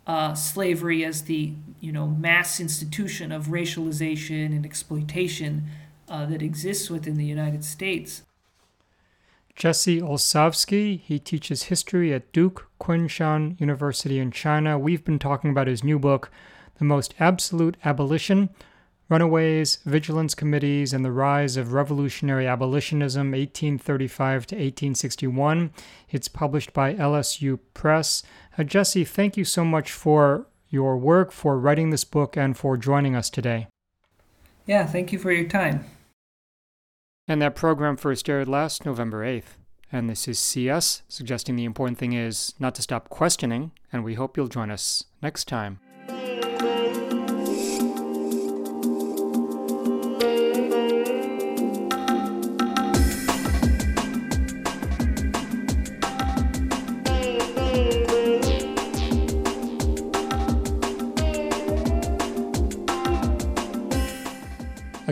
uh, 0.07 0.35
slavery 0.35 1.05
as 1.05 1.23
the 1.23 1.55
you 1.81 1.91
know 1.91 2.07
mass 2.07 2.61
institution 2.61 3.33
of 3.33 3.47
racialization 3.47 4.47
and 4.47 4.67
exploitation 4.67 5.65
uh, 6.09 6.27
that 6.27 6.43
exists 6.43 6.91
within 6.91 7.17
the 7.17 7.25
United 7.25 7.65
States. 7.65 8.23
Jesse 9.57 10.01
Olsavsky, 10.01 11.01
he 11.01 11.19
teaches 11.19 11.65
history 11.65 12.13
at 12.13 12.33
Duke 12.33 12.69
Kunshan 12.81 13.59
University 13.61 14.19
in 14.19 14.31
China. 14.31 14.79
We've 14.79 15.05
been 15.05 15.21
talking 15.21 15.51
about 15.51 15.69
his 15.69 15.85
new 15.85 15.99
book, 15.99 16.31
The 16.79 16.85
Most 16.85 17.15
Absolute 17.21 17.77
Abolition 17.85 18.51
Runaways, 19.09 19.79
Vigilance 19.85 20.35
Committees, 20.35 20.95
and 20.95 21.05
the 21.05 21.13
Rise 21.13 21.57
of 21.57 21.75
Revolutionary 21.75 22.47
Abolitionism, 22.47 23.33
1835 23.33 24.47
to 24.47 24.55
1861. 24.55 25.73
It's 26.11 26.29
published 26.29 26.73
by 26.73 26.95
LSU 26.95 27.59
Press. 27.75 28.23
Uh, 28.57 28.65
Jesse, 28.65 29.05
thank 29.05 29.37
you 29.37 29.45
so 29.45 29.65
much 29.65 29.93
for 29.93 30.47
your 30.71 30.97
work, 30.97 31.33
for 31.33 31.59
writing 31.59 31.91
this 31.91 32.05
book, 32.05 32.37
and 32.37 32.57
for 32.57 32.79
joining 32.79 33.15
us 33.15 33.29
today. 33.29 33.69
Yeah, 34.67 34.87
thank 34.87 35.13
you 35.13 35.19
for 35.19 35.31
your 35.31 35.49
time. 35.49 35.85
And 37.29 37.43
that 37.43 37.55
program 37.55 37.97
first 37.97 38.29
aired 38.29 38.49
last 38.49 38.87
November 38.87 39.25
8th. 39.25 39.57
And 39.93 40.11
this 40.11 40.27
is 40.27 40.39
CS, 40.39 41.03
suggesting 41.09 41.57
the 41.57 41.65
important 41.65 41.99
thing 41.99 42.15
is 42.15 42.55
not 42.59 42.75
to 42.77 42.83
stop 42.83 43.11
questioning, 43.11 43.71
and 43.93 44.03
we 44.03 44.15
hope 44.15 44.37
you'll 44.37 44.49
join 44.49 44.71
us 44.71 45.05
next 45.23 45.47
time. 45.47 45.79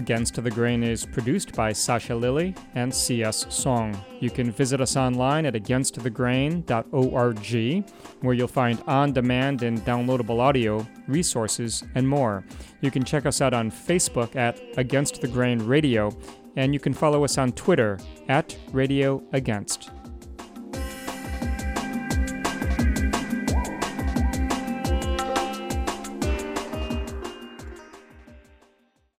Against 0.02 0.42
the 0.42 0.50
Grain 0.50 0.82
is 0.82 1.06
produced 1.06 1.54
by 1.54 1.72
Sasha 1.72 2.16
Lilley 2.16 2.56
and 2.74 2.92
C.S. 2.92 3.44
Soong. 3.44 3.96
You 4.18 4.30
can 4.30 4.50
visit 4.50 4.80
us 4.80 4.96
online 4.96 5.46
at 5.46 5.54
againstthegrain.org, 5.54 7.84
where 8.20 8.34
you'll 8.34 8.48
find 8.48 8.82
on 8.88 9.12
demand 9.12 9.62
and 9.62 9.78
downloadable 9.82 10.40
audio, 10.40 10.84
resources, 11.06 11.84
and 11.94 12.08
more. 12.08 12.44
You 12.80 12.90
can 12.90 13.04
check 13.04 13.26
us 13.26 13.40
out 13.40 13.54
on 13.54 13.70
Facebook 13.70 14.34
at 14.34 14.60
Against 14.76 15.20
the 15.20 15.28
Grain 15.28 15.60
Radio, 15.60 16.10
and 16.56 16.74
you 16.74 16.80
can 16.80 16.94
follow 16.94 17.22
us 17.22 17.38
on 17.38 17.52
Twitter 17.52 18.00
at 18.28 18.58
Radio 18.72 19.22
Against. 19.32 19.92